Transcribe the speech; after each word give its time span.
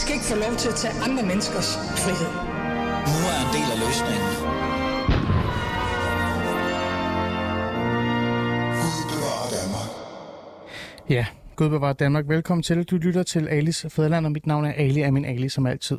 skal 0.00 0.14
ikke 0.14 0.24
få 0.24 0.36
lov 0.36 0.56
til 0.56 0.68
at 0.68 0.74
tage 0.74 0.94
andre 1.06 1.22
menneskers 1.22 1.70
frihed. 2.02 2.32
Nu 3.12 3.18
er 3.32 3.38
en 3.44 3.50
del 3.56 3.68
af 3.74 3.78
løsningen. 3.84 4.30
Ja, 11.08 11.26
Gud 11.56 11.68
bevarer 11.68 11.92
Danmark. 11.92 12.28
Velkommen 12.28 12.62
til. 12.62 12.84
Du 12.84 12.96
lytter 12.96 13.22
til 13.22 13.48
Alis 13.48 13.86
Fæderland, 13.88 14.26
og 14.26 14.32
mit 14.32 14.46
navn 14.46 14.64
er 14.64 14.72
Ali, 14.72 15.00
er 15.00 15.10
min 15.10 15.24
Ali 15.24 15.48
som 15.48 15.66
altid. 15.66 15.98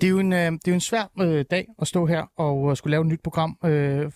Det 0.00 0.06
er 0.06 0.10
jo 0.10 0.18
en, 0.18 0.32
øh, 0.32 0.38
det 0.38 0.48
er 0.48 0.58
jo 0.68 0.74
en 0.74 0.80
svær 0.80 1.10
øh, 1.20 1.44
dag 1.50 1.66
at 1.78 1.86
stå 1.86 2.06
her 2.06 2.22
og 2.36 2.76
skulle 2.76 2.90
lave 2.90 3.00
et 3.00 3.06
nyt 3.06 3.22
program 3.24 3.58
øh, 3.64 4.10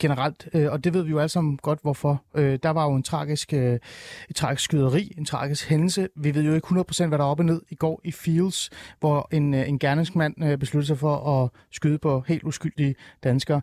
generelt, 0.00 0.48
øh, 0.54 0.72
og 0.72 0.84
det 0.84 0.94
ved 0.94 1.02
vi 1.02 1.10
jo 1.10 1.18
alle 1.18 1.28
sammen 1.28 1.56
godt, 1.56 1.78
hvorfor. 1.82 2.22
Øh, 2.34 2.58
der 2.62 2.70
var 2.70 2.84
jo 2.84 2.94
en 2.94 3.02
tragisk, 3.02 3.52
øh, 3.52 3.78
et 4.30 4.36
tragisk 4.36 4.64
skyderi, 4.64 5.14
en 5.18 5.24
tragisk 5.24 5.68
hændelse. 5.68 6.08
Vi 6.16 6.34
ved 6.34 6.42
jo 6.42 6.54
ikke 6.54 6.66
100% 6.66 7.08
hvad 7.08 7.18
der 7.18 7.24
er 7.24 7.28
op 7.28 7.38
og 7.38 7.44
ned 7.44 7.62
i 7.70 7.74
går 7.74 8.00
i 8.04 8.12
Fields, 8.12 8.70
hvor 9.00 9.28
en, 9.32 9.54
øh, 9.54 9.68
en 9.68 9.78
gerningsmand 9.78 10.44
øh, 10.44 10.58
besluttede 10.58 10.86
sig 10.86 10.98
for 10.98 11.42
at 11.42 11.50
skyde 11.70 11.98
på 11.98 12.24
helt 12.28 12.44
uskyldige 12.44 12.94
danskere. 13.24 13.60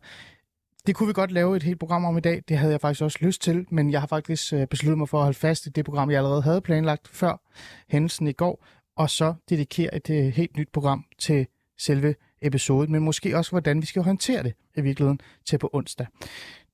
Det 0.88 0.96
kunne 0.96 1.08
vi 1.08 1.14
godt 1.14 1.32
lave 1.32 1.56
et 1.56 1.64
helt 1.64 1.80
program 1.80 2.06
om 2.06 2.18
i 2.18 2.22
dag. 2.22 2.44
Det 2.50 2.58
havde 2.58 2.72
jeg 2.72 2.82
faktisk 2.82 3.02
også 3.02 3.18
lyst 3.22 3.42
til, 3.42 3.66
men 3.72 3.92
jeg 3.92 4.00
har 4.00 4.08
faktisk 4.08 4.54
øh, 4.54 4.68
besluttet 4.68 4.98
mig 4.98 5.10
for 5.10 5.18
at 5.18 5.24
holde 5.24 5.38
fast 5.38 5.66
i 5.66 5.70
det 5.70 5.86
program, 5.86 6.10
jeg 6.10 6.18
allerede 6.18 6.42
havde 6.42 6.62
planlagt 6.62 7.08
før 7.08 7.42
hændelsen 7.90 8.28
i 8.28 8.32
går, 8.32 8.66
og 8.98 9.10
så 9.10 9.34
dedikere 9.50 9.96
et 9.96 10.10
øh, 10.10 10.26
helt 10.26 10.58
nyt 10.58 10.70
program 10.74 11.06
til 11.20 11.48
selve 11.80 12.16
episode, 12.42 12.92
men 12.92 13.04
måske 13.04 13.38
også, 13.38 13.52
hvordan 13.52 13.82
vi 13.82 13.86
skal 13.86 14.02
håndtere 14.02 14.44
det 14.44 14.54
i 14.78 14.82
virkeligheden 14.82 15.20
til 15.46 15.58
på 15.58 15.70
onsdag. 15.74 16.08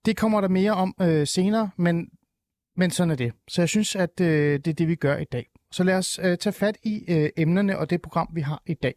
Det 0.05 0.17
kommer 0.17 0.41
der 0.41 0.47
mere 0.47 0.71
om 0.71 0.95
øh, 1.01 1.27
senere, 1.27 1.69
men, 1.77 2.09
men 2.77 2.91
sådan 2.91 3.11
er 3.11 3.15
det. 3.15 3.33
Så 3.47 3.61
jeg 3.61 3.69
synes, 3.69 3.95
at 3.95 4.21
øh, 4.21 4.59
det 4.59 4.67
er 4.67 4.73
det, 4.73 4.87
vi 4.87 4.95
gør 4.95 5.17
i 5.17 5.25
dag. 5.25 5.49
Så 5.71 5.83
lad 5.83 5.95
os 5.95 6.19
øh, 6.23 6.37
tage 6.37 6.53
fat 6.53 6.77
i 6.83 7.03
øh, 7.07 7.29
emnerne 7.37 7.77
og 7.77 7.89
det 7.89 8.01
program, 8.01 8.29
vi 8.33 8.41
har 8.41 8.61
i 8.65 8.73
dag. 8.73 8.93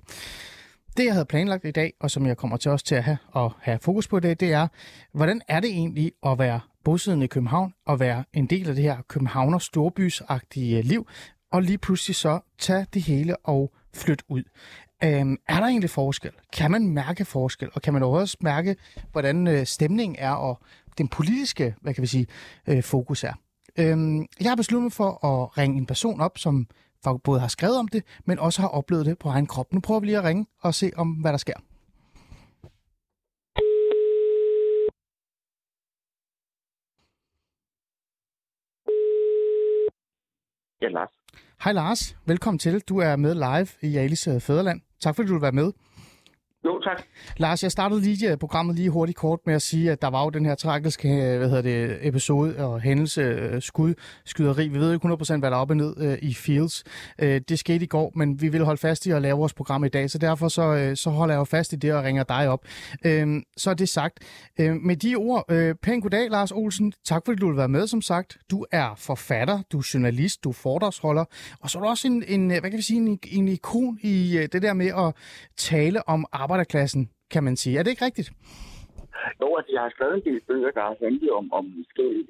Det, 0.97 1.05
jeg 1.05 1.13
havde 1.13 1.27
planlagt 1.27 1.65
i 1.65 1.71
dag, 1.71 1.93
og 2.01 2.11
som 2.11 2.27
jeg 2.27 2.37
kommer 2.37 2.57
til 2.57 2.71
også 2.71 2.85
til 2.85 2.95
at 2.95 3.05
have, 3.05 3.19
at 3.37 3.51
have 3.61 3.79
fokus 3.83 4.09
på 4.09 4.17
i 4.17 4.21
dag, 4.21 4.37
det 4.41 4.53
er, 4.53 4.69
hvordan 5.13 5.41
er 5.49 5.61
det 5.61 5.71
egentlig 5.71 6.13
at 6.27 6.39
være 6.39 6.61
bosiddende 6.85 7.25
i 7.25 7.29
København 7.29 7.75
og 7.87 8.01
være 8.01 8.25
en 8.33 8.47
del 8.47 8.69
af 8.69 8.75
det 8.75 8.85
her 8.85 9.03
Københavner 9.09 9.59
storbysagtige 9.59 10.83
liv, 10.83 11.07
og 11.53 11.63
lige 11.63 11.79
pludselig 11.79 12.17
så 12.17 12.41
tage 12.59 12.87
det 12.95 13.03
hele 13.03 13.37
og 13.37 13.73
flytte 13.95 14.25
ud. 14.29 14.43
Øhm, 15.05 15.37
er 15.49 15.61
der 15.61 15.67
egentlig 15.67 15.91
forskel? 15.91 16.33
Kan 16.53 16.71
man 16.71 16.89
mærke 16.91 17.25
forskel? 17.25 17.69
Og 17.75 17.83
kan 17.83 17.93
man 17.93 18.03
også 18.03 18.37
mærke, 18.41 18.77
hvordan 19.13 19.47
øh, 19.47 19.67
stemningen 19.67 20.17
er, 20.19 20.33
og 20.33 20.59
den 20.99 21.09
politiske, 21.09 21.75
hvad 21.81 21.95
kan 21.95 22.03
vi 22.03 22.07
sige, 22.07 22.27
øh, 22.69 22.83
fokus 22.83 23.25
er? 23.25 23.33
Øhm, 23.79 24.27
jeg 24.41 24.51
har 24.51 24.57
besluttet 24.57 24.83
mig 24.83 24.93
for 24.93 25.27
at 25.27 25.59
ringe 25.59 25.77
en 25.77 25.87
person 25.87 26.21
op, 26.21 26.39
som 26.39 26.67
både 27.25 27.41
har 27.41 27.49
skrevet 27.49 27.79
om 27.79 27.89
det, 27.89 28.05
men 28.25 28.39
også 28.39 28.61
har 28.61 28.69
oplevet 28.69 29.07
det 29.07 29.19
på 29.19 29.29
egen 29.29 29.47
krop. 29.47 29.73
Nu 29.73 29.81
prøver 29.81 30.01
vi 30.01 30.07
lige 30.07 30.19
at 30.19 30.25
ringe 30.25 30.47
og 30.61 30.75
se, 30.75 30.91
om 30.97 31.13
hvad 31.13 31.33
der 31.33 31.39
sker. 31.39 31.55
Ja, 40.83 40.89
Lars. 40.89 41.16
Hej 41.65 41.73
Lars, 41.73 42.17
velkommen 42.27 42.59
til. 42.59 42.81
Du 42.81 42.99
er 42.99 43.17
med 43.17 43.35
live 43.35 43.91
i 43.93 43.97
Alice 43.97 44.41
Fæderland. 44.41 44.81
Tak 45.01 45.17
fordi 45.17 45.29
du 45.29 45.35
vil 45.35 45.43
være 45.43 45.53
med. 45.53 45.73
Jo, 46.67 46.81
tak. 46.81 47.03
Lars, 47.37 47.63
jeg 47.63 47.73
startede 47.73 48.01
lige 48.01 48.31
øh, 48.31 48.37
programmet 48.37 48.77
lige 48.77 48.91
hurtigt 48.91 49.19
kort 49.19 49.41
med 49.47 49.55
at 49.55 49.63
sige, 49.63 49.91
at 49.93 50.03
der 50.03 50.09
var 50.09 50.25
jo 50.25 50.31
den 50.31 50.47
her 50.47 50.55
tragiske 50.55 51.09
øh, 51.09 51.39
hvad 51.39 51.49
hedder 51.49 51.63
det, 51.63 51.99
episode 52.03 52.57
og 52.59 52.81
hændelse, 52.81 53.21
øh, 53.21 53.63
skud, 53.63 53.95
skyderi. 54.25 54.69
Vi 54.69 54.79
ved 54.79 54.93
ikke 54.93 55.09
100% 55.09 55.39
hvad 55.39 55.51
der 55.51 55.57
er 55.57 55.61
op 55.61 55.71
og 55.71 55.77
ned 55.77 56.19
i 56.23 56.35
Fields. 56.35 56.85
Det 57.19 57.59
skete 57.59 57.85
i 57.85 57.87
går, 57.87 58.13
men 58.15 58.43
vi 58.43 58.49
vil 58.49 58.65
holde 58.65 58.81
fast 58.81 59.07
i 59.07 59.11
at 59.11 59.23
lave 59.23 59.39
vores 59.39 59.55
program 59.55 59.85
i 59.85 59.89
dag, 59.89 60.11
så 60.11 60.19
derfor 60.19 60.49
så, 60.49 60.93
så 60.95 61.11
holder 61.11 61.35
jeg 61.35 61.39
jo 61.39 61.45
fast 61.45 61.73
i 61.73 61.77
det 61.77 61.95
og 61.95 62.05
ringer 62.05 62.23
dig 62.23 62.49
op. 62.49 62.65
Øhm, 63.05 63.43
så 63.57 63.71
er 63.71 63.75
det 63.75 63.89
sagt. 63.89 64.19
Med 64.59 64.97
de 64.97 65.15
ord, 65.15 65.45
pæn 65.83 66.01
goddag, 66.01 66.31
Lars 66.31 66.53
Olsen. 66.53 66.93
Tak 67.05 67.23
fordi 67.25 67.41
du 67.41 67.49
vil 67.49 67.57
være 67.57 67.69
med, 67.69 67.87
som 67.87 68.03
sagt. 68.03 68.37
Du 68.51 68.65
er 68.73 68.95
forfatter, 68.97 69.63
du 69.73 69.79
er 69.79 69.91
journalist, 69.95 70.45
du 70.45 70.49
er 70.49 70.53
foredragsholder, 70.53 71.25
og 71.61 71.71
så 71.71 71.79
er 71.79 71.83
du 71.83 71.89
også 71.89 72.09
en, 72.09 72.25
en 72.29 72.49
hvad 72.49 72.71
kan 72.71 72.77
vi 72.77 72.83
sige, 72.83 73.01
en, 73.01 73.19
en 73.31 73.49
ikon 73.49 73.99
i 74.03 74.47
det 74.53 74.63
der 74.63 74.73
med 74.73 74.87
at 74.87 75.15
tale 75.57 76.09
om 76.09 76.27
arbejde 76.33 76.56
arbejderklassen, 76.57 77.03
kan 77.31 77.43
man 77.45 77.57
sige. 77.57 77.79
Er 77.79 77.83
det 77.83 77.91
ikke 77.91 78.05
rigtigt? 78.09 78.31
Jo, 79.41 79.49
altså 79.59 79.73
jeg 79.77 79.83
har 79.83 79.93
skrevet 79.95 80.17
en 80.17 80.27
del 80.29 80.41
bøger, 80.49 80.71
der 80.79 80.85
har 80.89 80.97
handlet 81.05 81.31
om, 81.41 81.47
om 81.59 81.65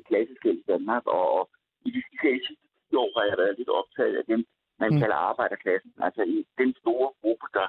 klasseskæld 0.09 0.59
i 0.65 0.69
Danmark, 0.73 1.05
og, 1.07 1.27
og 1.39 1.45
i 1.87 1.91
de 1.97 2.03
sidste 2.21 2.99
år 3.03 3.11
har 3.17 3.25
jeg 3.31 3.39
været 3.43 3.59
lidt 3.59 3.73
optaget 3.81 4.17
af 4.21 4.25
dem, 4.33 4.41
man 4.83 4.91
mm. 4.93 4.99
kalder 5.01 5.19
arbejderklassen. 5.31 5.93
Altså 6.07 6.23
i 6.23 6.39
den 6.61 6.71
store 6.81 7.09
gruppe, 7.21 7.47
der 7.59 7.67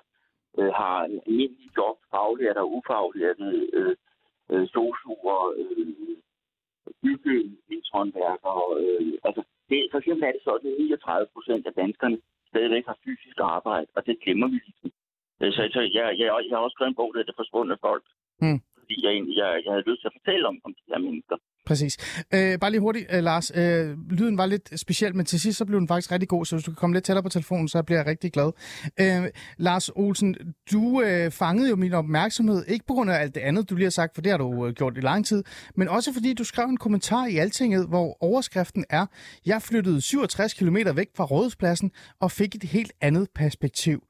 øh, 0.60 0.72
har 0.80 0.98
almindelige 1.04 1.74
job, 1.78 1.98
faglærte 2.12 2.60
og 2.64 2.72
ufaglærte, 2.78 3.48
øh, 3.80 3.96
øh, 4.52 4.66
sosuer, 4.74 5.42
øh, 5.62 6.18
byggehåndværkere. 7.04 8.64
Øh, 8.82 9.14
altså 9.28 9.42
det, 9.70 9.80
for 9.92 9.98
eksempel 10.02 10.24
er 10.28 10.34
det 10.38 10.44
sådan, 10.50 10.72
at 10.72 10.78
39 10.80 11.28
procent 11.36 11.64
af 11.70 11.74
danskerne 11.82 12.18
stadigvæk 12.52 12.86
har 12.90 12.98
fysisk 13.06 13.38
arbejde, 13.56 13.88
og 13.96 14.02
det 14.08 14.16
glemmer 14.24 14.48
vi 14.54 14.60
ligesom. 14.68 14.92
Øh, 15.42 15.52
så, 15.54 15.62
så 15.74 15.80
jeg, 15.98 16.06
jeg, 16.20 16.28
jeg 16.50 16.58
har 16.58 16.66
også 16.66 16.76
skrevet 16.76 16.92
en 16.92 17.00
bog, 17.02 17.10
der 17.14 17.20
hedder 17.20 17.40
Forsvundne 17.42 17.78
Folk. 17.88 18.04
Mm. 18.42 18.60
Fordi 18.88 19.06
jeg, 19.06 19.14
jeg, 19.40 19.50
jeg 19.66 19.72
havde 19.74 19.90
lyst 19.90 20.02
til 20.02 20.10
at 20.12 20.18
fortælle 20.20 20.48
om, 20.52 20.56
om 20.66 20.72
de 20.78 20.84
her 20.92 21.00
mennesker. 21.08 21.38
Præcis. 21.66 22.24
Øh, 22.34 22.60
bare 22.60 22.72
lige 22.72 22.82
hurtigt, 22.82 23.06
øh, 23.14 23.24
Lars. 23.24 23.52
Øh, 23.56 23.98
lyden 24.10 24.38
var 24.38 24.46
lidt 24.46 24.80
speciel, 24.80 25.16
men 25.16 25.26
til 25.26 25.40
sidst 25.40 25.58
så 25.58 25.66
blev 25.66 25.80
den 25.80 25.88
faktisk 25.88 26.12
rigtig 26.12 26.30
god, 26.30 26.46
så 26.46 26.56
hvis 26.56 26.66
du 26.66 26.72
kan 26.72 26.76
komme 26.76 26.94
lidt 26.94 27.06
tættere 27.06 27.24
på 27.24 27.30
telefonen, 27.30 27.68
så 27.68 27.84
bliver 27.84 28.00
jeg 28.00 28.08
rigtig 28.08 28.32
glad. 28.34 28.52
Øh, 29.00 29.30
Lars 29.58 29.90
Olsen, 29.96 30.36
du 30.72 31.02
øh, 31.02 31.32
fangede 31.32 31.70
jo 31.70 31.76
min 31.76 31.94
opmærksomhed, 31.94 32.66
ikke 32.68 32.86
på 32.86 32.94
grund 32.94 33.12
af 33.12 33.16
alt 33.16 33.36
det 33.36 33.42
andet, 33.42 33.70
du 33.70 33.76
lige 33.76 33.86
har 33.86 33.90
sagt, 33.90 34.16
for 34.16 34.22
det 34.22 34.32
har 34.32 34.38
du 34.38 34.68
øh, 34.68 34.74
gjort 34.74 34.98
i 34.98 35.02
lang 35.02 35.26
tid, 35.26 35.44
men 35.76 35.88
også 35.88 36.14
fordi 36.14 36.34
du 36.34 36.44
skrev 36.44 36.66
en 36.66 36.78
kommentar 36.78 37.26
i 37.28 37.38
Altinget, 37.38 37.88
hvor 37.88 38.24
overskriften 38.24 38.86
er, 38.90 39.06
jeg 39.46 39.62
flyttede 39.62 40.02
67 40.02 40.54
km 40.54 40.78
væk 40.96 41.08
fra 41.18 41.26
Rådhuspladsen 41.26 41.92
og 42.22 42.32
fik 42.32 42.56
et 42.56 42.64
helt 42.64 42.94
andet 43.02 43.28
perspektiv. 43.36 44.04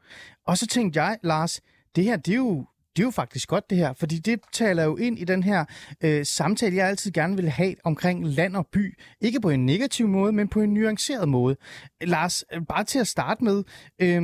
Og 0.48 0.58
så 0.58 0.68
tænkte 0.68 1.04
jeg, 1.04 1.18
Lars, 1.24 1.62
det 1.96 2.04
her, 2.04 2.18
det 2.18 2.32
er 2.32 2.38
jo 2.38 2.66
det 2.98 3.04
er 3.04 3.08
jo 3.08 3.12
faktisk 3.12 3.50
godt 3.50 3.70
det 3.70 3.78
her, 3.78 3.94
fordi 3.94 4.16
det 4.16 4.40
taler 4.52 4.84
jo 4.84 4.96
ind 4.96 5.20
i 5.20 5.24
den 5.24 5.44
her 5.44 5.66
øh, 6.04 6.26
samtale, 6.26 6.76
jeg 6.76 6.88
altid 6.88 7.12
gerne 7.12 7.36
vil 7.36 7.50
have 7.50 7.76
omkring 7.86 8.28
land 8.28 8.56
og 8.56 8.68
by. 8.74 9.00
Ikke 9.22 9.42
på 9.42 9.50
en 9.50 9.66
negativ 9.66 10.08
måde, 10.08 10.32
men 10.32 10.48
på 10.48 10.60
en 10.60 10.74
nuanceret 10.74 11.30
måde. 11.30 11.56
Lars, 12.02 12.46
øh, 12.54 12.62
bare 12.70 12.84
til 12.84 13.00
at 13.00 13.08
starte 13.08 13.44
med, 13.44 13.64
øh, 14.02 14.22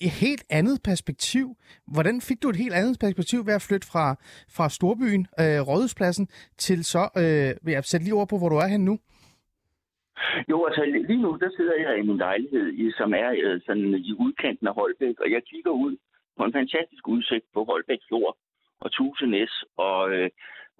et 0.00 0.14
helt 0.24 0.44
andet 0.50 0.76
perspektiv. 0.84 1.46
Hvordan 1.94 2.20
fik 2.20 2.42
du 2.42 2.48
et 2.48 2.56
helt 2.56 2.74
andet 2.74 2.96
perspektiv 3.00 3.46
ved 3.46 3.54
at 3.54 3.66
flytte 3.68 3.86
fra, 3.92 4.06
fra 4.56 4.68
storbyen, 4.68 5.26
øh, 5.40 5.60
Rådhuspladsen, 5.68 6.26
til 6.58 6.84
så, 6.84 7.02
øh, 7.22 7.50
vil 7.64 7.72
jeg 7.72 7.84
sætte 7.84 8.04
lige 8.04 8.14
over 8.14 8.26
på, 8.30 8.38
hvor 8.38 8.48
du 8.48 8.56
er 8.56 8.68
hen 8.74 8.84
nu? 8.84 8.98
Jo, 10.50 10.64
altså 10.66 10.82
lige 11.08 11.22
nu, 11.22 11.30
der 11.42 11.50
sidder 11.56 11.76
jeg 11.84 11.98
i 11.98 12.06
min 12.08 12.16
lejlighed, 12.16 12.66
i, 12.82 12.84
som 12.98 13.14
er 13.14 13.30
øh, 13.44 13.60
sådan 13.66 13.94
i 14.10 14.12
udkanten 14.24 14.66
af 14.66 14.74
Holbæk, 14.74 15.16
og 15.20 15.30
jeg 15.30 15.42
kigger 15.50 15.70
ud 15.70 15.96
på 16.36 16.44
en 16.44 16.52
fantastisk 16.52 17.08
udsigt 17.08 17.44
på 17.54 17.64
Holbæk 17.64 17.98
Fjord 18.08 18.36
og 18.80 18.92
Tusenæs. 18.92 19.64
Og, 19.76 20.12
øh, 20.14 20.30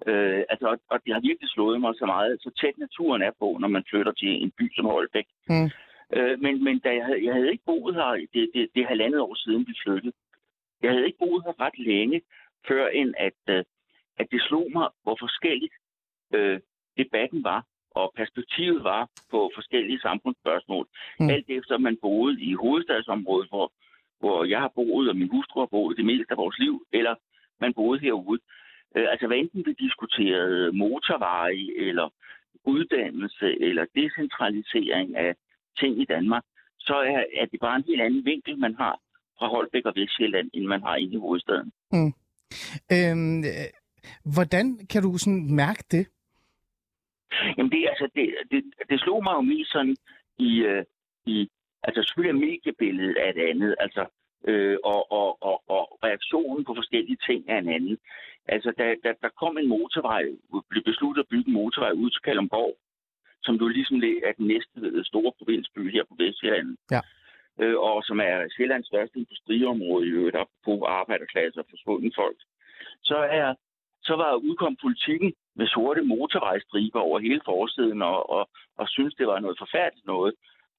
øh, 0.07 0.43
altså, 0.49 0.77
og 0.89 0.99
det 1.05 1.13
har 1.13 1.21
virkelig 1.21 1.49
slået 1.49 1.81
mig 1.81 1.93
så 1.95 2.05
meget, 2.05 2.41
så 2.41 2.49
tæt 2.61 2.77
naturen 2.77 3.21
er 3.21 3.31
på, 3.39 3.57
når 3.59 3.67
man 3.67 3.83
flytter 3.89 4.11
til 4.11 4.43
en 4.43 4.51
by 4.57 4.75
som 4.75 4.85
Holbæk. 4.85 5.27
Mm. 5.49 5.69
Øh, 6.15 6.39
men 6.39 6.63
men 6.63 6.79
da 6.79 6.89
jeg, 6.95 7.05
havde, 7.05 7.25
jeg 7.25 7.33
havde 7.33 7.51
ikke 7.51 7.65
boet 7.65 7.95
her, 7.95 8.11
det, 8.33 8.49
det, 8.53 8.69
det 8.75 8.81
er 8.81 8.87
halvandet 8.87 9.21
år 9.21 9.35
siden, 9.35 9.67
vi 9.67 9.73
flyttede. 9.83 10.13
Jeg 10.81 10.91
havde 10.91 11.05
ikke 11.05 11.17
boet 11.17 11.43
her 11.45 11.61
ret 11.65 11.79
længe, 11.79 12.21
før 12.67 12.87
end 12.87 13.13
at, 13.17 13.39
øh, 13.49 13.63
at 14.17 14.27
det 14.31 14.41
slog 14.41 14.67
mig, 14.73 14.87
hvor 15.03 15.17
forskelligt 15.19 15.73
øh, 16.33 16.59
debatten 16.97 17.43
var, 17.43 17.65
og 17.91 18.13
perspektivet 18.15 18.83
var 18.83 19.09
på 19.31 19.51
forskellige 19.55 19.99
samfundsspørgsmål. 19.99 20.87
Mm. 21.19 21.29
Alt 21.29 21.49
efter 21.49 21.77
man 21.77 21.97
boede 22.01 22.41
i 22.41 22.53
hovedstadsområdet, 22.53 23.49
hvor 23.49 23.71
hvor 24.19 24.43
jeg 24.43 24.59
har 24.59 24.71
boet, 24.75 25.09
og 25.09 25.15
min 25.15 25.29
hustru 25.29 25.59
har 25.59 25.65
boet 25.65 25.97
det 25.97 26.05
meste 26.05 26.31
af 26.31 26.37
vores 26.37 26.59
liv, 26.59 26.85
eller 26.91 27.15
man 27.61 27.73
boede 27.73 27.99
herude. 27.99 28.41
Øh, 28.95 29.07
altså 29.11 29.27
hvad 29.27 29.37
enten 29.37 29.65
vi 29.65 29.73
diskuterede 29.73 30.71
motorveje, 30.71 31.67
eller 31.87 32.09
uddannelse, 32.65 33.61
eller 33.61 33.85
decentralisering 33.95 35.15
af 35.17 35.35
ting 35.79 36.01
i 36.01 36.05
Danmark, 36.05 36.43
så 36.79 36.95
er, 36.95 37.23
er 37.41 37.45
det 37.45 37.59
bare 37.59 37.75
en 37.75 37.83
helt 37.87 38.01
anden 38.01 38.25
vinkel, 38.25 38.59
man 38.59 38.75
har 38.75 38.99
fra 39.39 39.47
Holbæk 39.47 39.85
og 39.85 39.93
Vestjylland, 39.95 40.49
end 40.53 40.65
man 40.65 40.81
har 40.81 40.95
inde 40.95 41.13
i 41.13 41.17
hovedstaden. 41.17 41.71
Mm. 41.91 42.13
Øhm, 42.95 43.43
hvordan 44.33 44.87
kan 44.91 45.01
du 45.03 45.17
sådan 45.17 45.55
mærke 45.55 45.83
det? 45.91 46.07
Jamen 47.57 47.71
det, 47.71 47.85
altså, 47.89 48.07
det, 48.15 48.35
det, 48.51 48.63
det 48.89 48.99
slog 48.99 49.23
mig 49.23 49.33
jo 49.33 49.41
mest 49.41 49.71
sådan 49.71 49.95
i, 50.37 50.51
øh, 50.59 50.83
i 51.25 51.49
Altså 51.87 52.03
selvfølgelig 52.03 52.33
er 52.35 52.45
mediebilledet 52.47 53.17
af 53.23 53.29
et 53.29 53.41
andet, 53.49 53.75
altså, 53.79 54.03
øh, 54.47 54.77
og, 54.83 55.11
og, 55.19 55.43
og, 55.49 55.57
og 55.75 55.83
reaktionen 56.03 56.65
på 56.65 56.73
forskellige 56.75 57.19
ting 57.27 57.39
er 57.47 57.57
en 57.57 57.69
anden. 57.69 57.97
Altså, 58.47 58.69
da, 58.79 58.85
da 59.03 59.09
der 59.21 59.29
kom 59.41 59.57
en 59.57 59.67
motorvej, 59.67 60.23
blev 60.69 60.83
besluttet 60.83 61.21
at 61.23 61.31
bygge 61.31 61.47
en 61.47 61.53
motorvej 61.53 61.91
ud 61.91 62.09
til 62.09 62.21
Kalundborg, 62.21 62.77
som 63.43 63.55
jo 63.55 63.67
ligesom 63.67 63.97
er 64.27 64.33
den 64.37 64.47
næste 64.47 65.03
store 65.03 65.31
provinsby 65.37 65.91
her 65.91 66.03
på 66.09 66.15
Vestjylland. 66.19 66.77
Ja. 66.91 67.01
øh, 67.61 67.77
og 67.79 68.03
som 68.03 68.19
er 68.19 68.35
Sjællands 68.55 68.87
største 68.87 69.19
industriområde 69.19 70.07
i 70.07 70.09
øvrigt, 70.09 70.37
på 70.65 70.73
arbejderklasse 70.85 71.59
og 71.59 71.65
forsvundne 71.69 72.11
folk, 72.15 72.39
så, 73.03 73.17
er, 73.17 73.55
så 74.03 74.13
var 74.15 74.35
udkom 74.35 74.75
politikken 74.81 75.33
med 75.55 75.67
sorte 75.67 76.01
motorvejstriber 76.01 76.99
over 76.99 77.19
hele 77.19 77.41
forsiden, 77.45 78.01
og, 78.01 78.29
og, 78.29 78.49
og 78.77 78.85
synes 78.89 79.13
det 79.15 79.27
var 79.27 79.39
noget 79.39 79.57
forfærdeligt 79.59 80.05
noget. 80.05 80.33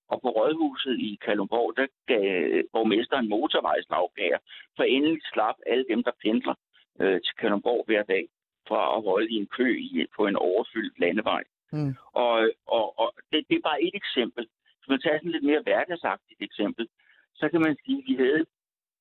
Og 0.09 0.21
på 0.23 0.29
Rådhuset 0.29 0.97
i 1.01 1.19
Kalundborg, 1.25 1.77
der 1.77 1.87
gav 2.07 2.63
borgmesteren 2.73 3.29
motorvejslavgager, 3.29 4.39
for 4.77 4.83
endelig 4.83 5.21
slap 5.33 5.55
alle 5.67 5.85
dem, 5.91 6.03
der 6.03 6.13
pendler 6.23 6.55
øh, 7.01 7.21
til 7.25 7.35
Kalundborg 7.39 7.85
hver 7.87 8.03
dag, 8.03 8.29
fra 8.69 8.97
at 8.97 9.03
holde 9.03 9.29
i 9.31 9.35
en 9.35 9.47
kø 9.47 9.79
i, 9.79 10.07
på 10.17 10.27
en 10.27 10.37
overfyldt 10.37 11.01
landevej. 11.01 11.43
Mm. 11.73 11.95
Og, 12.13 12.51
og, 12.67 12.99
og 12.99 13.13
det, 13.33 13.45
det 13.49 13.57
er 13.57 13.69
bare 13.71 13.83
et 13.83 13.95
eksempel. 13.95 14.45
Hvis 14.79 14.89
man 14.89 15.01
tager 15.01 15.19
sådan 15.19 15.31
lidt 15.31 15.45
mere 15.45 15.63
hverdagsagtigt 15.63 16.43
eksempel, 16.43 16.89
så 17.35 17.49
kan 17.49 17.61
man 17.61 17.77
sige, 17.85 17.99
at 17.99 18.05
vi 18.09 18.15
havde 18.25 18.47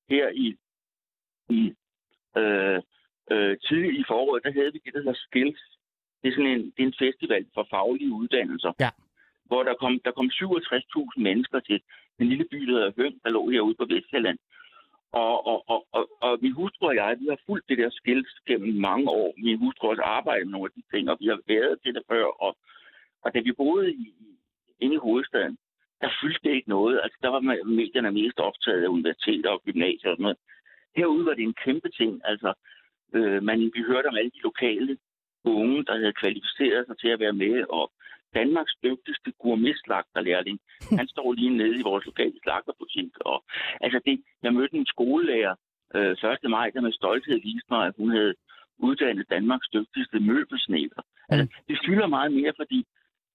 her 0.10 0.30
i, 0.30 0.48
i 1.50 1.74
øh, 2.38 2.82
øh, 3.32 3.58
tidligt 3.68 4.00
i 4.00 4.04
foråret, 4.08 4.44
der 4.44 4.52
havde 4.52 4.74
vi 4.74 4.82
det, 4.86 4.94
der 4.94 5.00
hedder 5.00 5.24
Skills. 5.28 5.62
Det 6.22 6.28
er 6.30 6.36
sådan 6.36 6.52
en, 6.52 6.64
det 6.66 6.82
er 6.84 6.88
en 6.88 7.02
festival 7.06 7.46
for 7.54 7.68
faglige 7.70 8.12
uddannelser. 8.12 8.74
Ja. 8.80 8.90
Hvor 9.46 9.64
der 9.64 9.76
kom, 9.82 10.00
der 10.06 10.12
kom 10.12 10.30
67.000 10.34 11.22
mennesker 11.28 11.60
til 11.60 11.82
den 12.20 12.28
lille 12.28 12.46
by, 12.52 12.58
der 12.68 12.74
hedder 12.78 12.92
Høng, 12.98 13.24
der 13.24 13.30
lå 13.30 13.50
herude 13.50 13.76
på 13.76 13.86
Vestjylland. 13.90 14.40
Og, 15.12 15.48
og, 15.48 15.70
og, 15.74 15.88
og, 15.92 16.10
og 16.22 16.38
min 16.42 16.52
hustru 16.52 16.88
og 16.88 16.96
jeg, 16.96 17.16
vi 17.20 17.28
har 17.30 17.40
fulgt 17.46 17.70
det 17.70 17.78
der 17.78 17.90
skilt 17.90 18.28
gennem 18.48 18.74
mange 18.90 19.10
år. 19.10 19.34
Min 19.38 19.60
hustru 19.60 19.88
har 19.88 19.92
også 19.92 20.02
arbejdet 20.02 20.48
med 20.48 20.52
nogle 20.52 20.70
af 20.70 20.76
de 20.76 20.84
ting, 20.92 21.10
og 21.10 21.18
vi 21.20 21.28
har 21.28 21.40
været 21.48 21.82
til 21.84 21.94
det 21.94 22.04
før. 22.12 22.26
Og, 22.46 22.58
og 23.24 23.34
da 23.34 23.40
vi 23.40 23.52
boede 23.52 23.94
i, 23.94 24.14
inde 24.80 24.96
i 24.96 25.06
hovedstaden, 25.08 25.58
der 26.02 26.18
fyldte 26.22 26.40
det 26.44 26.56
ikke 26.56 26.70
noget. 26.70 27.00
Altså, 27.04 27.18
der 27.22 27.30
var 27.30 27.40
medierne 27.80 28.12
mest 28.12 28.40
optaget 28.40 28.84
af 28.84 28.88
universiteter 28.88 29.50
og 29.50 29.62
gymnasier 29.66 30.10
og 30.10 30.16
sådan 30.16 30.24
noget. 30.24 30.38
Herude 30.96 31.26
var 31.26 31.34
det 31.34 31.44
en 31.44 31.62
kæmpe 31.66 31.90
ting. 31.90 32.22
Altså, 32.24 32.54
øh, 33.14 33.44
man, 33.44 33.60
vi 33.76 33.82
hørte 33.88 34.08
om 34.08 34.18
alle 34.18 34.32
de 34.32 34.48
lokale 34.50 34.98
unge, 35.44 35.86
der 35.86 35.96
havde 35.98 36.20
kvalificeret 36.22 36.88
sig 36.88 36.98
til 36.98 37.08
at 37.08 37.20
være 37.20 37.34
med, 37.34 37.66
og 37.70 37.92
Danmarks 38.40 38.76
dygtigste 38.84 39.32
gourmetslagterlærling. 39.42 40.60
Han 41.00 41.08
står 41.08 41.34
lige 41.34 41.58
nede 41.58 41.76
i 41.80 41.88
vores 41.90 42.06
lokale 42.06 42.38
slagterbutik. 42.44 43.12
Og, 43.20 43.44
altså 43.82 44.00
det, 44.06 44.24
jeg 44.44 44.54
mødte 44.54 44.76
en 44.78 44.86
skolelærer 44.86 45.56
øh, 45.96 46.12
1. 46.12 46.50
maj, 46.50 46.70
der 46.70 46.82
med 46.82 46.92
stolthed 46.92 47.38
viste 47.50 47.70
mig, 47.70 47.88
at 47.88 47.96
hun 47.98 48.10
havde 48.10 48.34
uddannet 48.78 49.30
Danmarks 49.30 49.68
dygtigste 49.74 50.20
møbelsnæber. 50.20 51.02
Altså, 51.30 51.44
mm. 51.44 51.64
det 51.68 51.78
fylder 51.86 52.08
meget 52.08 52.32
mere, 52.32 52.54
fordi 52.56 52.86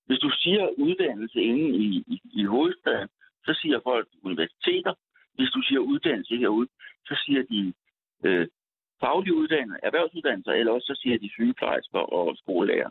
hvis 0.07 0.19
du 0.19 0.31
siger 0.31 0.69
uddannelse 0.85 1.41
inde 1.41 1.77
i, 1.77 2.05
i, 2.15 2.21
i 2.33 2.45
hovedstaden, 2.45 3.09
så 3.47 3.53
siger 3.61 3.81
folk 3.83 4.09
universiteter. 4.23 4.95
Hvis 5.35 5.51
du 5.51 5.63
siger 5.63 5.81
uddannelse 5.81 6.37
herude, 6.37 6.69
så 7.05 7.15
siger 7.25 7.43
de 7.43 7.73
øh, 8.25 8.47
faglige 9.01 9.35
uddannelser, 9.35 9.81
erhvervsuddannelser, 9.83 10.53
eller 10.53 10.73
også 10.73 10.87
så 10.87 11.01
siger 11.03 11.19
de 11.19 11.29
sygeplejersker 11.37 11.99
og 11.99 12.37
skolelærer. 12.37 12.91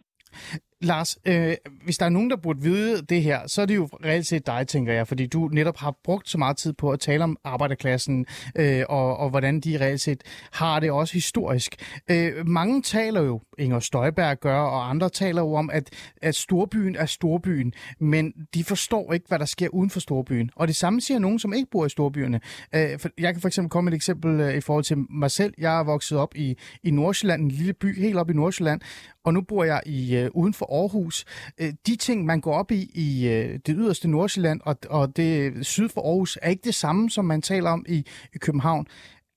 Lars, 0.81 1.17
øh, 1.25 1.53
hvis 1.83 1.97
der 1.97 2.05
er 2.05 2.09
nogen, 2.09 2.29
der 2.29 2.35
burde 2.35 2.61
vide 2.61 3.01
det 3.01 3.23
her, 3.23 3.47
så 3.47 3.61
er 3.61 3.65
det 3.65 3.75
jo 3.75 3.89
reelt 4.05 4.27
set 4.27 4.47
dig, 4.47 4.67
tænker 4.67 4.93
jeg, 4.93 5.07
fordi 5.07 5.27
du 5.27 5.47
netop 5.47 5.77
har 5.77 5.95
brugt 6.03 6.29
så 6.29 6.37
meget 6.37 6.57
tid 6.57 6.73
på 6.73 6.91
at 6.91 6.99
tale 6.99 7.23
om 7.23 7.37
arbejderklassen, 7.43 8.25
øh, 8.55 8.83
og, 8.89 9.17
og 9.17 9.29
hvordan 9.29 9.59
de 9.59 9.79
reelt 9.79 10.01
set 10.01 10.23
har 10.51 10.79
det 10.79 10.91
også 10.91 11.13
historisk. 11.13 11.75
Øh, 12.11 12.47
mange 12.47 12.81
taler 12.81 13.21
jo, 13.21 13.41
Inger 13.57 13.79
Støjberg 13.79 14.39
gør, 14.39 14.59
og 14.59 14.89
andre 14.89 15.09
taler 15.09 15.41
jo 15.41 15.53
om, 15.53 15.69
at, 15.69 15.89
at 16.21 16.35
storbyen 16.35 16.95
er 16.95 17.05
storbyen, 17.05 17.73
men 17.99 18.33
de 18.53 18.63
forstår 18.63 19.13
ikke, 19.13 19.25
hvad 19.27 19.39
der 19.39 19.45
sker 19.45 19.69
uden 19.69 19.89
for 19.89 19.99
storbyen. 19.99 20.49
Og 20.55 20.67
det 20.67 20.75
samme 20.75 21.01
siger 21.01 21.19
nogen, 21.19 21.39
som 21.39 21.53
ikke 21.53 21.71
bor 21.71 21.85
i 21.85 21.89
storbyerne. 21.89 22.41
Øh, 22.75 22.99
for 22.99 23.09
jeg 23.17 23.33
kan 23.33 23.41
for 23.41 23.47
eksempel 23.47 23.69
komme 23.69 23.85
med 23.85 23.93
et 23.93 23.95
eksempel 23.95 24.39
øh, 24.39 24.55
i 24.55 24.61
forhold 24.61 24.83
til 24.83 24.97
mig 25.09 25.31
selv. 25.31 25.53
Jeg 25.57 25.79
er 25.79 25.83
vokset 25.83 26.17
op 26.17 26.35
i, 26.35 26.57
i 26.83 26.91
Nordsjælland, 26.91 27.41
en 27.41 27.51
lille 27.51 27.73
by 27.73 27.99
helt 27.99 28.17
op 28.17 28.29
i 28.29 28.33
Nordsjælland, 28.33 28.81
og 29.23 29.33
nu 29.33 29.41
bor 29.41 29.63
jeg 29.63 29.81
i 29.85 30.15
øh, 30.15 30.29
uden 30.33 30.53
for 30.53 30.68
Aarhus. 30.71 31.25
Øh, 31.61 31.71
de 31.87 31.95
ting, 31.95 32.25
man 32.25 32.41
går 32.41 32.53
op 32.53 32.71
i 32.71 32.81
i 33.07 33.09
øh, 33.33 33.59
det 33.65 33.75
yderste 33.79 34.11
Nordsjælland 34.11 34.61
og, 34.65 34.75
og 34.89 35.17
det 35.17 35.29
syd 35.65 35.89
for 35.89 36.01
Aarhus, 36.01 36.37
er 36.41 36.49
ikke 36.49 36.67
det 36.71 36.75
samme, 36.75 37.09
som 37.09 37.25
man 37.25 37.41
taler 37.41 37.69
om 37.69 37.85
i, 37.87 37.99
i 38.35 38.37
København. 38.45 38.85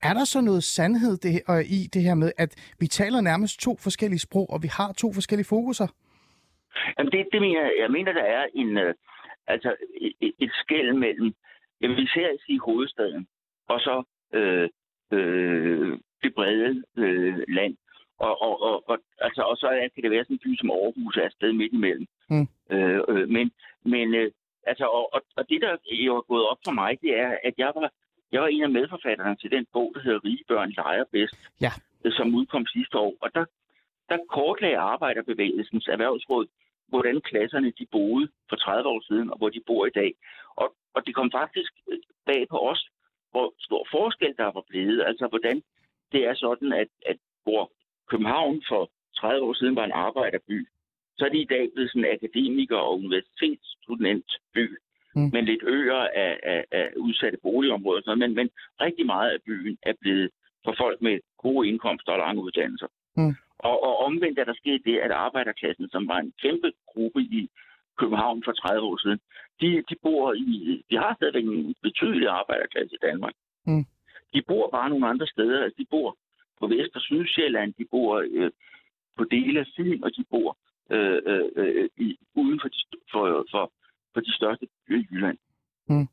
Er 0.09 0.13
der 0.13 0.25
så 0.25 0.41
noget 0.41 0.63
sandhed 0.63 1.17
det, 1.17 1.41
og 1.47 1.63
i 1.63 1.79
det 1.93 2.01
her 2.01 2.15
med, 2.15 2.31
at 2.37 2.73
vi 2.79 2.87
taler 2.87 3.21
nærmest 3.21 3.61
to 3.61 3.77
forskellige 3.83 4.19
sprog, 4.19 4.49
og 4.49 4.63
vi 4.63 4.69
har 4.77 4.93
to 4.93 5.13
forskellige 5.13 5.47
fokuser? 5.47 5.87
Jamen 6.97 7.11
det, 7.11 7.27
det 7.31 7.41
mener 7.41 7.61
jeg. 7.61 7.73
Jeg 7.79 7.91
mener, 7.91 8.11
der 8.13 8.23
er 8.23 8.45
en, 8.53 8.77
øh, 8.77 8.93
altså 9.47 9.75
et, 10.21 10.33
et 10.39 10.51
skæld 10.53 10.93
mellem, 10.93 11.33
jamen, 11.81 11.97
vi 11.97 12.07
ser 12.07 12.29
i 12.47 12.57
hovedstaden, 12.57 13.27
og 13.67 13.79
så 13.79 14.03
øh, 14.33 14.69
øh, 15.11 15.99
det 16.23 16.33
brede 16.35 16.83
øh, 16.97 17.37
land. 17.47 17.75
Og, 18.25 18.41
og, 18.41 18.53
og, 18.67 18.75
og, 18.91 18.97
altså, 19.27 19.41
og 19.41 19.57
så 19.57 19.67
kan 19.93 20.03
det 20.03 20.11
være 20.11 20.23
sådan 20.23 20.35
en 20.35 20.45
by 20.45 20.51
som 20.57 20.71
Aarhus 20.71 21.17
er 21.17 21.25
et 21.25 21.37
sted 21.37 21.51
midt 21.53 21.73
imellem. 21.73 22.07
Mm. 22.29 22.47
Øh, 22.73 23.01
øh, 23.07 23.29
men 23.29 23.51
men 23.83 24.15
øh, 24.15 24.31
altså, 24.67 24.85
og, 24.85 25.13
og, 25.13 25.21
og 25.35 25.49
det, 25.49 25.61
der 25.61 25.77
jo 25.91 26.17
er 26.17 26.21
gået 26.21 26.49
op 26.51 26.57
for 26.65 26.71
mig, 26.71 27.01
det 27.01 27.19
er, 27.19 27.37
at 27.43 27.53
jeg 27.57 27.71
var, 27.75 27.91
jeg 28.31 28.41
var 28.41 28.47
en 28.47 28.63
af 28.63 28.69
medforfatterne 28.69 29.35
til 29.35 29.51
den 29.51 29.65
bog, 29.73 29.91
der 29.95 30.01
hedder 30.01 30.25
Rige 30.25 30.43
børn 30.47 30.71
leger 30.77 31.05
bedst, 31.11 31.35
ja. 31.61 31.71
Øh, 32.05 32.11
som 32.11 32.35
udkom 32.35 32.65
sidste 32.65 32.97
år. 32.97 33.13
Og 33.21 33.29
der, 33.35 33.45
der 34.09 34.17
kortlagde 34.29 34.77
Arbejderbevægelsens 34.77 35.87
erhvervsråd, 35.87 36.47
hvordan 36.87 37.21
klasserne 37.21 37.71
de 37.79 37.85
boede 37.91 38.27
for 38.49 38.55
30 38.55 38.89
år 38.89 39.01
siden, 39.07 39.31
og 39.31 39.37
hvor 39.37 39.49
de 39.49 39.61
bor 39.67 39.85
i 39.85 39.95
dag. 39.95 40.13
Og, 40.55 40.75
og 40.93 41.05
det 41.05 41.15
kom 41.15 41.31
faktisk 41.31 41.73
øh, 41.91 41.99
bag 42.25 42.47
på 42.49 42.57
os, 42.69 42.89
hvor 43.31 43.53
stor 43.59 43.87
forskel 43.91 44.33
der 44.37 44.51
var 44.57 44.63
blevet. 44.69 45.03
Altså, 45.05 45.27
hvordan 45.27 45.63
det 46.11 46.25
er 46.25 46.35
sådan, 46.35 46.73
at, 46.73 46.87
at 47.05 47.17
hvor 47.43 47.71
København 48.13 48.63
for 48.69 48.81
30 49.19 49.45
år 49.47 49.53
siden 49.53 49.75
var 49.75 49.85
en 49.85 49.99
arbejderby, 50.07 50.67
så 51.17 51.25
er 51.25 51.29
det 51.29 51.41
i 51.41 51.51
dag 51.55 51.69
blevet 51.73 51.89
sådan 51.91 52.05
en 52.05 52.15
akademiker- 52.17 52.85
og 52.87 52.93
universitetsstudentby, 52.99 54.65
mm. 55.15 55.29
med 55.33 55.41
lidt 55.41 55.63
øer 55.63 56.01
af, 56.25 56.39
af, 56.43 56.63
af 56.71 56.87
udsatte 56.97 57.37
boligområder. 57.43 58.15
Men, 58.15 58.35
men 58.35 58.49
rigtig 58.81 59.05
meget 59.05 59.29
af 59.31 59.41
byen 59.45 59.77
er 59.83 59.93
blevet 60.01 60.29
for 60.65 60.75
folk 60.77 61.01
med 61.01 61.19
gode 61.37 61.67
indkomster 61.69 62.11
og 62.11 62.17
lange 62.17 62.41
uddannelser. 62.41 62.87
Mm. 63.17 63.35
Og, 63.57 63.83
og 63.87 63.93
omvendt 64.05 64.39
er 64.39 64.43
der 64.43 64.53
sket 64.53 64.81
det, 64.85 64.97
at 64.97 65.11
arbejderklassen, 65.11 65.89
som 65.89 66.07
var 66.07 66.19
en 66.19 66.33
kæmpe 66.41 66.71
gruppe 66.93 67.21
i 67.21 67.49
København 67.99 68.43
for 68.45 68.51
30 68.51 68.87
år 68.89 68.97
siden, 68.97 69.19
de, 69.61 69.83
de 69.89 69.95
bor 70.03 70.33
i, 70.33 70.83
de 70.89 70.95
har 70.97 71.13
stadigvæk 71.15 71.45
en 71.45 71.75
betydelig 71.81 72.27
arbejderklasse 72.27 72.95
i 72.95 73.05
Danmark. 73.07 73.33
Mm. 73.67 73.85
De 74.33 74.41
bor 74.47 74.69
bare 74.69 74.89
nogle 74.89 75.07
andre 75.07 75.27
steder. 75.27 75.63
Altså, 75.63 75.77
de 75.77 75.85
bor 75.89 76.17
på 76.63 76.67
Vest- 76.67 76.95
og 76.95 77.01
Sydsjælland, 77.01 77.73
de 77.79 77.85
bor 77.91 78.11
øh, 78.31 78.51
på 79.17 79.23
dele 79.23 79.59
af 79.59 79.67
Fyn, 79.75 80.03
og 80.03 80.11
de 80.17 80.23
bor 80.31 80.57
øh, 80.95 81.19
øh, 81.31 81.47
øh, 81.55 81.89
i, 81.97 82.17
uden 82.35 82.59
for 82.61 82.67
de, 82.67 82.79
for, 83.11 83.45
for, 83.51 83.63
for 84.13 84.21
de 84.21 84.33
største 84.39 84.65
byer 84.87 84.99
i 84.99 85.07
Jylland. 85.11 85.37
Mm. 85.89 86.07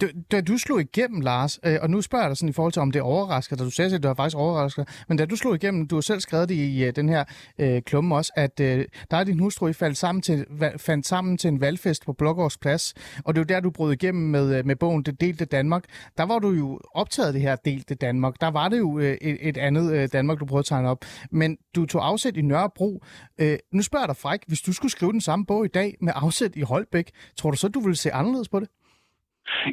Da, 0.00 0.06
da 0.30 0.40
du 0.40 0.58
slog 0.58 0.80
igennem, 0.80 1.20
Lars, 1.20 1.58
øh, 1.64 1.78
og 1.82 1.90
nu 1.90 2.02
spørger 2.02 2.24
jeg 2.24 2.30
dig 2.30 2.36
sådan 2.36 2.48
i 2.48 2.52
forhold 2.52 2.72
til, 2.72 2.82
om 2.82 2.90
det 2.90 3.02
overrasker 3.02 3.56
dig, 3.56 3.64
du 3.64 3.70
sagde, 3.70 3.94
at 3.94 4.02
det 4.02 4.08
var 4.08 4.14
faktisk 4.14 4.36
overrasker, 4.36 4.84
men 5.08 5.18
da 5.18 5.24
du 5.24 5.36
slog 5.36 5.54
igennem, 5.54 5.88
du 5.88 5.96
har 5.96 6.00
selv 6.00 6.20
skrevet 6.20 6.48
det 6.48 6.54
i 6.54 6.84
øh, 6.84 6.96
den 6.96 7.08
her 7.08 7.24
øh, 7.58 7.82
klumme 7.82 8.16
også, 8.16 8.32
at 8.36 8.60
øh, 8.60 8.84
der 9.10 9.16
er 9.16 9.24
din 9.24 9.38
hustru, 9.38 9.68
I 9.68 9.72
faldt 9.72 9.96
sammen, 9.96 10.22
til, 10.22 10.46
fandt 10.76 11.06
sammen 11.06 11.38
til 11.38 11.48
en 11.48 11.60
valgfest 11.60 12.06
på 12.06 12.12
Blågårds 12.12 12.58
Plads, 12.58 12.94
og 13.24 13.34
det 13.34 13.40
er 13.40 13.44
jo 13.44 13.54
der, 13.54 13.60
du 13.60 13.70
brød 13.70 13.92
igennem 13.92 14.30
med, 14.30 14.58
øh, 14.58 14.66
med 14.66 14.76
bogen 14.76 15.02
Det 15.02 15.20
Delte 15.20 15.44
Danmark. 15.44 15.84
Der 16.18 16.24
var 16.24 16.38
du 16.38 16.50
jo 16.50 16.80
optaget 16.94 17.34
det 17.34 17.42
her 17.42 17.56
Delte 17.56 17.94
Danmark. 17.94 18.34
Der 18.40 18.48
var 18.48 18.68
det 18.68 18.78
jo 18.78 18.98
øh, 18.98 19.16
et, 19.20 19.48
et 19.48 19.56
andet 19.56 19.92
øh, 19.92 20.08
Danmark, 20.12 20.40
du 20.40 20.46
prøvede 20.46 20.60
at 20.60 20.66
tegne 20.66 20.88
op, 20.88 21.04
men 21.30 21.56
du 21.74 21.86
tog 21.86 22.06
afsæt 22.06 22.36
i 22.36 22.42
Nørrebro. 22.42 23.02
Øh, 23.38 23.58
nu 23.72 23.82
spørger 23.82 24.02
jeg 24.02 24.08
dig, 24.08 24.16
Fræk, 24.16 24.40
hvis 24.46 24.60
du 24.60 24.72
skulle 24.72 24.92
skrive 24.92 25.12
den 25.12 25.20
samme 25.20 25.46
bog 25.46 25.64
i 25.64 25.68
dag 25.68 25.96
med 26.00 26.12
afsæt 26.16 26.56
i 26.56 26.60
Holbæk, 26.60 27.10
tror 27.36 27.50
du 27.50 27.56
så, 27.56 27.68
du 27.68 27.80
ville 27.80 27.96
se 27.96 28.12
anderledes 28.12 28.48
på 28.48 28.60
det? 28.60 28.68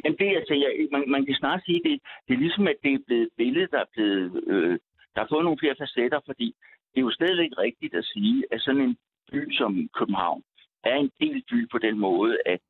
Jamen 0.04 0.18
det, 0.18 0.36
altså, 0.40 0.54
jeg, 0.54 0.88
man, 0.92 1.04
man 1.10 1.26
kan 1.26 1.34
snart 1.34 1.62
sige, 1.66 1.80
det, 1.84 2.00
det 2.28 2.34
er 2.34 2.44
ligesom, 2.44 2.68
at 2.68 2.76
det 2.82 2.92
er 2.94 3.06
blevet 3.06 3.28
billedet, 3.36 3.70
der 3.70 3.80
er 3.80 3.90
blevet, 3.92 4.44
øh, 4.46 4.78
der 5.14 5.20
har 5.20 5.28
fået 5.30 5.44
nogle 5.44 5.58
flere 5.58 5.76
facetter, 5.78 6.20
fordi 6.26 6.54
det 6.90 6.98
er 7.00 7.06
jo 7.08 7.10
stadigvæk 7.10 7.50
rigtigt 7.58 7.94
at 7.94 8.04
sige, 8.04 8.44
at 8.52 8.60
sådan 8.60 8.80
en 8.80 8.96
by 9.32 9.52
som 9.52 9.88
København 9.98 10.42
er 10.84 10.96
en 10.96 11.10
del 11.20 11.44
by 11.50 11.68
på 11.70 11.78
den 11.78 11.98
måde, 11.98 12.38
at, 12.46 12.60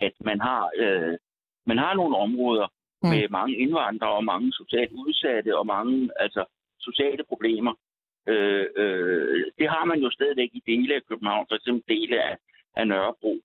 at 0.00 0.12
man 0.20 0.40
har, 0.40 0.70
øh, 0.76 1.18
man 1.66 1.78
har 1.78 1.94
nogle 1.94 2.16
områder 2.16 2.66
mm. 3.02 3.08
med 3.08 3.28
mange 3.28 3.56
indvandrere 3.56 4.16
og 4.16 4.24
mange 4.24 4.52
socialt 4.52 4.92
udsatte 4.92 5.58
og 5.58 5.66
mange 5.66 6.10
altså, 6.16 6.44
sociale 6.80 7.24
problemer. 7.24 7.74
Øh, 8.28 8.66
øh, 8.76 9.44
det 9.58 9.68
har 9.68 9.84
man 9.84 9.98
jo 9.98 10.10
stadigvæk 10.10 10.50
i 10.52 10.62
dele 10.66 10.94
af 10.94 11.06
København, 11.08 11.46
eksempel 11.52 11.96
dele 11.96 12.22
af, 12.22 12.36
af 12.76 12.88
Nørrebro. 12.88 13.40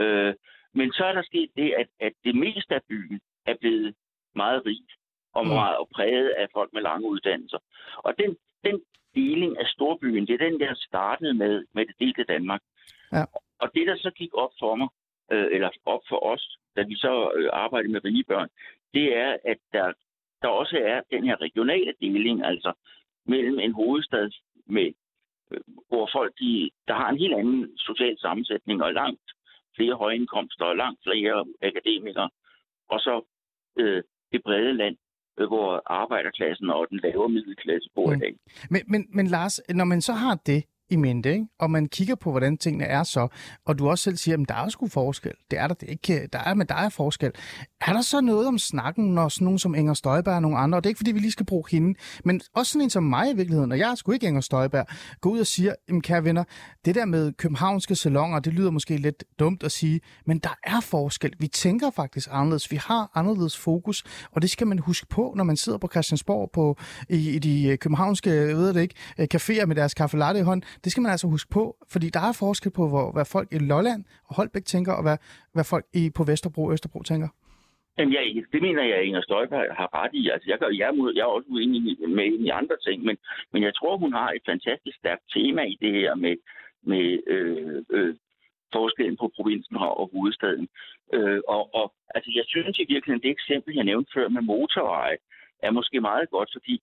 Øh, 0.00 0.34
men 0.74 0.92
så 0.92 1.04
er 1.04 1.12
der 1.12 1.22
sket 1.22 1.50
det, 1.56 1.74
at, 1.78 1.88
at 2.00 2.12
det 2.24 2.34
meste 2.34 2.74
af 2.74 2.80
byen 2.88 3.20
er 3.46 3.54
blevet 3.60 3.94
meget 4.34 4.66
rigt 4.66 4.92
og 5.34 5.44
mm. 5.44 5.52
meget 5.52 5.76
og 5.76 5.88
præget 5.94 6.28
af 6.28 6.46
folk 6.52 6.72
med 6.72 6.82
lange 6.82 7.08
uddannelser. 7.08 7.58
Og 7.96 8.14
den, 8.18 8.36
den 8.64 8.82
deling 9.14 9.58
af 9.58 9.66
storbyen, 9.66 10.26
det 10.26 10.34
er 10.34 10.50
den, 10.50 10.60
der 10.60 10.74
startede 10.74 11.34
med, 11.34 11.64
med 11.72 11.86
det 11.86 11.94
delte 12.00 12.24
Danmark. 12.24 12.60
Ja. 13.12 13.24
Og 13.58 13.70
det, 13.74 13.86
der 13.86 13.96
så 13.96 14.10
gik 14.10 14.34
op 14.34 14.52
for 14.60 14.74
mig, 14.74 14.88
øh, 15.32 15.46
eller 15.52 15.70
op 15.84 16.00
for 16.08 16.26
os, 16.32 16.58
da 16.76 16.82
vi 16.82 16.96
så 16.96 17.32
øh, 17.36 17.50
arbejder 17.52 17.88
med 17.88 18.04
rige 18.04 18.24
børn, 18.24 18.48
det 18.94 19.16
er, 19.16 19.36
at 19.44 19.58
der, 19.72 19.92
der 20.42 20.48
også 20.48 20.78
er 20.78 21.00
den 21.16 21.24
her 21.24 21.40
regionale 21.40 21.94
deling, 22.00 22.44
altså 22.44 22.72
mellem 23.26 23.58
en 23.58 23.72
hovedstad 23.72 24.30
med 24.66 24.92
øh, 25.50 25.60
hvor 25.88 26.08
folk, 26.12 26.32
de, 26.40 26.70
der 26.88 26.94
har 26.94 27.08
en 27.10 27.18
helt 27.18 27.34
anden 27.34 27.78
social 27.78 28.18
sammensætning 28.18 28.82
og 28.82 28.92
langt 28.92 29.33
flere 29.76 29.94
højindkomster 29.94 30.64
og 30.64 30.76
langt 30.76 31.00
flere 31.06 31.44
akademikere, 31.62 32.30
og 32.88 32.98
så 33.00 33.14
øh, 33.78 34.02
det 34.32 34.40
brede 34.42 34.74
land, 34.74 34.96
øh, 35.38 35.46
hvor 35.46 35.82
arbejderklassen 35.86 36.70
og 36.70 36.86
den 36.90 37.00
lavere 37.04 37.28
middelklasse 37.28 37.88
bor 37.94 38.06
mm. 38.10 38.16
i 38.16 38.18
dag. 38.18 38.34
Men, 38.70 38.82
men, 38.86 39.06
men 39.16 39.26
Lars, 39.26 39.60
når 39.68 39.84
man 39.84 40.00
så 40.00 40.12
har 40.12 40.34
det, 40.46 40.64
i 40.90 40.96
mente, 40.96 41.32
ikke? 41.32 41.46
og 41.58 41.70
man 41.70 41.86
kigger 41.86 42.14
på, 42.14 42.30
hvordan 42.30 42.58
tingene 42.58 42.84
er 42.84 43.02
så, 43.02 43.28
og 43.66 43.78
du 43.78 43.88
også 43.88 44.04
selv 44.04 44.16
siger, 44.16 44.36
at 44.42 44.48
der 44.48 44.54
er 44.54 44.68
sgu 44.68 44.88
forskel. 44.88 45.32
Det 45.50 45.58
er 45.58 45.66
der 45.66 45.74
det 45.74 45.88
ikke. 45.88 46.28
Der 46.32 46.38
er, 46.38 46.54
men 46.54 46.66
der 46.66 46.74
er 46.74 46.88
forskel. 46.88 47.32
Er 47.80 47.92
der 47.92 48.00
så 48.00 48.20
noget 48.20 48.46
om 48.46 48.58
snakken, 48.58 49.14
når 49.14 49.28
sådan 49.28 49.44
nogen 49.44 49.58
som 49.58 49.74
Inger 49.74 49.94
Støjberg 49.94 50.34
og 50.34 50.42
nogle 50.42 50.58
andre, 50.58 50.78
og 50.78 50.84
det 50.84 50.88
er 50.88 50.90
ikke, 50.90 50.98
fordi 50.98 51.12
vi 51.12 51.18
lige 51.18 51.32
skal 51.32 51.46
bruge 51.46 51.64
hende, 51.70 51.98
men 52.24 52.40
også 52.54 52.72
sådan 52.72 52.84
en 52.84 52.90
som 52.90 53.02
mig 53.02 53.30
i 53.30 53.36
virkeligheden, 53.36 53.72
og 53.72 53.78
jeg 53.78 53.90
er 53.90 53.94
sgu 53.94 54.12
ikke 54.12 54.26
Inger 54.26 54.40
Støjberg, 54.40 54.86
går 55.20 55.30
ud 55.30 55.40
og 55.40 55.46
siger, 55.46 55.74
kære 56.00 56.24
venner, 56.24 56.44
det 56.84 56.94
der 56.94 57.04
med 57.04 57.32
københavnske 57.32 57.94
salonger, 57.94 58.38
det 58.38 58.52
lyder 58.52 58.70
måske 58.70 58.96
lidt 58.96 59.24
dumt 59.38 59.62
at 59.62 59.72
sige, 59.72 60.00
men 60.26 60.38
der 60.38 60.54
er 60.64 60.80
forskel. 60.80 61.32
Vi 61.38 61.48
tænker 61.48 61.90
faktisk 61.90 62.28
anderledes. 62.30 62.70
Vi 62.70 62.76
har 62.76 63.10
anderledes 63.14 63.58
fokus, 63.58 64.04
og 64.32 64.42
det 64.42 64.50
skal 64.50 64.66
man 64.66 64.78
huske 64.78 65.06
på, 65.06 65.34
når 65.36 65.44
man 65.44 65.56
sidder 65.56 65.78
på 65.78 65.88
Christiansborg 65.88 66.50
på, 66.52 66.78
i, 67.08 67.30
i 67.30 67.38
de 67.38 67.68
øh, 67.68 67.78
københavnske, 67.78 68.30
jeg 68.30 68.56
ved 68.56 68.74
det 68.74 68.80
ikke, 68.80 68.94
øh, 69.18 69.28
caféer 69.34 69.66
med 69.66 69.76
deres 69.76 69.94
kaffe 69.94 70.16
latte 70.16 70.40
i 70.40 70.42
hånd. 70.42 70.62
Det 70.84 70.92
skal 70.92 71.02
man 71.02 71.10
altså 71.10 71.28
huske 71.28 71.50
på, 71.50 71.76
fordi 71.92 72.08
der 72.16 72.20
er 72.20 72.32
forskel 72.44 72.72
på, 72.72 72.88
hvor, 72.88 73.12
hvad 73.12 73.24
folk 73.24 73.48
i 73.52 73.58
Lolland 73.58 74.04
og 74.28 74.34
Holbæk 74.36 74.64
tænker, 74.64 74.92
og 74.92 75.02
hvad, 75.02 75.18
hvad 75.52 75.64
folk 75.64 75.86
i, 75.94 76.10
på 76.16 76.24
Vesterbro 76.24 76.64
og 76.64 76.72
Østerbro 76.72 77.02
tænker. 77.02 77.28
Jamen, 77.98 78.12
ja, 78.12 78.20
det 78.52 78.62
mener 78.62 78.82
jeg, 78.82 78.96
at 78.96 79.04
Inger 79.04 79.22
Støjberg 79.22 79.76
har 79.76 79.88
ret 80.02 80.14
i. 80.14 80.28
Altså, 80.28 80.46
jeg, 80.50 80.58
jeg, 80.80 80.88
er, 80.88 81.12
jeg 81.14 81.20
er 81.20 81.34
også 81.36 81.48
uenig 81.48 82.08
med 82.08 82.24
i 82.24 82.48
andre 82.48 82.76
ting, 82.86 83.04
men, 83.04 83.16
men 83.52 83.62
jeg 83.62 83.74
tror, 83.74 83.96
hun 83.96 84.12
har 84.12 84.30
et 84.30 84.42
fantastisk 84.46 84.96
stærkt 84.98 85.24
tema 85.34 85.62
i 85.62 85.76
det 85.80 85.92
her 85.92 86.14
med, 86.14 86.36
med 86.82 87.06
øh, 87.26 87.82
øh, 87.90 88.14
forskellen 88.72 89.16
på 89.16 89.30
provinsen 89.36 89.76
og 89.76 90.10
hovedstaden. 90.12 90.68
Øh, 91.12 91.40
og, 91.48 91.74
og 91.74 91.86
altså, 92.14 92.30
jeg 92.34 92.44
synes 92.46 92.78
i 92.78 92.86
virkeligheden, 92.88 93.22
det 93.22 93.30
eksempel, 93.30 93.74
jeg 93.74 93.84
nævnte 93.84 94.10
før 94.14 94.28
med 94.28 94.42
motorveje, 94.42 95.16
er 95.62 95.70
måske 95.70 96.00
meget 96.00 96.30
godt, 96.30 96.50
fordi 96.56 96.74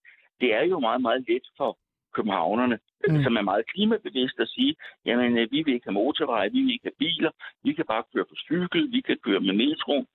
det 0.42 0.50
er 0.60 0.64
jo 0.64 0.80
meget, 0.80 1.02
meget 1.02 1.26
let 1.30 1.46
for 1.58 1.78
københavnerne, 2.16 2.80
mm. 3.08 3.24
som 3.24 3.36
er 3.36 3.42
meget 3.42 3.66
klimabevidst 3.74 4.40
at 4.40 4.50
sige, 4.50 4.76
jamen 5.06 5.38
øh, 5.38 5.52
vi 5.52 5.64
vil 5.64 5.74
ikke 5.74 5.88
have 5.90 6.00
motorveje, 6.02 6.52
vi 6.52 6.62
vil 6.62 6.74
ikke 6.74 6.90
have 6.90 7.02
biler, 7.06 7.32
vi 7.64 7.74
kan 7.74 7.86
bare 7.86 8.04
køre 8.14 8.26
på 8.26 8.36
cykel, 8.48 8.92
vi 8.92 9.02
kan 9.02 9.18
køre 9.26 9.40
med 9.40 9.54
metro, 9.54 10.06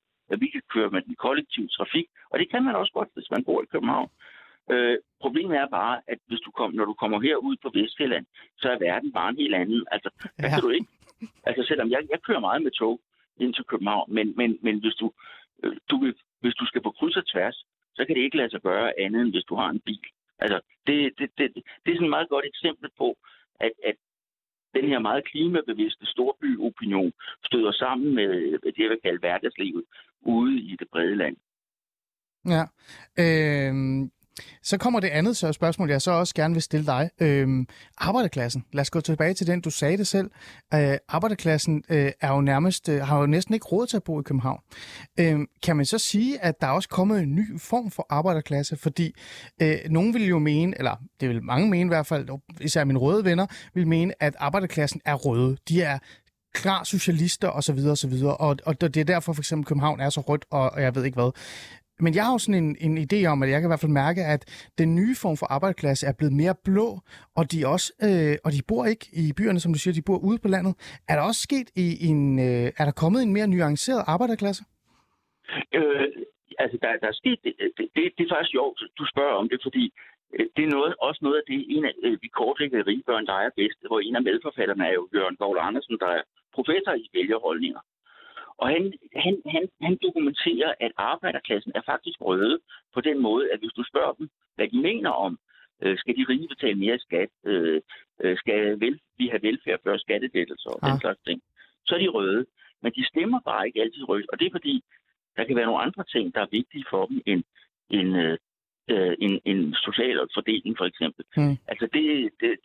vi 0.42 0.48
kan 0.54 0.62
køre 0.74 0.90
med 0.90 1.02
den 1.02 1.14
kollektive 1.14 1.68
trafik, 1.68 2.06
og 2.30 2.38
det 2.38 2.50
kan 2.50 2.64
man 2.64 2.74
også 2.76 2.92
godt, 2.92 3.08
hvis 3.14 3.30
man 3.30 3.44
bor 3.44 3.62
i 3.62 3.66
København. 3.72 4.10
Øh, 4.70 4.98
problemet 5.20 5.56
er 5.56 5.68
bare, 5.68 6.00
at 6.06 6.18
hvis 6.28 6.40
du 6.40 6.50
kom, 6.50 6.72
når 6.72 6.84
du 6.84 6.94
kommer 6.94 7.20
herud 7.20 7.56
på 7.62 7.70
Vestjylland, 7.74 8.26
så 8.60 8.66
er 8.70 8.78
verden 8.78 9.12
bare 9.12 9.28
en 9.30 9.36
helt 9.36 9.54
anden. 9.54 9.86
Altså, 9.92 10.10
ja. 10.38 10.48
kan 10.48 10.60
du 10.62 10.68
ikke? 10.68 10.86
Altså, 11.48 11.62
selvom 11.68 11.90
jeg, 11.90 12.00
jeg 12.10 12.20
kører 12.22 12.40
meget 12.40 12.62
med 12.62 12.70
tog 12.70 13.00
ind 13.40 13.54
til 13.54 13.64
København, 13.64 14.14
men, 14.14 14.34
men, 14.36 14.58
men 14.62 14.80
hvis, 14.80 14.94
du, 14.94 15.12
øh, 15.64 15.76
du, 15.90 16.12
hvis 16.40 16.54
du 16.54 16.66
skal 16.66 16.82
på 16.82 16.90
kryds 16.90 17.16
og 17.16 17.26
tværs, 17.26 17.64
så 17.94 18.04
kan 18.04 18.16
det 18.16 18.22
ikke 18.22 18.36
lade 18.36 18.50
sig 18.50 18.60
gøre 18.60 19.00
andet, 19.00 19.22
end 19.22 19.30
hvis 19.30 19.44
du 19.44 19.54
har 19.54 19.68
en 19.70 19.80
bil. 19.80 20.06
Altså, 20.38 20.60
det, 20.86 20.96
det, 21.18 21.30
det, 21.38 21.54
det 21.54 21.90
er 21.90 21.96
sådan 21.96 22.04
et 22.04 22.16
meget 22.16 22.28
godt 22.28 22.46
eksempel 22.52 22.90
på, 22.98 23.16
at, 23.60 23.72
at 23.84 23.96
den 24.74 24.88
her 24.88 24.98
meget 24.98 25.24
klimabevidste 25.30 26.06
storbyopinion 26.06 27.12
støder 27.44 27.72
sammen 27.72 28.14
med 28.14 28.58
det, 28.58 28.78
jeg 28.78 28.90
vil 28.90 29.00
kalde 29.04 29.18
hverdagslivet 29.18 29.84
ude 30.22 30.60
i 30.60 30.76
det 30.80 30.88
brede 30.92 31.16
land. 31.16 31.36
Ja. 32.54 32.62
Øh, 33.22 33.74
så 34.62 34.78
kommer 34.78 35.00
det 35.00 35.08
andet 35.08 35.36
så 35.36 35.52
spørgsmål, 35.52 35.90
jeg 35.90 36.02
så 36.02 36.10
også 36.10 36.34
gerne 36.34 36.54
vil 36.54 36.62
stille 36.62 36.86
dig. 36.86 37.10
Øhm, 37.20 37.66
arbejderklassen. 37.98 38.64
Lad 38.72 38.80
os 38.80 38.90
gå 38.90 39.00
tilbage 39.00 39.34
til 39.34 39.46
den, 39.46 39.60
du 39.60 39.70
sagde 39.70 39.96
det 39.96 40.06
selv. 40.06 40.30
Øh, 40.74 40.96
arbejderklassen 41.08 41.82
øh, 41.88 42.12
er 42.20 42.32
jo 42.32 42.40
nærmest, 42.40 42.88
øh, 42.88 43.00
har 43.00 43.20
jo 43.20 43.26
næsten 43.26 43.54
ikke 43.54 43.66
råd 43.66 43.86
til 43.86 43.96
at 43.96 44.02
bo 44.02 44.20
i 44.20 44.22
København. 44.22 44.60
Øhm, 45.20 45.46
kan 45.62 45.76
man 45.76 45.86
så 45.86 45.98
sige, 45.98 46.44
at 46.44 46.60
der 46.60 46.66
er 46.66 46.70
også 46.70 46.88
kommet 46.88 47.22
en 47.22 47.34
ny 47.34 47.60
form 47.60 47.90
for 47.90 48.06
arbejderklasse? 48.10 48.76
Fordi 48.76 49.14
øh, 49.62 49.76
nogen 49.90 50.14
vil 50.14 50.26
jo 50.26 50.38
mene, 50.38 50.78
eller 50.78 50.96
det 51.20 51.28
vil 51.28 51.42
mange 51.42 51.70
mene 51.70 51.84
i 51.84 51.88
hvert 51.88 52.06
fald, 52.06 52.28
især 52.60 52.84
mine 52.84 52.98
røde 52.98 53.24
venner, 53.24 53.46
vil 53.74 53.86
mene, 53.86 54.22
at 54.22 54.36
arbejderklassen 54.38 55.00
er 55.04 55.14
røde. 55.14 55.56
De 55.68 55.82
er 55.82 55.98
klar 56.54 56.84
socialister 56.84 57.48
osv. 57.48 57.78
Og, 58.24 58.40
Og, 58.40 58.56
og 58.66 58.80
det 58.80 58.96
er 58.96 59.04
derfor 59.04 59.32
for 59.32 59.40
eksempel 59.42 59.66
København 59.66 60.00
er 60.00 60.10
så 60.10 60.20
rødt, 60.20 60.44
og, 60.50 60.70
og 60.70 60.82
jeg 60.82 60.94
ved 60.94 61.04
ikke 61.04 61.14
hvad. 61.14 61.30
Men 62.04 62.14
jeg 62.14 62.24
har 62.24 62.32
jo 62.32 62.38
sådan 62.38 62.64
en, 62.64 62.76
en 62.86 62.94
idé 63.06 63.18
om, 63.32 63.42
at 63.42 63.50
jeg 63.50 63.60
kan 63.60 63.68
i 63.68 63.72
hvert 63.72 63.84
fald 63.84 64.00
mærke, 64.04 64.22
at 64.34 64.42
den 64.78 64.94
nye 64.94 65.14
form 65.22 65.36
for 65.36 65.46
arbejderklasse 65.56 66.06
er 66.06 66.14
blevet 66.18 66.34
mere 66.42 66.54
blå, 66.64 66.88
og 67.38 67.52
de, 67.52 67.58
også, 67.74 67.88
øh, 68.06 68.34
og 68.44 68.50
de 68.52 68.62
bor 68.68 68.84
ikke 68.92 69.06
i 69.12 69.24
byerne, 69.38 69.60
som 69.60 69.72
du 69.72 69.78
siger, 69.78 69.94
de 69.94 70.08
bor 70.08 70.18
ude 70.28 70.38
på 70.44 70.48
landet. 70.48 70.72
Er 71.10 71.14
der 71.16 71.22
også 71.22 71.40
sket 71.48 71.68
i 71.84 71.86
en, 72.10 72.38
øh, 72.38 72.66
er 72.80 72.84
der 72.88 73.00
kommet 73.02 73.20
en 73.22 73.32
mere 73.32 73.46
nuanceret 73.46 74.02
arbejderklasse? 74.06 74.62
Øh, 75.78 76.08
altså, 76.62 76.76
der, 76.82 76.90
der 77.02 77.08
er 77.12 77.18
sket, 77.22 77.38
det, 77.44 77.52
det, 77.78 77.86
det, 77.96 78.04
det 78.16 78.22
er 78.24 78.32
faktisk 78.34 78.54
sjovt, 78.56 78.78
du 78.98 79.04
spørger 79.12 79.36
om 79.40 79.48
det, 79.48 79.60
fordi 79.66 79.84
øh, 80.34 80.46
det 80.56 80.62
er 80.64 80.74
noget, 80.76 80.94
også 81.08 81.20
noget 81.22 81.36
af 81.40 81.46
det, 81.50 81.58
en 81.76 81.84
af 81.84 81.94
øh, 82.06 82.18
de 82.22 82.28
kortlæggede 82.38 82.86
rigebørn, 82.90 83.26
der 83.26 83.38
er 83.46 83.50
bedst, 83.60 83.78
hvor 83.88 84.00
en 84.00 84.16
af 84.16 84.22
medforfatterne 84.28 84.84
er 84.90 84.94
jo 84.98 85.08
Jørgen 85.14 85.36
Gård 85.36 85.58
Andersen, 85.68 85.96
der 86.02 86.10
er 86.18 86.22
professor 86.56 86.94
i 87.04 87.06
vælgerholdninger. 87.14 87.80
Og 88.58 88.68
han, 88.68 88.92
han, 89.16 89.42
han, 89.46 89.68
han 89.82 89.98
dokumenterer, 90.02 90.74
at 90.80 90.92
arbejderklassen 90.96 91.72
er 91.74 91.80
faktisk 91.86 92.20
røde 92.20 92.58
på 92.94 93.00
den 93.00 93.22
måde, 93.22 93.52
at 93.52 93.58
hvis 93.58 93.76
du 93.76 93.84
spørger 93.84 94.12
dem, 94.12 94.28
hvad 94.54 94.68
de 94.68 94.78
mener 94.80 95.10
om, 95.10 95.38
øh, 95.82 95.98
skal 95.98 96.16
de 96.16 96.26
rige 96.28 96.48
betale 96.48 96.78
mere 96.78 96.98
skat, 96.98 97.28
øh, 97.44 97.80
øh 98.20 98.36
skal 98.38 98.80
vel, 98.80 99.00
vi 99.18 99.28
have 99.28 99.42
velfærd 99.42 99.80
før 99.84 99.96
skattedeltelser 99.96 100.70
og 100.70 100.78
ah. 100.82 100.90
den 100.90 101.00
slags 101.00 101.20
ting, 101.26 101.42
så 101.86 101.94
er 101.94 101.98
de 101.98 102.08
røde. 102.08 102.46
Men 102.82 102.92
de 102.92 103.06
stemmer 103.06 103.40
bare 103.40 103.66
ikke 103.66 103.80
altid 103.80 104.08
rødt, 104.08 104.30
og 104.32 104.38
det 104.38 104.46
er 104.46 104.50
fordi, 104.50 104.84
der 105.36 105.44
kan 105.44 105.56
være 105.56 105.66
nogle 105.66 105.82
andre 105.82 106.04
ting, 106.04 106.34
der 106.34 106.40
er 106.40 106.46
vigtige 106.50 106.84
for 106.90 107.06
dem, 107.06 107.22
end, 107.26 107.42
end 107.90 108.16
øh, 108.16 108.38
øh 108.90 109.16
en, 109.20 109.40
en 109.44 109.74
social 109.74 110.18
fordeling 110.34 110.76
for 110.78 110.84
eksempel. 110.84 111.24
Mm. 111.36 111.56
Altså 111.68 111.86
det, 111.94 112.30
det 112.40 112.56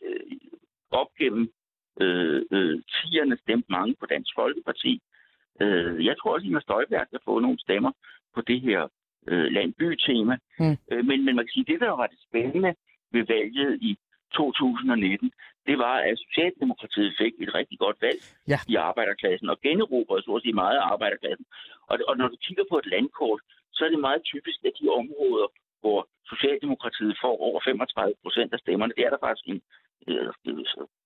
op 0.90 1.10
gennem 1.18 1.52
øh, 2.00 2.42
øh, 2.50 2.82
tierne 2.96 3.36
stemte 3.36 3.72
mange 3.72 3.94
på 4.00 4.06
Dansk 4.06 4.30
Folkeparti, 4.34 5.00
Øh, 5.62 6.06
jeg 6.06 6.14
tror 6.18 6.32
også, 6.34 6.44
at 6.44 6.48
Inger 6.48 6.60
Støjberg 6.60 7.06
kan 7.10 7.20
få 7.24 7.38
nogle 7.38 7.58
stemmer 7.58 7.92
på 8.34 8.40
det 8.40 8.60
her 8.60 8.80
øh, 9.28 9.46
landby-tema. 9.56 10.34
Mm. 10.58 10.76
Øh, 10.90 11.04
men, 11.08 11.24
men 11.24 11.36
man 11.36 11.44
kan 11.44 11.54
sige, 11.56 11.70
det, 11.72 11.80
der 11.80 11.90
var 11.90 12.06
det 12.06 12.18
spændende 12.28 12.74
ved 13.14 13.24
valget 13.34 13.78
i 13.82 13.98
2019, 14.34 15.32
det 15.66 15.78
var, 15.78 15.96
at 16.08 16.18
Socialdemokratiet 16.18 17.12
fik 17.18 17.34
et 17.44 17.54
rigtig 17.54 17.78
godt 17.78 17.96
valg 18.00 18.20
ja. 18.48 18.58
i 18.68 18.74
arbejderklassen 18.74 19.48
og 19.48 19.60
generobrede 19.60 20.22
så 20.22 20.32
at 20.36 20.42
sige 20.42 20.60
meget 20.62 20.76
af 20.76 20.86
arbejderklassen. 20.92 21.46
Og, 21.90 21.98
og 22.08 22.16
når 22.16 22.28
du 22.28 22.36
kigger 22.46 22.64
på 22.70 22.76
et 22.78 22.86
landkort, 22.94 23.40
så 23.72 23.84
er 23.84 23.90
det 23.90 24.06
meget 24.08 24.22
typisk, 24.32 24.58
at 24.64 24.72
de 24.80 24.88
områder, 25.00 25.46
hvor 25.80 26.08
Socialdemokratiet 26.32 27.14
får 27.22 27.36
over 27.46 27.60
35 27.64 28.14
procent 28.22 28.52
af 28.52 28.58
stemmerne, 28.58 28.92
det 28.96 29.04
er 29.04 29.10
der 29.10 29.24
faktisk 29.26 29.46
en 29.52 29.60
øh, 30.08 30.28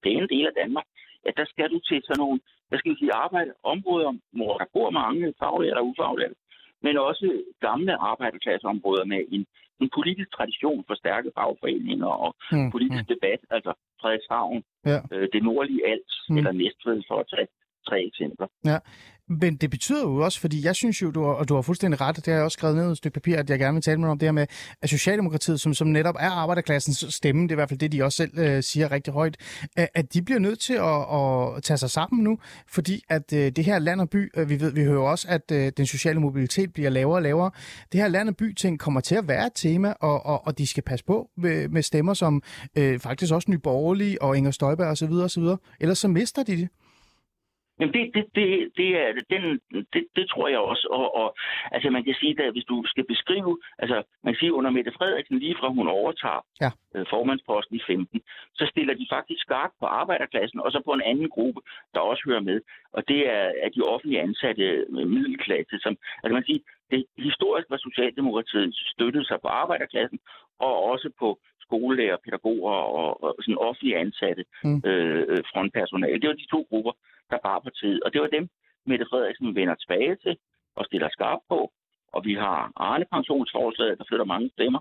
pæne 0.02 0.28
del 0.34 0.46
af 0.46 0.54
Danmark, 0.62 0.86
ja, 1.24 1.30
der 1.40 1.46
skal 1.52 1.68
du 1.74 1.78
til 1.88 1.98
sådan 2.04 2.22
nogle 2.24 2.40
hvad 2.68 2.78
skal 2.78 2.92
vi 2.92 2.98
sige, 2.98 3.20
arbejde, 3.24 3.52
områder, 3.74 4.12
hvor 4.38 4.52
der 4.60 4.66
bor 4.72 4.90
mange 4.90 5.34
faglærte 5.40 5.78
og 5.78 5.86
ufaglærte, 5.90 6.36
men 6.82 6.98
også 6.98 7.26
gamle 7.60 7.94
arbejderklasseområder 8.10 9.04
med 9.04 9.20
en, 9.34 9.46
en 9.80 9.88
politisk 9.96 10.28
tradition 10.36 10.84
for 10.86 10.94
stærke 10.94 11.30
fagforeninger 11.38 12.10
og 12.24 12.30
mm. 12.52 12.70
politisk 12.74 13.04
mm. 13.08 13.12
debat, 13.14 13.40
altså 13.50 13.72
Frederikshavn, 14.00 14.62
ja. 14.86 14.98
øh, 15.12 15.28
det 15.32 15.42
nordlige 15.42 15.82
Alt 15.92 16.12
mm. 16.28 16.36
eller 16.38 16.52
Næstved 16.52 17.02
for 17.08 17.16
at 17.22 17.28
tage 17.34 17.48
tre 17.88 17.98
eksempler. 18.10 18.46
Ja. 18.70 18.78
Men 19.28 19.56
det 19.56 19.70
betyder 19.70 20.02
jo 20.02 20.16
også, 20.16 20.40
fordi 20.40 20.64
jeg 20.64 20.74
synes 20.74 21.02
jo, 21.02 21.10
du 21.10 21.24
har, 21.24 21.32
og 21.32 21.48
du 21.48 21.54
har 21.54 21.62
fuldstændig 21.62 22.00
ret, 22.00 22.16
det 22.16 22.26
har 22.26 22.32
jeg 22.32 22.42
også 22.42 22.56
skrevet 22.56 22.76
ned 22.76 22.88
i 22.88 22.90
et 22.90 22.96
stykke 22.96 23.14
papir, 23.14 23.36
at 23.36 23.50
jeg 23.50 23.58
gerne 23.58 23.74
vil 23.74 23.82
tale 23.82 24.00
med 24.00 24.08
om 24.08 24.18
det 24.18 24.26
her 24.26 24.32
med, 24.32 24.46
at 24.82 24.90
Socialdemokratiet, 24.90 25.60
som, 25.60 25.74
som 25.74 25.88
netop 25.88 26.14
er 26.18 26.30
arbejderklassens 26.30 27.14
stemme, 27.14 27.42
det 27.42 27.50
er 27.50 27.54
i 27.54 27.54
hvert 27.54 27.68
fald 27.68 27.80
det, 27.80 27.92
de 27.92 28.02
også 28.02 28.16
selv 28.16 28.38
øh, 28.38 28.62
siger 28.62 28.90
rigtig 28.90 29.12
højt, 29.12 29.36
at 29.76 30.14
de 30.14 30.22
bliver 30.22 30.38
nødt 30.38 30.60
til 30.60 30.72
at, 30.72 31.56
at 31.56 31.62
tage 31.62 31.78
sig 31.78 31.90
sammen 31.90 32.24
nu, 32.24 32.38
fordi 32.68 33.04
at 33.08 33.32
øh, 33.32 33.52
det 33.52 33.64
her 33.64 33.78
land 33.78 34.00
og 34.00 34.10
by, 34.10 34.30
øh, 34.36 34.48
vi 34.48 34.60
ved, 34.60 34.72
vi 34.72 34.84
hører 34.84 35.02
også, 35.02 35.28
at 35.28 35.50
øh, 35.52 35.72
den 35.76 35.86
sociale 35.86 36.20
mobilitet 36.20 36.72
bliver 36.72 36.90
lavere 36.90 37.18
og 37.18 37.22
lavere. 37.22 37.50
Det 37.92 38.00
her 38.00 38.08
land 38.08 38.28
og 38.28 38.36
by 38.36 38.54
ting 38.54 38.78
kommer 38.78 39.00
til 39.00 39.14
at 39.14 39.28
være 39.28 39.46
et 39.46 39.52
tema, 39.54 39.92
og, 40.00 40.26
og, 40.26 40.46
og 40.46 40.58
de 40.58 40.66
skal 40.66 40.82
passe 40.82 41.04
på 41.04 41.28
med, 41.36 41.68
med 41.68 41.82
stemmer 41.82 42.14
som 42.14 42.42
øh, 42.76 42.98
faktisk 43.00 43.32
også 43.32 43.50
Nye 43.50 43.58
Borgerlige 43.58 44.22
og 44.22 44.36
Inger 44.36 44.50
Støjberg 44.50 44.86
osv. 44.86 45.12
osv. 45.12 45.44
Ellers 45.80 45.98
så 45.98 46.08
mister 46.08 46.42
de 46.42 46.56
det. 46.56 46.68
Jamen 47.80 47.94
det, 47.94 48.04
det, 48.14 48.24
det, 48.34 48.70
det, 48.76 48.88
er, 49.02 49.12
den, 49.30 49.60
det, 49.92 50.06
det 50.16 50.28
tror 50.28 50.48
jeg 50.48 50.58
også. 50.58 50.86
Og, 50.90 51.16
og 51.20 51.36
altså 51.72 51.90
man 51.90 52.04
kan 52.04 52.14
sige, 52.20 52.42
at 52.42 52.52
hvis 52.52 52.64
du 52.64 52.82
skal 52.86 53.04
beskrive, 53.04 53.58
altså 53.78 54.02
man 54.24 54.34
kan 54.34 54.38
sige 54.40 54.52
under 54.52 54.70
Mette 54.70 54.92
Frederiksen, 54.98 55.38
lige 55.38 55.56
fra 55.60 55.68
hun 55.68 55.88
overtager 55.88 56.42
Ja. 56.60 56.70
øh, 56.94 57.06
formandsposten 57.10 57.76
i 57.76 57.80
15, 57.86 58.20
så 58.54 58.66
stiller 58.72 58.94
de 58.94 59.06
faktisk 59.12 59.40
skarpt 59.42 59.74
på 59.80 59.86
arbejderklassen, 59.86 60.60
og 60.60 60.72
så 60.72 60.82
på 60.84 60.92
en 60.92 61.02
anden 61.10 61.28
gruppe, 61.28 61.60
der 61.94 62.00
også 62.00 62.22
hører 62.26 62.40
med. 62.50 62.60
Og 62.92 63.08
det 63.08 63.20
er, 63.28 63.46
er 63.64 63.68
de 63.68 63.82
offentlige 63.82 64.20
ansatte 64.20 64.62
øh, 64.62 65.06
middelklasse, 65.14 65.78
som, 65.78 65.96
altså 66.22 66.32
man 66.34 66.42
kan 66.42 66.52
sige, 66.52 66.64
det 66.90 67.04
historisk 67.18 67.66
var 67.70 67.76
Socialdemokratiet 67.76 68.74
støttet 68.94 69.26
sig 69.26 69.38
på 69.40 69.48
arbejderklassen, 69.48 70.18
og 70.58 70.82
også 70.92 71.10
på 71.18 71.38
skolelærer, 71.66 72.16
pædagoger 72.24 72.74
og, 73.00 73.24
og 73.24 73.34
sådan 73.40 73.58
offentlige 73.68 73.96
ansatte 74.04 74.44
Mm. 74.64 74.82
øh, 74.90 75.38
frontpersonale. 75.52 76.20
Det 76.20 76.28
var 76.28 76.34
de 76.42 76.46
to 76.54 76.60
grupper, 76.70 76.92
der 77.30 77.38
bar 77.46 77.58
partiet. 77.58 78.02
Og 78.04 78.12
det 78.12 78.20
var 78.20 78.26
dem, 78.36 78.48
Mette 78.86 79.06
Frederiksen 79.10 79.54
vender 79.54 79.74
tilbage 79.74 80.16
til 80.16 80.36
og 80.76 80.84
stiller 80.84 81.08
skarpt 81.08 81.44
på. 81.48 81.72
Og 82.12 82.20
vi 82.24 82.34
har 82.34 82.72
Arne 82.76 83.04
pensionsforslaget, 83.12 83.98
der 83.98 84.04
flytter 84.08 84.24
mange 84.24 84.50
stemmer. 84.56 84.80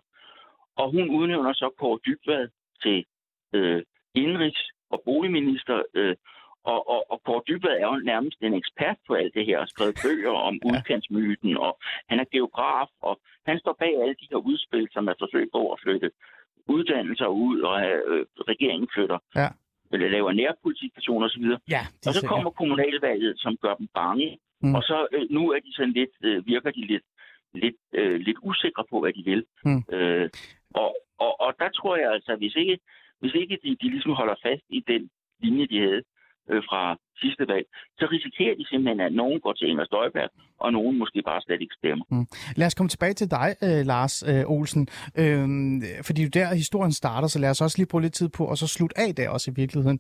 Og 0.76 0.92
hun 0.92 1.10
udnævner 1.10 1.54
så 1.54 1.70
Kåre 1.80 2.00
Dybvad 2.06 2.48
til 2.84 3.06
øh, 3.54 3.84
indrigs- 4.18 4.70
og 4.90 5.02
boligminister. 5.06 5.84
Øh, 5.94 6.16
og, 6.64 6.90
og, 6.90 7.12
og 7.12 7.22
Kåre 7.26 7.42
Dybvad 7.48 7.78
er 7.78 7.88
jo 7.88 7.96
nærmest 8.12 8.38
en 8.42 8.54
ekspert 8.54 8.98
på 9.08 9.14
alt 9.14 9.34
det 9.34 9.46
her, 9.46 9.60
og 9.60 9.68
skrevet 9.68 10.00
bøger 10.06 10.32
om 10.50 10.54
udkantsmyten, 10.70 11.58
og 11.58 11.80
han 12.10 12.20
er 12.20 12.26
geograf, 12.32 12.90
og 13.02 13.20
han 13.46 13.60
står 13.60 13.76
bag 13.80 13.94
alle 14.02 14.16
de 14.22 14.28
her 14.32 14.38
udspil, 14.38 14.88
som 14.92 15.08
er 15.08 15.14
forsøg 15.20 15.50
på 15.54 15.72
at 15.74 15.80
flytte 15.84 16.12
uddannelser 16.68 17.28
ud, 17.28 17.60
og 17.62 17.76
øh, 17.86 18.26
regeringen 18.52 18.90
flytter, 18.96 19.18
Ja. 19.36 19.48
eller 19.94 20.10
laver 20.10 20.32
nærpolitikpersoner 20.32 21.26
osv. 21.26 21.46
Ja, 21.70 21.82
Og 22.08 22.14
så 22.14 22.28
kommer 22.28 22.50
kommunalvalget, 22.50 23.34
som 23.38 23.58
gør 23.58 23.74
dem 23.76 23.88
bange. 23.94 24.38
Mm. 24.62 24.76
Og 24.76 24.82
så 24.84 25.08
øh, 25.14 25.26
nu 25.30 25.52
er 25.52 25.60
de 25.60 25.74
sådan 25.74 25.92
lidt, 25.94 26.10
øh, 26.24 26.46
virker 26.48 26.72
de 26.72 26.82
lidt, 26.88 27.04
lidt, 27.54 27.76
øh, 27.94 28.20
lidt 28.20 28.38
usikre 28.42 28.84
på, 28.90 29.00
hvad 29.00 29.14
de 29.14 29.24
vil. 29.26 29.46
Mm. 29.66 29.84
Øh, 29.96 30.30
og, 30.76 30.96
og, 31.20 31.42
og 31.42 31.54
der 31.60 31.70
tror 31.70 31.96
jeg 31.98 32.12
altså, 32.12 32.36
hvis 32.36 32.56
ikke, 32.56 32.80
hvis 33.20 33.34
ikke 33.34 33.60
de, 33.64 33.70
de 33.82 33.90
ligesom 33.90 34.12
holder 34.12 34.36
fast 34.46 34.64
i 34.70 34.80
den 34.88 35.10
linje, 35.44 35.66
de 35.68 35.80
havde 35.80 36.04
øh, 36.52 36.62
fra 36.70 36.82
sidste 37.22 37.48
valg, 37.48 37.66
så 38.00 38.08
risikerer 38.12 38.56
de 38.56 38.66
simpelthen, 38.70 39.00
at 39.00 39.14
nogen 39.14 39.40
går 39.40 39.54
til 39.54 39.70
Inger 39.70 39.86
Støjberg, 39.86 40.30
og 40.60 40.74
nogen 40.74 40.98
måske 40.98 41.22
bare 41.26 41.42
slet 41.42 41.62
ikke 41.62 41.76
stemmer. 41.82 42.06
Mm. 42.12 42.28
Lad 42.56 42.68
os 42.68 42.76
komme 42.76 42.90
tilbage 42.90 43.14
til 43.14 43.32
dig, 43.32 43.56
øh, 43.64 43.86
Lars 43.86 44.24
øh, 44.32 44.44
Olsen. 44.56 44.88
øh, 45.22 45.46
fordi 46.08 46.22
det 46.24 46.34
der, 46.34 46.56
historien 46.64 46.92
starter, 46.92 47.28
så 47.28 47.40
lad 47.40 47.50
os 47.50 47.62
også 47.62 47.78
lige 47.78 47.92
bruge 47.92 48.02
lidt 48.02 48.14
tid 48.14 48.30
på, 48.30 48.44
og 48.46 48.58
så 48.58 48.68
slutte 48.68 49.00
af 49.00 49.16
der 49.16 49.30
også 49.30 49.52
i 49.52 49.54
virkeligheden. 49.62 50.00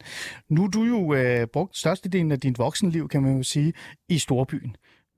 Nu 0.49 0.63
er 0.63 0.71
du 0.77 0.83
jo 0.83 1.13
øh, 1.13 1.47
brugt 1.53 1.77
størstedelen 1.77 2.31
af 2.31 2.39
dit 2.39 2.59
voksenliv, 2.59 3.07
kan 3.07 3.21
man 3.21 3.37
jo 3.37 3.43
sige, 3.43 3.73
i 4.09 4.17
storbyen. 4.17 4.75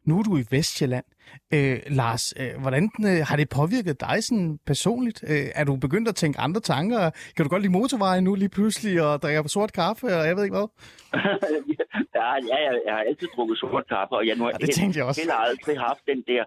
Nu 0.07 0.19
er 0.19 0.23
du 0.23 0.37
i 0.37 0.43
Vestjylland. 0.51 1.05
Øh, 1.53 1.77
Lars, 1.99 2.33
øh, 2.41 2.61
hvordan 2.61 2.83
øh, 3.09 3.19
har 3.29 3.35
det 3.41 3.49
påvirket 3.59 4.01
dig 4.01 4.17
sådan 4.27 4.59
personligt? 4.65 5.19
Øh, 5.31 5.45
er 5.59 5.63
du 5.63 5.75
begyndt 5.75 6.07
at 6.07 6.15
tænke 6.15 6.39
andre 6.39 6.61
tanker? 6.61 7.09
Kan 7.35 7.43
du 7.45 7.49
godt 7.49 7.61
lide 7.61 7.71
motorveje 7.79 8.21
nu 8.21 8.35
lige 8.35 8.49
pludselig, 8.57 9.01
og 9.05 9.21
drikke 9.21 9.49
sort 9.49 9.73
kaffe, 9.73 10.07
og 10.19 10.23
jeg 10.27 10.35
ved 10.35 10.43
ikke 10.43 10.57
hvad? 10.57 10.67
ja, 12.19 12.29
ja, 12.51 12.57
jeg, 12.65 12.73
jeg 12.85 12.93
har 12.97 13.03
altid 13.09 13.27
drukket 13.35 13.57
sort 13.57 13.85
kaffe, 13.93 14.13
og 14.19 14.27
jeg 14.27 14.35
nu 14.35 14.43
har 14.43 14.51
Ja, 14.51 14.65
det 14.65 14.75
tænkte 14.79 14.97
jeg 14.99 15.05
også. 15.09 15.21
heller 15.21 15.39
aldrig 15.49 15.75
haft 15.89 16.03
den 16.11 16.19
der, 16.31 16.43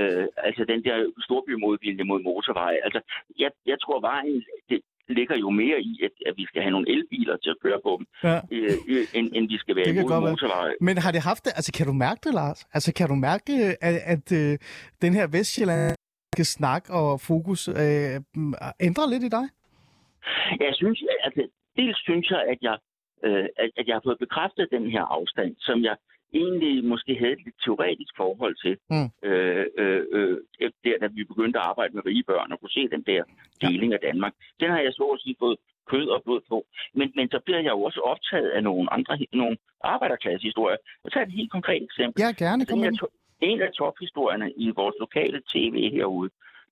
øh, 0.00 0.26
altså 0.48 0.62
den 0.72 0.80
der 0.86 0.96
storbymodvilje 1.26 2.04
mod 2.10 2.20
motorveje. 2.28 2.78
Altså, 2.86 3.00
jeg, 3.42 3.50
jeg 3.70 3.76
tror 3.84 3.98
vejen, 4.10 4.36
det 4.70 4.78
ligger 5.08 5.36
jo 5.36 5.50
mere 5.50 5.78
i, 5.80 6.00
at, 6.04 6.10
at 6.28 6.34
vi 6.36 6.44
skal 6.46 6.62
have 6.62 6.70
nogle 6.70 6.90
elbiler 6.94 7.36
til 7.36 7.50
at 7.50 7.56
køre 7.62 7.80
på 7.86 7.92
dem, 7.98 8.06
Ja. 8.30 8.36
øh, 8.52 8.70
øh, 8.88 9.04
end, 9.14 9.26
end 9.36 9.48
vi 9.48 9.58
skal 9.58 9.76
være 9.76 9.84
Det 9.84 9.90
imod 9.96 10.20
motorveje. 10.30 10.74
Men 10.80 10.98
har 10.98 11.10
det 11.12 11.22
haft 11.22 11.44
det? 11.44 11.52
Altså, 11.56 11.72
kan 11.72 11.86
du 11.86 11.92
mærke 11.92 12.20
det, 12.24 12.34
Lars? 12.34 12.66
Altså, 12.76 12.94
kan 12.94 13.08
du 13.08 13.14
mærke, 13.14 13.52
at, 13.88 13.96
at 14.14 14.26
øh, 14.40 14.58
den 15.02 15.12
her 15.14 15.26
vestjyllandske 15.26 16.44
snak 16.56 16.84
og 16.90 17.20
fokus 17.20 17.68
øh, 17.68 18.16
ændrer 18.88 19.06
lidt 19.12 19.24
i 19.28 19.28
dig? 19.38 19.46
Jeg 20.66 20.72
synes, 20.80 20.98
altså, 21.26 21.42
dels 21.76 21.98
synes 21.98 22.30
jeg, 22.30 22.42
at 22.52 22.58
jeg, 22.68 22.76
øh, 23.24 23.46
at, 23.62 23.70
at 23.76 23.84
jeg 23.88 23.94
har 23.96 24.02
fået 24.04 24.18
bekræftet 24.18 24.68
den 24.76 24.90
her 24.90 25.02
afstand, 25.16 25.50
som 25.58 25.84
jeg 25.88 25.96
egentlig 26.34 26.84
måske 26.92 27.12
havde 27.20 27.32
et 27.32 27.44
lidt 27.44 27.58
teoretisk 27.64 28.12
forhold 28.16 28.54
til, 28.64 28.74
Mm. 28.90 29.08
øh, 29.28 29.66
øh, 29.82 30.02
øh, 30.16 30.36
der, 30.84 30.94
da 31.00 31.06
vi 31.06 31.24
begyndte 31.24 31.58
at 31.58 31.66
arbejde 31.70 31.94
med 31.94 32.06
rige 32.06 32.24
børn 32.30 32.52
og 32.52 32.60
kunne 32.60 32.76
se 32.78 32.88
den 32.88 33.02
der 33.10 33.22
deling 33.60 33.92
af 33.92 34.00
Danmark. 34.08 34.32
Den 34.60 34.70
har 34.70 34.80
jeg 34.86 34.92
så 34.92 35.04
at 35.14 35.20
sige 35.20 35.36
fået 35.38 35.56
kød 35.90 36.06
og 36.08 36.22
blod 36.24 36.40
på. 36.48 36.66
Men, 36.94 37.12
men 37.16 37.30
så 37.30 37.38
bliver 37.44 37.60
jeg 37.60 37.72
jo 37.76 37.82
også 37.82 38.00
optaget 38.00 38.50
af 38.56 38.62
nogle 38.62 38.92
andre 38.92 39.18
nogle 39.32 39.56
arbejderklassehistorier. 39.80 40.76
Jeg 41.04 41.12
tager 41.12 41.26
et 41.26 41.32
helt 41.32 41.52
konkret 41.56 41.82
eksempel. 41.82 42.20
Ja, 42.22 42.30
gerne. 42.44 42.66
Kom 42.66 42.78
En 42.78 42.84
af, 42.84 42.98
en 43.40 43.62
af 43.62 43.72
tophistorierne 43.72 44.52
i 44.56 44.70
vores 44.70 44.96
lokale 45.00 45.42
tv 45.52 45.76
herude, 45.96 46.30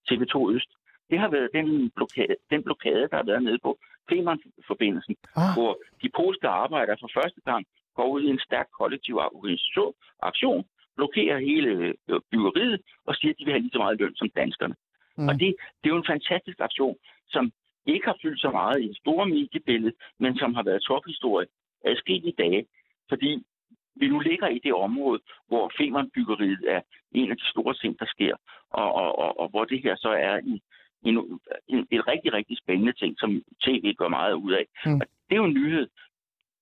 TV2 0.09 0.37
Øst, 0.55 0.71
det 1.11 1.19
har 1.19 1.29
været 1.37 1.49
den 1.55 1.91
blokade, 1.97 2.37
den 2.51 2.63
blokade 2.63 3.09
der 3.11 3.17
har 3.17 3.29
været 3.31 3.43
nede 3.43 3.59
på 3.63 3.79
Femern-forbindelsen, 4.11 5.15
Ah, 5.37 5.53
hvor 5.57 5.73
de 6.03 6.09
polske 6.21 6.49
arbejdere 6.49 6.97
for 7.01 7.11
første 7.19 7.41
gang 7.51 7.67
går 7.97 8.09
ud 8.09 8.23
i 8.23 8.31
en 8.31 8.41
stærk 8.47 8.69
kollektiv 8.79 9.19
aktion, 10.23 10.65
blokerer 10.97 11.39
hele 11.39 11.95
øh, 12.09 12.21
byggeriet 12.31 12.81
og 13.07 13.15
siger, 13.17 13.33
at 13.33 13.39
de 13.39 13.45
vil 13.45 13.53
have 13.53 13.63
lige 13.63 13.73
så 13.73 13.79
meget 13.79 14.01
løn 14.01 14.15
som 14.17 14.31
danskerne. 14.37 14.75
Mm. 15.19 15.29
Og 15.29 15.35
det, 15.35 15.57
det 15.81 15.87
er 15.91 15.95
jo 15.95 16.03
en 16.03 16.13
fantastisk 16.15 16.61
aktion, 16.61 16.97
som 17.29 17.53
ikke 17.87 18.07
har 18.07 18.19
fyldt 18.23 18.41
så 18.41 18.51
meget 18.51 18.83
i 18.83 18.89
det 18.89 18.97
store 18.97 19.27
mediebillede, 19.27 19.95
men 20.19 20.39
som 20.39 20.55
har 20.55 20.63
været 20.63 20.83
tophistorie 20.83 21.47
i 22.09 22.35
dage, 22.39 22.67
fordi 23.09 23.43
vi 23.95 24.09
nu 24.09 24.19
ligger 24.19 24.49
i 24.49 24.59
det 24.59 24.75
område, 24.75 25.21
hvor 25.49 25.73
Femern-byggeriet 25.79 26.65
er 26.69 26.81
en 27.13 27.31
af 27.31 27.37
de 27.37 27.51
store 27.51 27.75
ting, 27.75 27.99
der 27.99 28.07
sker, 28.07 28.37
og, 28.71 28.95
og, 28.95 29.19
og, 29.19 29.41
og 29.41 29.49
hvor 29.49 29.65
det 29.65 29.83
her 29.83 29.97
så 29.97 30.09
er 30.09 30.37
en, 30.37 30.61
en, 31.05 31.41
en, 31.69 31.87
en 31.91 32.09
rigtig, 32.09 32.33
rigtig 32.33 32.59
spændende 32.59 32.93
ting, 32.93 33.19
som 33.19 33.43
tv 33.65 33.95
gør 33.95 34.09
meget 34.09 34.35
ud 34.35 34.53
af. 34.53 34.67
Mm. 34.87 34.95
Og 34.95 35.07
det 35.29 35.35
er 35.35 35.43
jo 35.43 35.45
en 35.45 35.55
nyhed, 35.55 35.89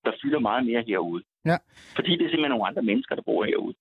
der 0.05 0.11
fylder 0.21 0.39
meget 0.39 0.65
mere 0.65 0.83
herude. 0.87 1.23
Ja. 1.45 1.57
Fordi 1.95 2.11
det 2.11 2.21
er 2.25 2.29
simpelthen 2.29 2.49
nogle 2.51 2.67
andre 2.67 2.81
mennesker, 2.81 3.15
der 3.15 3.21
bor 3.25 3.45
herude. 3.45 3.75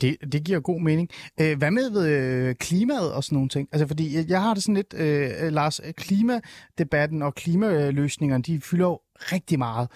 det, 0.00 0.32
det 0.32 0.44
giver 0.46 0.60
god 0.60 0.80
mening. 0.80 1.08
Øh, 1.40 1.58
hvad 1.58 1.70
med 1.70 1.88
øh, 2.12 2.54
klimaet 2.54 3.12
og 3.16 3.24
sådan 3.24 3.36
nogle 3.36 3.48
ting? 3.48 3.68
Altså, 3.72 3.86
fordi 3.86 4.16
jeg- 4.16 4.24
jeg 4.28 4.42
har 4.42 4.54
det 4.54 4.62
sådan 4.62 4.74
lidt, 4.74 4.94
øh, 4.98 5.52
Lars, 5.52 5.80
klimadebatten 5.96 7.22
og 7.22 7.34
klimaløsningerne, 7.34 8.42
de 8.42 8.60
fylder 8.60 8.86
jo 8.86 9.00
rigtig 9.18 9.58
meget. 9.58 9.88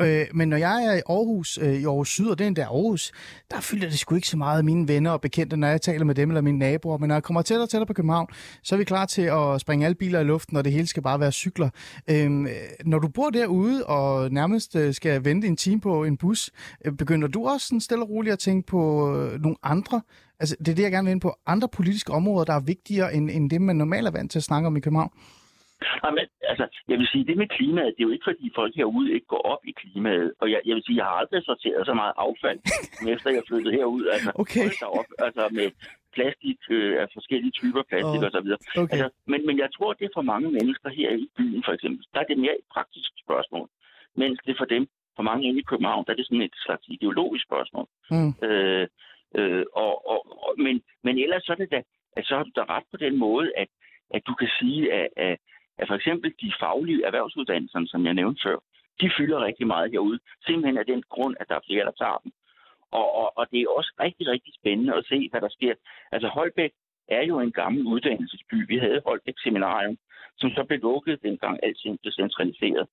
Øh, 0.00 0.26
men 0.34 0.48
når 0.48 0.56
jeg 0.56 0.84
er 0.84 0.92
i 0.92 1.02
Aarhus, 1.08 1.58
øh, 1.62 1.74
i 1.74 1.84
Aarhus 1.84 2.08
Syd, 2.08 2.26
og 2.26 2.38
den 2.38 2.56
der 2.56 2.66
Aarhus, 2.66 3.12
der 3.50 3.60
fylder 3.60 3.88
det 3.88 3.98
sgu 3.98 4.14
ikke 4.14 4.28
så 4.28 4.36
meget 4.36 4.58
af 4.58 4.64
mine 4.64 4.88
venner 4.88 5.10
og 5.10 5.20
bekendte, 5.20 5.56
når 5.56 5.68
jeg 5.68 5.82
taler 5.82 6.04
med 6.04 6.14
dem 6.14 6.30
eller 6.30 6.40
mine 6.40 6.58
naboer. 6.58 6.98
Men 6.98 7.08
når 7.08 7.14
jeg 7.14 7.22
kommer 7.22 7.42
tættere 7.42 7.64
og 7.64 7.70
tættere 7.70 7.86
på 7.86 7.92
København, 7.92 8.26
så 8.62 8.74
er 8.74 8.76
vi 8.76 8.84
klar 8.84 9.06
til 9.06 9.22
at 9.22 9.60
springe 9.60 9.84
alle 9.84 9.94
biler 9.94 10.20
i 10.20 10.24
luften, 10.24 10.56
og 10.56 10.64
det 10.64 10.72
hele 10.72 10.86
skal 10.86 11.02
bare 11.02 11.20
være 11.20 11.32
cykler. 11.32 11.70
Øhm, 12.10 12.46
øh, 12.46 12.52
når 12.84 12.98
du 12.98 13.08
bor 13.08 13.30
derude 13.30 13.86
og 13.86 14.30
nærmest 14.32 14.76
øh, 14.76 14.94
skal 14.94 15.24
vente 15.24 15.46
en 15.46 15.56
time 15.56 15.80
på 15.80 16.04
en 16.04 16.16
bus, 16.16 16.50
øh, 16.84 16.92
begynder 16.92 17.28
du 17.28 17.48
også 17.48 17.66
sådan 17.66 17.80
stille 17.80 18.04
og 18.04 18.10
roligt 18.10 18.32
at 18.32 18.38
tænke 18.38 18.66
på 18.66 19.12
øh, 19.16 19.40
nogle 19.40 19.56
andre, 19.62 20.02
altså 20.40 20.56
det 20.58 20.68
er 20.68 20.74
det, 20.74 20.82
jeg 20.82 20.90
gerne 20.90 21.04
vil 21.04 21.12
ind 21.12 21.20
på, 21.20 21.34
andre 21.46 21.68
politiske 21.68 22.12
områder, 22.12 22.44
der 22.44 22.52
er 22.52 22.60
vigtigere 22.60 23.14
end, 23.14 23.30
end 23.30 23.50
det, 23.50 23.60
man 23.60 23.76
normalt 23.76 24.06
er 24.06 24.10
vant 24.10 24.30
til 24.30 24.38
at 24.38 24.42
snakke 24.42 24.66
om 24.66 24.76
i 24.76 24.80
København? 24.80 25.10
Nej, 26.02 26.10
men, 26.18 26.26
altså, 26.50 26.64
jeg 26.88 26.98
vil 26.98 27.08
sige, 27.12 27.24
det 27.26 27.36
med 27.36 27.48
klimaet, 27.48 27.94
det 27.96 28.00
er 28.02 28.08
jo 28.08 28.14
ikke, 28.16 28.28
fordi 28.30 28.50
folk 28.54 28.72
herude 28.76 29.12
ikke 29.12 29.26
går 29.26 29.42
op 29.52 29.62
i 29.70 29.72
klimaet. 29.80 30.32
Og 30.40 30.50
jeg, 30.50 30.60
jeg 30.66 30.74
vil 30.74 30.84
sige, 30.86 30.96
jeg 30.96 31.04
har 31.04 31.16
aldrig 31.22 31.44
sorteret 31.44 31.86
så 31.86 31.94
meget 31.94 32.14
affald, 32.16 32.58
efter 33.14 33.30
jeg 33.30 33.42
flyttede 33.48 33.74
herud. 33.76 34.06
Altså, 34.14 34.30
Okay. 34.42 34.66
op, 34.98 35.08
altså 35.26 35.48
med 35.58 35.68
plastik 36.16 36.58
øh, 36.70 37.02
af 37.02 37.06
forskellige 37.16 37.54
typer 37.60 37.82
plastik 37.90 38.20
Åh, 38.22 38.28
og 38.28 38.32
så 38.36 38.40
videre. 38.44 38.60
Okay. 38.76 38.92
Altså, 38.92 39.08
men, 39.32 39.40
men 39.46 39.56
jeg 39.62 39.68
tror, 39.76 39.92
det 39.92 40.04
er 40.04 40.14
for 40.18 40.26
mange 40.32 40.48
mennesker 40.58 40.88
her 41.00 41.10
i 41.24 41.26
byen, 41.38 41.62
for 41.66 41.72
eksempel, 41.76 42.02
der 42.14 42.20
er 42.20 42.28
det 42.30 42.38
mere 42.44 42.56
et 42.60 42.68
praktisk 42.74 43.10
spørgsmål. 43.24 43.68
Mens 44.16 44.38
det 44.46 44.54
for 44.60 44.64
dem, 44.74 44.82
for 45.16 45.22
mange 45.22 45.48
inde 45.48 45.60
i 45.60 45.68
København, 45.70 46.04
der 46.04 46.12
er 46.12 46.16
det 46.16 46.26
sådan 46.26 46.48
et 46.48 46.56
slags 46.66 46.84
ideologisk 46.88 47.44
spørgsmål. 47.48 47.86
Mm. 48.10 48.30
Øh, 48.46 48.86
øh, 49.38 49.64
og, 49.84 49.92
og, 50.12 50.20
og, 50.46 50.52
men, 50.58 50.82
men 51.04 51.14
ellers 51.24 51.42
så 51.44 51.52
er 51.52 51.56
det 51.56 51.70
da, 51.70 51.82
at 52.16 52.26
så 52.26 52.36
har 52.36 52.44
du 52.44 52.52
da 52.56 52.64
ret 52.74 52.86
på 52.90 52.96
den 52.96 53.18
måde, 53.18 53.48
at, 53.56 53.68
at 54.14 54.22
du 54.26 54.34
kan 54.34 54.50
sige, 54.60 54.92
at, 54.92 55.08
at, 55.16 55.38
at 55.78 55.88
for 55.88 55.94
eksempel 55.94 56.34
de 56.40 56.52
faglige 56.60 57.04
erhvervsuddannelser, 57.04 57.80
som 57.86 58.06
jeg 58.06 58.14
nævnte 58.14 58.40
før, 58.44 58.58
de 59.00 59.10
fylder 59.18 59.44
rigtig 59.44 59.66
meget 59.66 59.90
herude. 59.90 60.18
Simpelthen 60.46 60.78
af 60.78 60.86
den 60.86 61.02
grund, 61.08 61.36
at 61.40 61.48
der 61.48 61.54
er 61.54 61.66
flere, 61.66 61.84
der 61.84 61.90
tager 61.98 62.20
dem. 62.24 62.32
Og, 62.90 63.06
og, 63.20 63.38
og 63.38 63.46
det 63.50 63.60
er 63.60 63.68
også 63.68 63.92
rigtig, 64.00 64.28
rigtig 64.28 64.52
spændende 64.60 64.94
at 64.94 65.06
se, 65.06 65.28
hvad 65.30 65.40
der 65.40 65.48
sker. 65.48 65.74
Altså 66.12 66.28
Holbæk 66.28 66.72
er 67.08 67.22
jo 67.26 67.40
en 67.40 67.52
gammel 67.52 67.86
uddannelsesby. 67.86 68.68
Vi 68.68 68.76
havde 68.78 69.02
Holbæk 69.06 69.34
Seminarium, 69.38 69.96
som 70.38 70.50
så 70.50 70.64
blev 70.64 70.80
lukket, 70.80 71.22
dengang 71.22 71.58
alting 71.62 72.00
blev 72.00 72.12
centraliseret. 72.12 72.88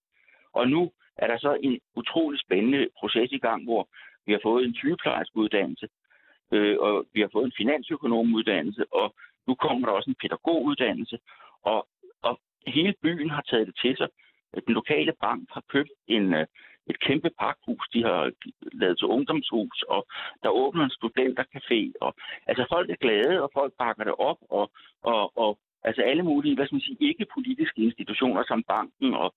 Og 0.54 0.68
nu 0.70 0.92
er 1.18 1.28
der 1.28 1.38
så 1.38 1.58
en 1.64 1.80
utrolig 1.96 2.40
spændende 2.40 2.88
proces 3.00 3.32
i 3.32 3.38
gang, 3.38 3.64
hvor 3.64 3.88
vi 4.26 4.32
har 4.32 4.40
fået 4.44 4.66
en 4.66 4.76
sygeplejerskeuddannelse, 4.76 5.88
øh, 6.52 6.78
og 6.80 7.06
vi 7.14 7.22
har 7.22 7.30
fået 7.32 7.46
en 7.46 7.58
finansøkonomuddannelse, 7.58 8.86
og 8.92 9.16
nu 9.48 9.56
kommer 9.56 9.88
der 9.88 9.94
også 9.94 10.10
en 10.10 10.22
pædagoguddannelse, 10.22 11.18
og, 11.64 11.88
og 12.22 12.40
hele 12.68 12.94
byen 13.04 13.30
har 13.30 13.42
taget 13.42 13.68
det 13.68 13.76
til 13.82 13.98
sig. 13.98 14.08
Den 14.68 14.74
lokale 14.74 15.14
bank 15.22 15.50
har 15.54 15.64
købt 15.70 15.92
en, 16.08 16.34
øh, 16.34 16.46
et 16.88 17.00
kæmpe 17.00 17.30
pakhus, 17.40 17.90
de 17.94 18.04
har 18.04 18.32
lavet 18.74 18.98
til 18.98 19.08
ungdomshus, 19.08 19.84
og 19.88 20.08
der 20.44 20.50
åbner 20.50 20.84
en 20.84 20.98
studentercafé. 21.00 21.92
Og, 22.02 22.16
altså 22.48 22.66
folk 22.70 22.90
er 22.90 22.96
glade, 22.96 23.42
og 23.44 23.50
folk 23.54 23.74
bakker 23.78 24.04
det 24.04 24.16
op, 24.18 24.38
og, 24.50 24.72
og, 25.04 25.38
og 25.38 25.60
altså 25.84 26.02
alle 26.02 26.24
mulige, 26.24 26.56
hvad 26.56 26.66
skal 26.66 26.76
man 26.76 26.82
sige, 26.82 26.98
ikke 27.10 27.26
politiske 27.34 27.82
institutioner 27.82 28.44
som 28.48 28.64
banken 28.64 29.14
og 29.14 29.34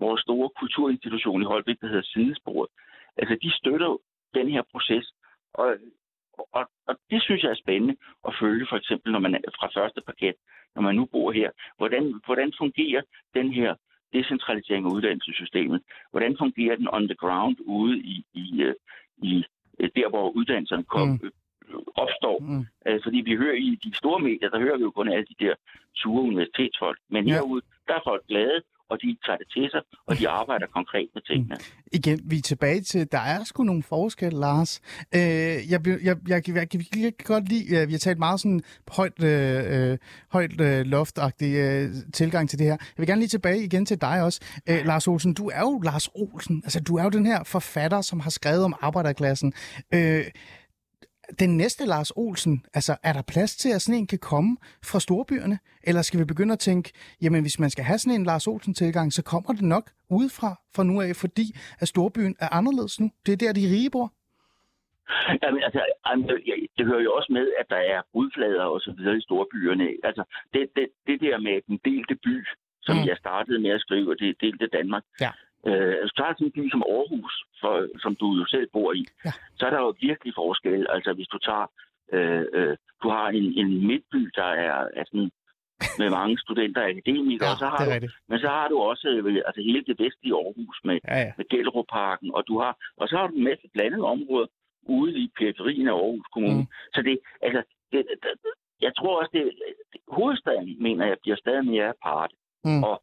vores 0.00 0.20
store 0.20 0.50
kulturinstitution 0.60 1.42
i 1.42 1.50
Holbæk, 1.52 1.80
der 1.80 1.86
hedder 1.86 2.02
Sidesporet. 2.12 2.70
Altså 3.16 3.34
de 3.42 3.50
støtter 3.60 3.96
den 4.34 4.48
her 4.48 4.62
proces, 4.72 5.12
og 5.54 5.76
og, 6.52 6.64
og 6.88 6.94
det 7.10 7.22
synes 7.22 7.42
jeg 7.42 7.50
er 7.50 7.62
spændende 7.64 7.96
at 8.28 8.34
følge, 8.40 8.66
for 8.70 8.76
eksempel 8.76 9.12
når 9.12 9.18
man 9.18 9.34
er 9.34 9.50
fra 9.58 9.80
første 9.80 10.00
paket, 10.06 10.34
når 10.74 10.82
man 10.82 10.94
nu 10.94 11.04
bor 11.04 11.32
her. 11.32 11.50
Hvordan, 11.76 12.20
hvordan 12.26 12.52
fungerer 12.58 13.02
den 13.34 13.52
her 13.52 13.74
decentralisering 14.12 14.86
af 14.86 14.90
uddannelsessystemet? 14.90 15.82
Hvordan 16.10 16.36
fungerer 16.38 16.76
den 16.76 16.88
on 16.92 17.08
the 17.08 17.14
ground 17.14 17.56
ude 17.60 17.98
i, 17.98 18.24
i, 18.34 18.62
øh, 18.62 18.74
i 19.22 19.44
øh, 19.80 19.90
der, 19.96 20.08
hvor 20.08 20.30
uddannelserne 20.30 20.84
kom, 20.84 21.08
mm. 21.08 21.30
opstår? 21.96 22.38
Mm. 22.40 22.66
Fordi 23.04 23.20
vi 23.20 23.36
hører 23.36 23.54
i 23.54 23.78
de 23.84 23.96
store 23.96 24.20
medier, 24.20 24.50
der 24.50 24.58
hører 24.58 24.76
vi 24.76 24.82
jo 24.82 24.90
kun 24.90 25.08
alle 25.08 25.26
de 25.26 25.44
der 25.44 25.54
sure 25.94 26.22
universitetsfolk. 26.22 26.98
Men 27.08 27.26
ja. 27.26 27.34
herude, 27.34 27.62
der 27.88 27.94
er 27.94 28.00
folk 28.04 28.26
glade, 28.28 28.62
og 28.90 28.96
de 29.02 29.16
tager 29.26 29.36
det 29.36 29.48
til 29.54 29.70
sig, 29.70 29.82
og 30.06 30.18
de 30.18 30.28
arbejder 30.28 30.66
konkret 30.66 31.08
med 31.14 31.22
tingene. 31.22 31.54
Mm. 31.54 31.88
Igen, 31.92 32.20
vi 32.30 32.36
er 32.36 32.42
tilbage 32.42 32.80
til, 32.80 33.12
der 33.12 33.18
er 33.18 33.44
sgu 33.44 33.62
nogle 33.64 33.82
forskelle, 33.82 34.40
Lars. 34.40 34.80
Øh, 35.14 35.20
jeg, 35.20 35.86
jeg, 35.86 35.98
jeg, 36.04 36.16
jeg, 36.28 36.48
jeg, 36.48 36.68
kan 36.70 37.12
godt 37.24 37.48
lide, 37.48 37.64
ja, 37.74 37.84
vi 37.84 37.92
har 37.92 37.98
talt 37.98 38.18
meget 38.18 38.40
sådan 38.40 38.62
højt, 38.88 39.24
øh, 39.24 39.90
øh 39.92 39.98
højt 40.32 40.60
øh, 40.60 40.86
loftagtig 40.86 41.54
øh, 41.54 41.88
tilgang 42.12 42.50
til 42.50 42.58
det 42.58 42.66
her. 42.66 42.76
Jeg 42.80 42.98
vil 42.98 43.06
gerne 43.06 43.20
lige 43.20 43.28
tilbage 43.28 43.64
igen 43.64 43.86
til 43.86 44.00
dig 44.00 44.22
også. 44.22 44.40
Øh, 44.68 44.86
Lars 44.86 45.08
Olsen, 45.08 45.34
du 45.34 45.48
er 45.48 45.60
jo 45.60 45.80
Lars 45.80 46.08
Olsen. 46.14 46.60
Altså, 46.64 46.80
du 46.80 46.96
er 46.96 47.02
jo 47.02 47.10
den 47.10 47.26
her 47.26 47.44
forfatter, 47.44 48.00
som 48.00 48.20
har 48.20 48.30
skrevet 48.30 48.64
om 48.64 48.74
arbejderklassen. 48.80 49.52
Øh, 49.94 50.24
den 51.38 51.56
næste 51.56 51.86
Lars 51.86 52.10
Olsen, 52.16 52.64
altså 52.74 52.96
er 53.02 53.12
der 53.12 53.22
plads 53.22 53.56
til, 53.56 53.70
at 53.74 53.82
sådan 53.82 53.98
en 53.98 54.06
kan 54.06 54.18
komme 54.18 54.56
fra 54.90 55.00
storbyerne? 55.00 55.58
Eller 55.82 56.02
skal 56.02 56.20
vi 56.20 56.24
begynde 56.24 56.52
at 56.52 56.58
tænke, 56.58 56.92
jamen 57.22 57.42
hvis 57.42 57.58
man 57.58 57.70
skal 57.70 57.84
have 57.84 57.98
sådan 57.98 58.20
en 58.20 58.26
Lars 58.26 58.46
Olsen-tilgang, 58.46 59.12
så 59.12 59.22
kommer 59.24 59.52
det 59.52 59.62
nok 59.62 59.90
udefra 60.10 60.50
fra 60.76 60.84
nu 60.84 61.00
af, 61.00 61.16
fordi 61.16 61.46
at 61.80 61.88
storbyen 61.88 62.36
er 62.40 62.48
anderledes 62.58 63.00
nu. 63.00 63.10
Det 63.26 63.32
er 63.32 63.36
der, 63.36 63.52
de 63.52 63.70
rige 63.74 63.90
bor. 63.90 64.12
Jamen, 65.42 65.62
altså, 65.62 65.80
det 66.78 66.86
hører 66.86 67.02
jo 67.06 67.12
også 67.12 67.32
med, 67.32 67.46
at 67.60 67.66
der 67.70 67.82
er 67.94 68.00
udflader 68.12 68.64
og 68.74 68.80
så 68.80 68.92
videre 68.98 69.16
i 69.16 69.20
storbyerne. 69.20 69.88
Altså, 70.04 70.24
det, 70.54 70.70
det, 70.76 70.86
det 71.06 71.20
der 71.20 71.38
med 71.38 71.56
den 71.66 71.78
delte 71.84 72.14
by, 72.14 72.44
som 72.82 72.96
mm. 72.96 73.04
jeg 73.10 73.16
startede 73.16 73.58
med 73.58 73.70
at 73.70 73.80
skrive, 73.80 74.14
det 74.14 74.36
delte 74.40 74.66
Danmark. 74.66 75.04
Ja. 75.20 75.30
Øh, 75.68 75.94
altså, 76.00 76.14
tager 76.16 76.32
sådan 76.34 76.46
en 76.46 76.56
by 76.56 76.70
som 76.70 76.82
Aarhus, 76.82 77.34
for, 77.60 77.72
som 78.02 78.12
du 78.20 78.26
jo 78.40 78.44
selv 78.46 78.68
bor 78.72 78.92
i, 78.92 79.04
ja. 79.24 79.32
så 79.58 79.66
er 79.66 79.70
der 79.70 79.80
jo 79.80 79.94
virkelig 80.00 80.32
forskel. 80.36 80.86
Altså 80.90 81.12
hvis 81.12 81.28
du 81.34 81.38
tager, 81.38 81.66
øh, 82.12 82.44
øh, 82.52 82.76
du 83.02 83.08
har 83.08 83.28
en, 83.28 83.46
en 83.60 83.86
midtby, 83.86 84.20
der 84.36 84.50
er, 84.66 84.88
er 85.00 85.04
sådan, 85.10 85.30
med 85.98 86.10
mange 86.10 86.38
studenter 86.38 86.80
og 86.82 86.88
akademikere, 86.88 87.48
ja, 87.48 87.52
og 87.52 87.58
så 87.58 87.66
har 87.66 87.98
du, 88.00 88.06
men 88.28 88.38
så 88.38 88.48
har 88.48 88.68
du 88.68 88.76
også 88.78 89.08
øh, 89.08 89.42
altså 89.48 89.60
hele 89.62 89.82
det 89.88 89.96
vestlige 90.04 90.34
Aarhus 90.34 90.80
med, 90.84 90.98
ja, 91.08 91.18
ja. 91.18 91.32
med 91.36 91.44
Gellerup-parken, 91.50 92.30
og, 92.34 92.42
du 92.48 92.58
har, 92.58 92.72
og 92.96 93.08
så 93.08 93.16
har 93.16 93.26
du 93.26 93.34
en 93.34 93.44
masse 93.44 93.68
blandede 93.74 94.04
områder 94.04 94.46
ude 94.82 95.12
i 95.22 95.30
periferien 95.38 95.88
af 95.88 95.92
Aarhus 95.92 96.28
Kommune. 96.34 96.60
Mm. 96.60 96.66
Så 96.94 97.02
det, 97.02 97.18
altså, 97.42 97.62
det, 97.92 98.06
det, 98.22 98.30
jeg 98.80 98.92
tror 98.98 99.20
også, 99.20 99.30
det, 99.32 99.42
det 99.92 100.00
hovedstaden, 100.08 100.82
mener 100.82 101.06
jeg, 101.06 101.16
bliver 101.22 101.36
stadig 101.36 101.64
mere 101.64 101.88
apart. 101.88 102.32
Mm. 102.64 102.82
Og 102.84 103.02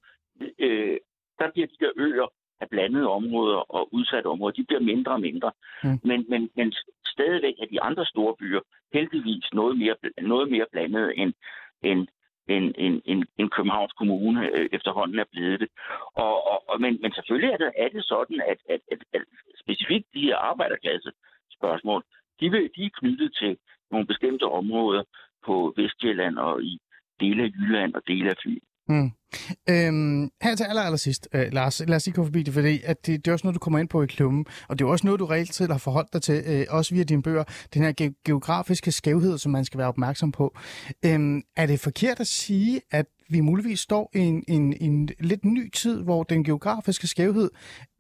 øh, 0.60 0.98
der 1.40 1.52
bliver 1.54 1.68
de 1.68 1.78
der 1.80 1.92
øer, 1.96 2.28
af 2.62 2.70
blandede 2.70 3.10
områder 3.10 3.58
og 3.58 3.94
udsatte 3.94 4.28
områder, 4.28 4.56
de 4.56 4.64
bliver 4.64 4.82
mindre 4.82 5.12
og 5.12 5.22
mindre. 5.22 5.52
Mm. 5.84 6.00
Men, 6.04 6.26
men, 6.30 6.50
men 6.56 6.74
stadigvæk 7.06 7.56
er 7.62 7.66
de 7.66 7.82
andre 7.82 8.06
store 8.06 8.36
byer 8.40 8.60
heldigvis 8.94 9.54
noget 9.54 9.78
mere, 9.78 9.96
noget 10.22 10.52
mere 10.52 10.66
blandet 10.72 11.14
end, 11.16 11.34
end, 11.84 12.08
end, 12.48 12.74
end, 12.78 13.02
end, 13.06 13.24
end 13.40 13.50
Københavns 13.50 13.94
Kommune 13.94 14.50
øh, 14.58 14.70
efterhånden 14.72 15.20
er 15.20 15.30
blevet 15.32 15.60
det. 15.60 15.70
Og, 16.16 16.36
og, 16.52 16.70
og, 16.70 16.82
men, 16.82 17.00
men 17.02 17.12
selvfølgelig 17.14 17.52
er 17.54 17.58
det, 17.58 17.72
er 17.78 17.90
det 17.90 18.04
sådan, 18.06 18.42
at, 18.52 18.60
at, 18.70 18.82
at, 18.92 19.02
at 19.14 19.22
specifikt 19.64 20.08
de 20.14 20.22
her 20.22 20.38
arbejderklasse 20.38 21.12
spørgsmål, 21.58 22.04
de, 22.40 22.52
vil, 22.52 22.70
de 22.76 22.86
er 22.86 22.98
knyttet 23.00 23.36
til 23.42 23.58
nogle 23.92 24.08
bestemte 24.08 24.44
områder 24.44 25.04
på 25.46 25.74
Vestjylland 25.78 26.38
og 26.38 26.64
i 26.64 26.80
dele 27.20 27.44
af 27.44 27.52
Jylland 27.58 27.96
og 27.96 28.02
dele 28.08 28.30
af 28.30 28.38
Fyn. 28.44 28.60
Mm. 28.90 29.12
Øhm, 29.70 30.30
her 30.42 30.56
til 30.56 30.64
aller, 30.64 30.82
aller 30.82 30.98
sidst, 30.98 31.28
øh, 31.34 31.46
Lars, 31.52 31.82
lad 31.88 31.96
os 31.96 32.06
lige 32.06 32.16
gå 32.16 32.24
forbi 32.24 32.44
det, 32.44 32.54
fordi 32.54 32.82
at 32.84 33.06
det, 33.06 33.26
det 33.26 33.32
er 33.32 33.34
også 33.34 33.48
noget, 33.48 33.56
du 33.56 33.60
kommer 33.60 33.80
ind 33.80 33.90
på 33.90 34.04
i 34.04 34.06
klummen, 34.06 34.46
og 34.68 34.80
det 34.80 34.86
er 34.86 34.90
også 34.90 35.08
noget, 35.08 35.20
du 35.20 35.26
reelt 35.26 35.56
set 35.56 35.72
har 35.72 35.78
forholdt 35.78 36.14
dig 36.14 36.22
til, 36.22 36.44
øh, 36.46 36.66
også 36.70 36.96
via 36.96 37.04
dine 37.04 37.22
bøger, 37.22 37.44
den 37.74 37.82
her 37.82 37.94
ge- 38.02 38.22
geografiske 38.26 38.92
skævhed, 38.92 39.38
som 39.38 39.52
man 39.52 39.66
skal 39.66 39.78
være 39.78 39.88
opmærksom 39.88 40.32
på. 40.32 40.58
Øhm, 41.06 41.42
er 41.56 41.66
det 41.66 41.80
forkert 41.80 42.20
at 42.20 42.28
sige, 42.28 42.82
at 42.92 43.06
vi 43.30 43.40
muligvis 43.42 43.80
står 43.80 44.12
i 44.16 44.20
en, 44.20 44.44
en, 44.48 44.74
en 44.82 45.10
lidt 45.20 45.46
ny 45.46 45.70
tid, 45.72 46.04
hvor 46.04 46.24
den 46.24 46.44
geografiske 46.44 47.08
skævhed 47.08 47.50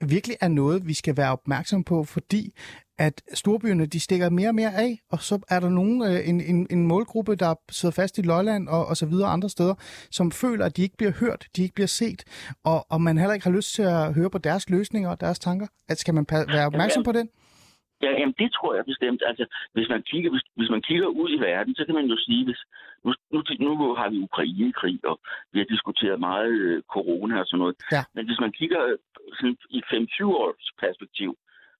virkelig 0.05 0.37
er 0.41 0.47
noget, 0.47 0.87
vi 0.87 0.93
skal 0.93 1.17
være 1.17 1.31
opmærksom 1.31 1.83
på, 1.83 2.03
fordi 2.03 2.53
at 2.99 3.21
storbyerne 3.33 3.85
de 3.85 3.99
stikker 3.99 4.29
mere 4.29 4.49
og 4.49 4.55
mere 4.55 4.73
af, 4.85 4.91
og 5.11 5.19
så 5.19 5.35
er 5.49 5.59
der 5.59 5.69
nogen, 5.69 5.97
øh, 6.09 6.29
en, 6.29 6.41
en, 6.41 6.67
en 6.71 6.87
målgruppe, 6.87 7.35
der 7.35 7.51
sidder 7.69 7.95
fast 8.01 8.17
i 8.17 8.21
Lolland 8.21 8.67
og, 8.67 8.85
og 8.85 8.95
så 8.97 9.05
videre 9.05 9.29
andre 9.29 9.49
steder, 9.49 9.75
som 10.11 10.31
føler, 10.31 10.65
at 10.65 10.77
de 10.77 10.81
ikke 10.81 10.97
bliver 10.97 11.13
hørt, 11.19 11.41
de 11.55 11.63
ikke 11.63 11.75
bliver 11.75 11.93
set, 12.01 12.21
og, 12.65 12.79
og 12.91 13.01
man 13.01 13.17
heller 13.17 13.33
ikke 13.33 13.47
har 13.49 13.57
lyst 13.59 13.73
til 13.73 13.83
at 13.83 14.13
høre 14.17 14.29
på 14.29 14.37
deres 14.37 14.69
løsninger 14.69 15.09
og 15.09 15.21
deres 15.21 15.39
tanker. 15.39 15.67
At 15.89 15.97
skal 15.97 16.13
man 16.13 16.25
være 16.55 16.65
opmærksom 16.65 17.03
på 17.03 17.11
den? 17.11 17.29
Ja, 18.01 18.11
jamen 18.19 18.35
det 18.41 18.49
tror 18.53 18.75
jeg 18.75 18.85
bestemt. 18.85 19.21
Altså, 19.29 19.45
hvis 19.73 19.89
man 19.89 20.01
kigger, 20.11 20.29
hvis, 20.31 20.45
hvis 20.55 20.69
man 20.69 20.81
kigger 20.81 21.07
ud 21.07 21.29
i 21.37 21.39
verden, 21.49 21.75
så 21.75 21.85
kan 21.85 21.95
man 21.95 22.05
jo 22.05 22.17
sige, 22.17 22.45
hvis 22.45 22.61
nu, 23.05 23.11
nu, 23.33 23.39
nu 23.59 23.93
har 23.99 24.09
vi 24.09 24.17
Ukraine-krig, 24.27 24.99
og 25.03 25.19
vi 25.51 25.59
har 25.59 25.65
diskuteret 25.65 26.19
meget 26.19 26.51
øh, 26.51 26.83
corona 26.93 27.39
og 27.39 27.45
sådan 27.47 27.59
noget. 27.59 27.75
Ja. 27.91 28.03
Men 28.15 28.25
hvis 28.25 28.39
man 28.39 28.51
kigger 28.51 28.81
øh, 28.85 28.97
sådan, 29.37 29.57
i 29.69 29.79
5-20 29.79 30.23
års 30.23 30.71
perspektiv, 30.83 31.37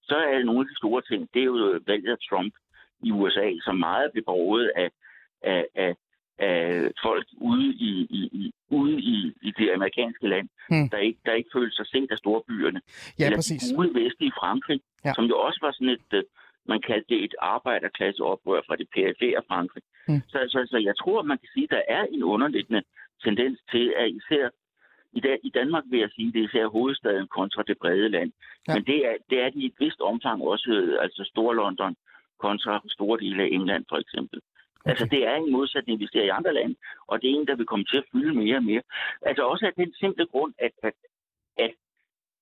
så 0.09 0.15
er 0.15 0.43
nogle 0.43 0.61
af 0.61 0.67
de 0.71 0.77
store 0.77 1.01
ting, 1.01 1.29
det 1.33 1.41
er 1.41 1.45
jo 1.45 1.79
valget 1.87 2.11
af 2.11 2.17
Trump 2.29 2.53
i 3.03 3.11
USA, 3.11 3.47
som 3.65 3.75
meget 3.75 4.11
blev 4.11 4.23
båret 4.23 4.71
af, 4.75 4.89
af, 5.41 5.65
af, 5.75 5.95
af 6.39 6.91
folk 7.03 7.27
ude 7.37 7.67
i, 7.89 7.93
i, 8.19 8.21
i, 8.41 8.53
ude 8.69 8.99
i, 8.99 9.33
i 9.41 9.51
det 9.59 9.71
amerikanske 9.73 10.27
land, 10.27 10.47
hmm. 10.69 10.89
der, 10.89 10.97
ikke, 10.97 11.19
der 11.25 11.33
ikke 11.33 11.49
følte 11.53 11.75
sig 11.75 11.87
set 11.87 12.11
af 12.11 12.17
storbyerne. 12.17 12.81
Ja, 13.19 13.25
Eller 13.25 13.37
præcis. 13.37 13.61
de 13.61 13.77
ude 13.77 13.93
vest 13.93 14.19
i 14.19 14.31
Frankrig, 14.39 14.79
ja. 15.05 15.13
som 15.13 15.25
jo 15.25 15.35
også 15.39 15.59
var 15.61 15.71
sådan 15.71 15.89
et, 15.89 16.13
øh, 16.13 16.23
man 16.65 16.81
kaldte 16.81 17.09
det 17.13 17.23
et 17.23 17.35
arbejderklasseoprør 17.39 18.61
fra 18.67 18.75
det 18.75 18.87
perifere 18.95 19.41
Frankrig. 19.47 19.83
Hmm. 20.07 20.21
Så, 20.27 20.37
så, 20.53 20.67
så 20.71 20.77
jeg 20.77 20.95
tror, 20.97 21.21
man 21.21 21.37
kan 21.37 21.49
sige, 21.53 21.63
at 21.63 21.69
der 21.69 21.83
er 21.87 22.03
en 22.11 22.23
underliggende 22.23 22.83
tendens 23.23 23.59
til, 23.71 23.93
at 23.97 24.07
især 24.09 24.49
i, 25.17 25.19
dag, 25.19 25.37
I 25.43 25.49
Danmark 25.59 25.83
vil 25.91 25.99
jeg 25.99 26.09
sige, 26.15 26.31
det 26.33 26.39
er 26.41 26.47
især 26.47 26.67
hovedstaden 26.67 27.27
kontra 27.27 27.63
det 27.69 27.77
brede 27.81 28.09
land. 28.09 28.31
Ja. 28.67 28.73
Men 28.73 28.83
det 28.89 29.05
er, 29.05 29.15
det 29.29 29.37
er 29.43 29.49
de 29.49 29.59
i 29.59 29.65
et 29.65 29.79
vist 29.79 30.01
omfang 30.01 30.41
også, 30.41 30.97
altså 31.01 31.21
Stor 31.31 31.53
London 31.53 31.95
kontra 32.39 32.81
store 32.87 33.19
dele 33.19 33.43
af 33.43 33.49
England 33.51 33.85
for 33.89 33.97
eksempel. 34.03 34.39
Okay. 34.39 34.89
Altså 34.89 35.05
det 35.05 35.21
er 35.27 35.35
en 35.35 35.51
modsætning, 35.51 35.99
vi 35.99 36.07
ser 36.07 36.23
i 36.23 36.35
andre 36.39 36.53
lande, 36.53 36.75
og 37.07 37.21
det 37.21 37.27
er 37.29 37.35
en, 37.35 37.47
der 37.47 37.55
vil 37.55 37.65
komme 37.65 37.85
til 37.85 37.97
at 37.97 38.09
fylde 38.11 38.33
mere 38.41 38.55
og 38.55 38.63
mere. 38.63 38.81
Altså 39.21 39.43
også 39.51 39.65
af 39.65 39.73
den 39.73 39.93
simple 39.93 40.25
grund, 40.25 40.53
at, 40.57 40.71
at, 40.83 40.93
at 41.57 41.71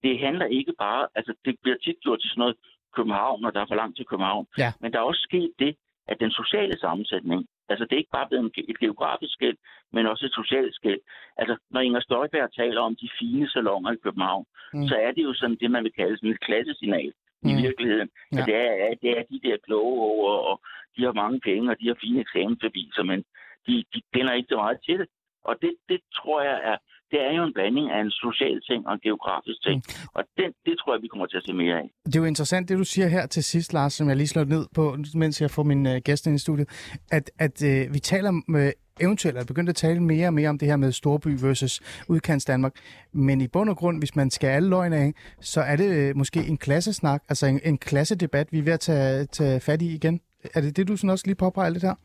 det 0.03 0.19
handler 0.19 0.45
ikke 0.45 0.73
bare, 0.79 1.07
altså 1.15 1.33
det 1.45 1.55
bliver 1.63 1.77
tit 1.77 1.99
gjort 1.99 2.19
til 2.21 2.29
sådan 2.29 2.39
noget 2.39 2.55
København, 2.95 3.41
når 3.41 3.51
der 3.51 3.61
er 3.61 3.69
for 3.69 3.75
langt 3.75 3.95
til 3.97 4.05
København. 4.05 4.45
Ja. 4.57 4.73
Men 4.81 4.93
der 4.93 4.99
er 4.99 5.03
også 5.03 5.21
sket 5.29 5.51
det, 5.59 5.75
at 6.07 6.17
den 6.19 6.31
sociale 6.31 6.79
sammensætning, 6.79 7.47
altså 7.69 7.86
det 7.86 7.93
er 7.93 8.04
ikke 8.04 8.17
bare 8.19 8.30
blevet 8.30 8.51
et 8.67 8.80
geografisk 8.80 9.34
skæld, 9.34 9.58
men 9.93 10.08
også 10.08 10.25
et 10.25 10.34
socialt 10.34 10.75
skæld. 10.75 10.99
Altså 11.38 11.56
når 11.71 11.82
Inger 11.82 11.99
Støjberg 11.99 12.54
taler 12.54 12.82
om 12.82 12.95
de 12.95 13.10
fine 13.19 13.49
salonger 13.49 13.91
i 13.91 14.04
København, 14.04 14.45
mm. 14.73 14.88
så 14.88 14.95
er 14.95 15.12
det 15.12 15.23
jo 15.23 15.34
sådan 15.34 15.58
det, 15.62 15.71
man 15.71 15.84
vil 15.84 15.93
kalde 15.93 16.17
sådan 16.17 16.30
et 16.30 16.39
klassesignal 16.39 17.13
mm. 17.43 17.49
i 17.49 17.54
virkeligheden. 17.62 18.10
Ja. 18.34 18.43
det, 18.47 18.56
er, 18.56 18.95
det 19.01 19.10
er 19.17 19.23
de 19.32 19.39
der 19.47 19.58
kloge 19.65 20.01
over, 20.12 20.32
og 20.49 20.62
de 20.97 21.04
har 21.04 21.13
mange 21.13 21.39
penge, 21.39 21.71
og 21.71 21.80
de 21.80 21.88
har 21.88 21.97
fine 22.01 22.19
eksamensbeviser, 22.21 23.04
men 23.04 23.19
de, 23.67 23.84
de 23.93 24.01
kender 24.13 24.34
ikke 24.34 24.49
så 24.49 24.56
meget 24.56 24.80
til 24.86 24.99
det. 24.99 25.08
Og 25.43 25.56
det, 25.62 25.73
det 25.89 25.99
tror 26.15 26.41
jeg 26.41 26.62
er, 26.63 26.78
det 27.11 27.19
er 27.27 27.33
jo 27.37 27.43
en 27.43 27.53
blanding 27.53 27.91
af 27.91 27.99
en 28.01 28.11
social 28.11 28.61
ting 28.69 28.87
og 28.87 28.93
en 28.93 28.99
geografisk 28.99 29.59
ting. 29.63 29.77
Mm. 29.87 30.09
Og 30.13 30.23
det, 30.37 30.45
det 30.65 30.73
tror 30.79 30.93
jeg, 30.93 31.01
vi 31.01 31.07
kommer 31.07 31.25
til 31.25 31.37
at 31.37 31.45
se 31.45 31.53
mere 31.53 31.75
af. 31.81 31.87
Det 32.05 32.15
er 32.15 32.19
jo 32.19 32.25
interessant, 32.25 32.69
det 32.69 32.77
du 32.77 32.83
siger 32.83 33.07
her 33.07 33.25
til 33.25 33.43
sidst, 33.43 33.73
Lars, 33.73 33.93
som 33.93 34.09
jeg 34.09 34.17
lige 34.17 34.27
slår 34.27 34.43
ned 34.43 34.65
på, 34.75 34.83
mens 35.15 35.41
jeg 35.41 35.51
får 35.51 35.63
min 35.63 35.85
uh, 35.85 35.95
gæst 36.05 36.27
ind 36.27 36.35
i 36.35 36.39
studiet, 36.39 36.67
at, 37.11 37.31
at 37.39 37.55
uh, 37.69 37.93
vi 37.93 37.99
taler 37.99 38.31
med 38.47 38.71
eventuelt 39.01 39.37
er 39.37 39.45
begyndt 39.47 39.69
at 39.69 39.75
tale 39.75 39.99
mere 40.03 40.27
og 40.27 40.33
mere 40.33 40.49
om 40.49 40.57
det 40.57 40.67
her 40.67 40.75
med 40.75 40.91
storby 40.91 41.27
versus 41.27 42.03
udkants 42.09 42.45
Danmark. 42.45 42.73
Men 43.13 43.41
i 43.41 43.47
bund 43.47 43.69
og 43.69 43.77
grund, 43.77 44.01
hvis 44.01 44.15
man 44.15 44.29
skal 44.29 44.47
alle 44.47 44.69
løgne 44.69 44.95
af, 44.95 45.13
så 45.41 45.61
er 45.61 45.75
det 45.75 46.09
øh, 46.09 46.17
måske 46.17 46.39
en 46.39 46.57
klassesnak, 46.57 47.23
altså 47.29 47.45
en, 47.45 47.59
en 47.63 47.77
klassedebat, 47.77 48.47
vi 48.51 48.59
er 48.59 48.63
ved 48.63 48.73
at 48.73 48.79
tage, 48.79 49.25
tage 49.25 49.59
fat 49.59 49.81
i 49.81 49.95
igen. 49.95 50.21
Er 50.55 50.61
det 50.61 50.77
det, 50.77 50.87
du 50.87 50.97
sådan 50.97 51.09
også 51.09 51.27
lige 51.27 51.35
påpeger 51.35 51.69
lidt 51.69 51.83
her? 51.83 51.95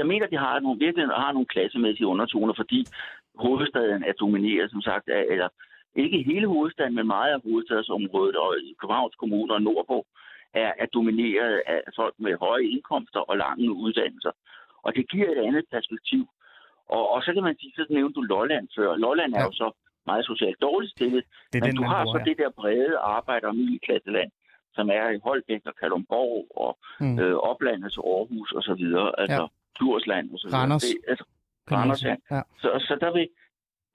Jeg 0.00 0.06
mener, 0.06 0.24
at 0.26 0.30
de 0.30 0.36
har 0.36 0.60
nogle, 0.60 0.78
virkelig 0.78 1.06
har 1.06 1.32
nogle 1.32 1.46
klassemæssige 1.46 2.06
undertoner, 2.06 2.54
fordi 2.56 2.86
hovedstaden 3.46 4.02
er 4.10 4.12
domineret, 4.12 4.70
som 4.70 4.82
sagt, 4.82 5.08
af, 5.08 5.24
eller 5.34 5.48
ikke 6.02 6.22
hele 6.30 6.46
hovedstaden, 6.54 6.94
men 6.94 7.06
meget 7.06 7.32
af 7.34 7.40
hovedstadsområdet 7.42 8.36
og 8.36 8.50
i 8.68 8.74
Københavns 8.80 9.14
Kommune 9.14 9.52
og 9.54 9.62
nordpå, 9.62 10.06
er, 10.54 10.72
er 10.82 10.86
domineret 10.86 11.62
af 11.66 11.80
folk 11.96 12.14
med 12.18 12.34
høje 12.44 12.64
indkomster 12.64 13.20
og 13.20 13.36
lange 13.36 13.72
uddannelser. 13.72 14.30
Og 14.82 14.94
det 14.96 15.10
giver 15.10 15.28
et 15.30 15.38
andet 15.48 15.64
perspektiv. 15.70 16.22
Og, 16.96 17.10
og 17.14 17.22
så 17.22 17.32
kan 17.34 17.42
man 17.42 17.56
sige, 17.60 17.72
så 17.76 17.86
nævnte 17.90 18.14
du 18.14 18.22
Lolland 18.22 18.68
før. 18.76 18.96
Lolland 18.96 19.34
er 19.34 19.44
jo 19.44 19.52
så 19.52 19.68
meget 20.06 20.24
socialt 20.26 20.60
dårligt 20.62 20.92
stillet, 20.92 21.24
Det 21.52 21.58
er 21.58 21.64
men 21.64 21.70
den, 21.70 21.76
du 21.76 21.82
har 21.92 22.04
bruger 22.04 22.14
så 22.14 22.18
her. 22.18 22.24
det 22.24 22.36
der 22.38 22.50
brede 22.60 22.96
arbejder- 22.98 23.48
og 23.48 23.56
middelklasseland, 23.56 24.30
som 24.74 24.88
er 24.90 25.08
i 25.10 25.18
Holbæk 25.24 25.62
og 25.66 25.74
Kalundborg 25.80 26.46
og 26.64 26.78
Mm. 27.00 27.18
øh, 27.18 27.34
Oplandet 27.50 27.92
til 27.92 28.00
Aarhus 28.00 28.52
og 28.52 28.62
så 28.62 28.74
videre, 28.74 29.20
altså 29.20 29.36
Ja. 29.36 29.42
ja. 29.42 29.48
Djursland 29.78 30.30
og 30.32 30.38
så 30.38 30.46
videre. 30.46 30.60
Randers. 30.60 30.82
Det, 30.82 30.96
altså, 31.08 31.24
Randers, 31.76 31.98
sige. 31.98 32.16
ja. 32.30 32.42
så, 32.62 32.68
så 32.88 32.96
der, 33.00 33.12
vil, 33.12 33.28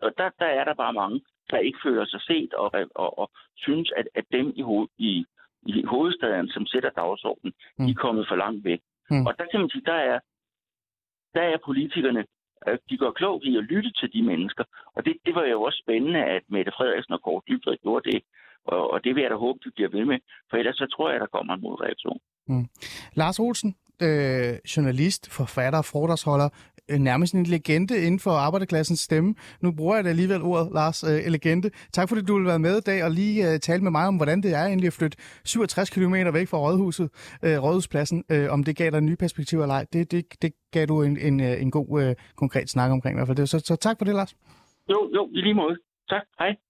og 0.02 0.12
der, 0.18 0.30
der 0.40 0.46
er 0.46 0.64
der 0.64 0.74
bare 0.74 0.94
mange, 0.94 1.22
der 1.52 1.58
ikke 1.58 1.80
føler 1.86 2.06
sig 2.06 2.22
set 2.22 2.54
og, 2.54 2.72
og, 2.96 3.20
og 3.20 3.32
synes, 3.56 3.92
at, 3.98 4.08
at 4.16 4.26
dem 4.32 4.54
i, 4.56 4.62
ho, 4.62 4.88
i, 4.98 5.26
i 5.66 5.84
hovedstaden, 5.84 6.48
som 6.50 6.66
sætter 6.66 6.90
dagsordenen, 6.90 7.54
mm. 7.54 7.84
Mm. 7.84 7.86
de 7.86 7.92
er 7.92 8.02
kommet 8.06 8.26
for 8.30 8.36
langt 8.36 8.64
væk. 8.64 8.82
Mm. 9.10 9.18
Mm. 9.18 9.26
Og 9.26 9.34
der 9.40 9.46
kan 9.52 9.60
man 9.60 9.70
sige, 9.70 9.86
der 9.86 10.00
er, 10.12 10.20
der 11.34 11.42
er 11.42 11.58
politikerne, 11.66 12.26
øh, 12.68 12.78
de 12.90 12.98
går 12.98 13.12
klogt 13.12 13.44
i 13.44 13.58
at 13.58 13.64
lytte 13.64 13.92
til 14.00 14.14
de 14.14 14.22
mennesker. 14.22 14.64
Og 14.96 15.06
det, 15.06 15.14
det 15.26 15.36
var 15.36 15.46
jo 15.46 15.62
også 15.62 15.82
spændende, 15.86 16.24
at 16.24 16.44
Mette 16.50 16.72
Frederiksen 16.78 17.14
og 17.14 17.22
Kåre 17.22 17.42
Dybvad 17.48 17.78
gjorde 17.84 18.12
det. 18.12 18.22
Og, 18.66 18.92
og 18.92 19.04
det 19.04 19.16
vil 19.16 19.22
jeg 19.22 19.32
da 19.32 19.36
håbe, 19.36 19.60
de 19.66 19.72
bliver 19.72 19.90
ved 19.90 20.06
med. 20.06 20.20
For 20.50 20.58
ellers 20.58 20.76
så 20.76 20.88
tror 20.96 21.12
jeg, 21.12 21.20
der 21.20 21.28
kommer 21.28 21.54
en 21.54 21.62
modreaktion. 21.62 22.20
Lars 23.14 23.40
Olsen, 23.40 23.76
øh, 24.02 24.54
journalist, 24.78 25.32
forfatter, 25.32 25.82
foredragsholder, 25.82 26.50
øh, 26.92 27.00
nærmest 27.00 27.34
en 27.34 27.46
legende 27.46 27.98
inden 27.98 28.20
for 28.20 28.32
arbejderklassens 28.32 29.00
stemme. 29.00 29.36
Nu 29.62 29.72
bruger 29.72 29.96
jeg 29.96 30.04
da 30.04 30.10
alligevel 30.10 30.42
ordet, 30.42 30.70
Lars, 30.74 31.04
øh, 31.04 31.32
legende. 31.32 31.70
Tak 31.94 32.10
fordi 32.10 32.22
du 32.22 32.38
vil 32.38 32.46
være 32.46 32.60
med 32.60 32.78
i 32.78 32.82
dag 32.82 33.04
og 33.04 33.12
lige 33.12 33.54
øh, 33.54 33.60
tale 33.60 33.84
med 33.84 33.92
mig 33.92 34.08
om, 34.08 34.16
hvordan 34.16 34.42
det 34.42 34.54
er 34.54 34.66
egentlig 34.66 34.88
at 34.88 34.94
flytte 34.94 35.18
67 35.46 35.90
km 35.90 36.14
væk 36.34 36.48
fra 36.48 36.58
Rådhuset, 36.58 37.38
øh, 37.44 37.64
Rådhuspladsen, 37.64 38.24
øh, 38.32 38.52
om 38.52 38.64
det 38.64 38.78
gav 38.78 38.92
dig 38.92 39.02
nye 39.02 39.16
perspektiver 39.16 39.64
eller 39.64 39.76
ej. 39.76 39.86
Det, 39.94 40.12
det, 40.12 40.26
det 40.42 40.52
gav 40.72 40.86
du 40.86 41.02
en, 41.02 41.18
en, 41.18 41.40
øh, 41.40 41.62
en 41.62 41.72
god 41.72 42.04
øh, 42.04 42.16
konkret 42.36 42.70
snak 42.70 42.92
omkring 42.92 43.16
i 43.16 43.18
hvert 43.18 43.28
fald. 43.28 43.38
Det, 43.38 43.50
så, 43.50 43.60
så 43.60 43.76
tak 43.76 43.98
for 43.98 44.06
det, 44.06 44.16
Lars. 44.16 44.36
Jo, 44.90 45.10
jo, 45.16 45.30
i 45.34 45.42
lige 45.42 45.54
måde. 45.54 45.76
Tak. 46.10 46.22
Hej. 46.40 46.65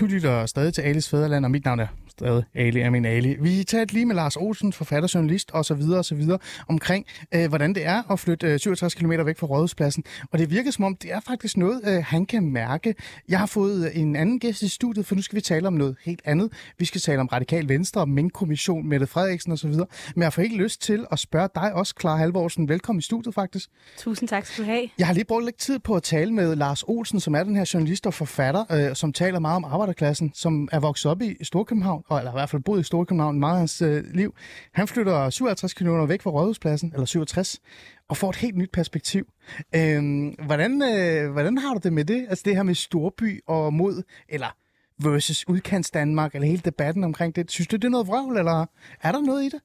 Du 0.00 0.06
lytter 0.06 0.46
stadig 0.46 0.74
til 0.74 0.82
Alis 0.82 1.08
Fæderland, 1.08 1.44
og 1.44 1.50
mit 1.50 1.64
navn 1.64 1.80
er 1.80 1.86
stadig 2.18 2.44
Ali 2.54 2.80
Amin 2.80 3.04
Ali. 3.04 3.36
Vi 3.40 3.64
talte 3.64 3.92
lige 3.92 4.06
med 4.06 4.14
Lars 4.14 4.36
Olsen, 4.36 4.72
forfatter, 4.72 5.08
journalist 5.14 5.50
og 5.50 5.64
så 5.64 5.74
videre 5.74 5.98
og 5.98 6.04
så 6.04 6.14
videre 6.14 6.38
omkring, 6.68 7.06
øh, 7.34 7.48
hvordan 7.48 7.74
det 7.74 7.86
er 7.86 8.12
at 8.12 8.20
flytte 8.20 8.46
øh, 8.46 8.58
67 8.58 8.94
km 8.94 9.10
væk 9.10 9.38
fra 9.38 9.46
Rådhuspladsen. 9.46 10.04
Og 10.32 10.38
det 10.38 10.50
virker 10.50 10.70
som 10.70 10.84
om, 10.84 10.96
det 10.96 11.12
er 11.12 11.20
faktisk 11.20 11.56
noget, 11.56 11.80
øh, 11.86 12.04
han 12.06 12.26
kan 12.26 12.42
mærke. 12.52 12.94
Jeg 13.28 13.38
har 13.38 13.46
fået 13.46 13.86
øh, 13.86 14.00
en 14.00 14.16
anden 14.16 14.40
gæst 14.40 14.62
i 14.62 14.68
studiet, 14.68 15.06
for 15.06 15.14
nu 15.14 15.22
skal 15.22 15.36
vi 15.36 15.40
tale 15.40 15.66
om 15.66 15.72
noget 15.72 15.96
helt 16.04 16.22
andet. 16.24 16.52
Vi 16.78 16.84
skal 16.84 17.00
tale 17.00 17.20
om 17.20 17.26
Radikal 17.26 17.68
Venstre, 17.68 18.00
om 18.00 18.08
Mink-kommission, 18.08 18.88
Mette 18.88 19.06
Frederiksen 19.06 19.52
og 19.52 19.58
så 19.58 19.68
videre. 19.68 19.86
Men 20.14 20.22
jeg 20.22 20.32
får 20.32 20.42
ikke 20.42 20.56
lyst 20.56 20.82
til 20.82 21.06
at 21.12 21.18
spørge 21.18 21.48
dig 21.54 21.74
også, 21.74 21.94
Clara 22.00 22.16
Halvorsen. 22.16 22.68
Velkommen 22.68 22.98
i 22.98 23.02
studiet 23.02 23.34
faktisk. 23.34 23.70
Tusind 23.98 24.28
tak 24.28 24.46
skal 24.46 24.64
du 24.64 24.70
have. 24.70 24.88
Jeg 24.98 25.06
har 25.06 25.14
lige 25.14 25.24
brugt 25.24 25.44
lidt 25.44 25.56
tid 25.56 25.78
på 25.78 25.94
at 25.94 26.02
tale 26.02 26.32
med 26.32 26.56
Lars 26.56 26.82
Olsen, 26.82 27.20
som 27.20 27.34
er 27.34 27.42
den 27.42 27.56
her 27.56 27.70
journalist 27.74 28.06
og 28.06 28.14
forfatter, 28.14 28.88
øh, 28.90 28.96
som 28.96 29.12
taler 29.12 29.38
meget 29.38 29.56
om 29.56 29.64
arbejderklassen, 29.84 30.30
som 30.34 30.68
er 30.72 30.80
vokset 30.80 31.10
op 31.10 31.22
i 31.22 31.44
Storkøbenhavn, 31.44 32.04
og, 32.08 32.18
eller 32.18 32.30
i 32.30 32.32
hvert 32.32 32.50
fald 32.50 32.62
boet 32.62 32.80
i 32.80 32.82
Storkøbenhavn 32.82 33.38
meget 33.38 33.54
af 33.54 33.58
hans 33.58 33.82
øh, 33.82 34.04
liv. 34.14 34.34
Han 34.72 34.88
flytter 34.88 35.30
57 35.30 35.74
km 35.74 36.08
væk 36.08 36.22
fra 36.22 36.30
Rådhuspladsen, 36.30 36.92
eller 36.94 37.06
67, 37.06 37.60
og 38.08 38.16
får 38.16 38.30
et 38.30 38.36
helt 38.36 38.56
nyt 38.56 38.70
perspektiv. 38.72 39.26
Øh, 39.74 40.32
hvordan, 40.46 40.82
øh, 40.82 41.32
hvordan 41.32 41.58
har 41.58 41.74
du 41.74 41.80
det 41.82 41.92
med 41.92 42.04
det? 42.04 42.26
Altså 42.28 42.42
det 42.44 42.56
her 42.56 42.62
med 42.62 42.74
storby 42.74 43.40
og 43.46 43.74
mod, 43.74 44.02
eller 44.28 44.56
versus 45.02 45.48
udkants 45.48 45.90
Danmark, 45.90 46.34
eller 46.34 46.46
hele 46.46 46.62
debatten 46.64 47.04
omkring 47.04 47.36
det. 47.36 47.50
Synes 47.50 47.68
du, 47.68 47.76
det 47.76 47.84
er 47.84 47.88
noget 47.88 48.06
vrøvl, 48.06 48.38
eller 48.38 48.66
er 49.02 49.12
der 49.12 49.20
noget 49.20 49.44
i 49.44 49.48
det? 49.48 49.60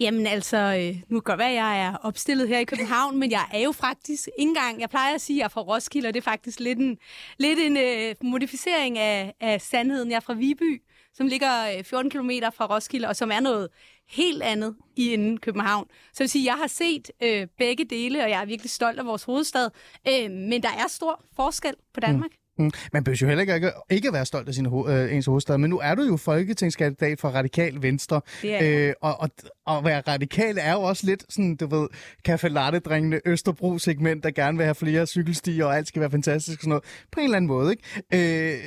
Jamen 0.00 0.26
altså, 0.26 0.56
øh, 0.56 1.02
nu 1.08 1.20
kan 1.20 1.22
godt 1.22 1.38
være, 1.38 1.48
at 1.48 1.54
jeg 1.54 1.86
er 1.86 1.96
opstillet 1.96 2.48
her 2.48 2.58
i 2.58 2.64
København, 2.64 3.18
men 3.18 3.30
jeg 3.30 3.44
er 3.52 3.60
jo 3.60 3.72
faktisk 3.72 4.28
ikke 4.38 4.48
engang, 4.48 4.80
jeg 4.80 4.90
plejer 4.90 5.14
at 5.14 5.20
sige, 5.20 5.36
at 5.36 5.38
jeg 5.38 5.44
er 5.44 5.48
fra 5.48 5.60
Roskilde, 5.60 6.08
og 6.08 6.14
det 6.14 6.20
er 6.20 6.24
faktisk 6.24 6.60
lidt 6.60 6.78
en, 6.78 6.98
lidt 7.38 7.58
en 7.58 7.76
øh, 7.76 8.14
modificering 8.22 8.98
af, 8.98 9.34
af 9.40 9.60
sandheden. 9.60 10.10
Jeg 10.10 10.16
er 10.16 10.20
fra 10.20 10.34
Viby, 10.34 10.82
som 11.14 11.26
ligger 11.26 11.76
øh, 11.78 11.84
14 11.84 12.10
km 12.10 12.30
fra 12.54 12.74
Roskilde, 12.74 13.08
og 13.08 13.16
som 13.16 13.30
er 13.30 13.40
noget 13.40 13.68
helt 14.08 14.42
andet 14.42 14.76
i 14.96 15.12
inden 15.12 15.38
København. 15.38 15.86
Så 15.88 16.16
jeg 16.18 16.24
vil 16.24 16.30
sige, 16.30 16.44
jeg 16.44 16.54
har 16.54 16.66
set 16.66 17.10
øh, 17.22 17.46
begge 17.58 17.84
dele, 17.84 18.22
og 18.24 18.30
jeg 18.30 18.40
er 18.40 18.44
virkelig 18.44 18.70
stolt 18.70 18.98
af 18.98 19.06
vores 19.06 19.24
hovedstad, 19.24 19.70
øh, 20.08 20.30
men 20.30 20.62
der 20.62 20.68
er 20.68 20.88
stor 20.88 21.24
forskel 21.36 21.74
på 21.94 22.00
Danmark. 22.00 22.30
Mm. 22.30 22.41
Mm. 22.58 22.70
Man 22.92 23.04
behøver 23.04 23.18
jo 23.22 23.26
heller 23.26 23.54
ikke, 23.54 23.72
ikke 23.90 24.08
at 24.08 24.14
være 24.14 24.26
stolt 24.26 24.48
af 24.48 24.54
sin 24.54 24.66
øh, 24.88 25.14
ens 25.16 25.26
hovedstad, 25.26 25.58
men 25.58 25.70
nu 25.70 25.78
er 25.78 25.94
du 25.94 26.02
jo 26.02 26.16
folketingskandidat 26.16 27.20
for 27.20 27.28
Radikal 27.28 27.82
Venstre. 27.82 28.20
Øh, 28.62 28.92
og, 29.00 29.20
og, 29.20 29.30
og 29.66 29.78
at 29.78 29.84
være 29.84 30.00
radikal 30.08 30.58
er 30.60 30.72
jo 30.72 30.82
også 30.82 31.06
lidt 31.06 31.24
sådan, 31.28 31.56
du 31.56 31.66
ved, 31.66 31.88
café 32.28 32.48
latte 32.48 32.80
Østerbro-segment, 33.26 34.24
der 34.24 34.30
gerne 34.30 34.58
vil 34.58 34.64
have 34.64 34.74
flere 34.74 35.06
cykelstier, 35.06 35.64
og 35.64 35.76
alt 35.76 35.88
skal 35.88 36.00
være 36.00 36.10
fantastisk 36.10 36.58
og 36.58 36.62
sådan 36.62 36.68
noget. 36.68 36.84
På 37.12 37.20
en 37.20 37.24
eller 37.24 37.36
anden 37.36 37.48
måde, 37.48 37.70
ikke? 37.70 37.82
Øh, 38.14 38.60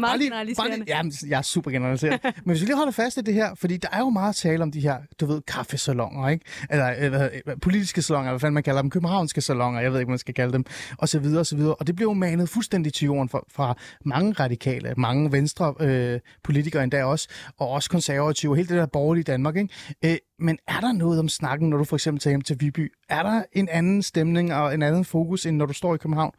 bare 0.00 0.18
lige- 0.18 0.26
generaliserende. 0.30 0.78
Bare 0.78 0.96
jamen, 0.96 1.12
jeg 1.28 1.38
er 1.38 1.42
super 1.42 1.70
generaliserende. 1.70 2.18
men 2.44 2.50
hvis 2.52 2.60
vi 2.60 2.66
lige 2.66 2.76
holder 2.76 2.92
fast 2.92 3.16
i 3.16 3.20
det 3.20 3.34
her, 3.34 3.54
fordi 3.54 3.76
der 3.76 3.88
er 3.92 3.98
jo 3.98 4.10
meget 4.10 4.36
tale 4.36 4.62
om 4.62 4.72
de 4.72 4.80
her, 4.80 4.96
du 5.20 5.26
ved, 5.26 5.40
kaffesalonger, 5.48 6.28
ikke? 6.28 6.44
Eller 6.70 6.94
øh, 7.00 7.10
hvad, 7.12 7.56
politiske 7.62 8.02
salonger, 8.02 8.30
hvad 8.30 8.40
fanden 8.40 8.54
man 8.54 8.62
kalder 8.62 8.82
dem, 8.82 8.90
københavnske 8.90 9.40
salonger, 9.40 9.80
jeg 9.80 9.92
ved 9.92 9.98
ikke, 10.00 10.06
hvad 10.06 10.12
man 10.12 10.18
skal 10.18 10.34
kalde 10.34 10.52
dem, 10.52 10.64
og 10.98 11.08
så 11.08 11.18
videre, 11.18 11.40
og 11.40 11.46
så 11.46 11.56
videre. 11.56 11.74
Og 11.74 11.86
det 11.86 11.96
blev 11.96 12.06
jo 12.06 12.12
manet 12.12 12.48
fuldstændig 12.48 12.92
til 12.92 13.04
jorden 13.04 13.28
fra, 13.32 13.44
fra 13.48 13.76
mange 14.04 14.32
radikale, 14.32 14.94
mange 14.96 15.32
venstre 15.32 15.74
øh, 15.80 16.20
politikere 16.42 16.82
endda 16.82 17.04
også, 17.04 17.28
og 17.58 17.68
også 17.68 17.90
konservative, 17.90 18.52
og 18.52 18.56
hele 18.56 18.68
det 18.68 18.76
der 18.76 18.86
borgerlige 18.86 19.24
Danmark, 19.24 19.56
ikke? 19.56 19.74
Øh, 20.04 20.16
men 20.38 20.58
er 20.68 20.80
der 20.80 20.92
noget 20.92 21.18
om 21.18 21.28
snakken, 21.28 21.70
når 21.70 21.76
du 21.76 21.84
for 21.84 21.96
eksempel 21.96 22.20
tager 22.20 22.32
hjem 22.32 22.40
til 22.40 22.56
Viby? 22.60 22.92
Er 23.08 23.22
der 23.22 23.42
en 23.52 23.68
anden 23.68 24.02
stemning 24.02 24.54
og 24.54 24.74
en 24.74 24.82
anden 24.82 25.04
fokus, 25.04 25.46
end 25.46 25.56
når 25.56 25.66
du 25.66 25.72
står 25.72 25.94
i 25.94 25.98
København? 25.98 26.32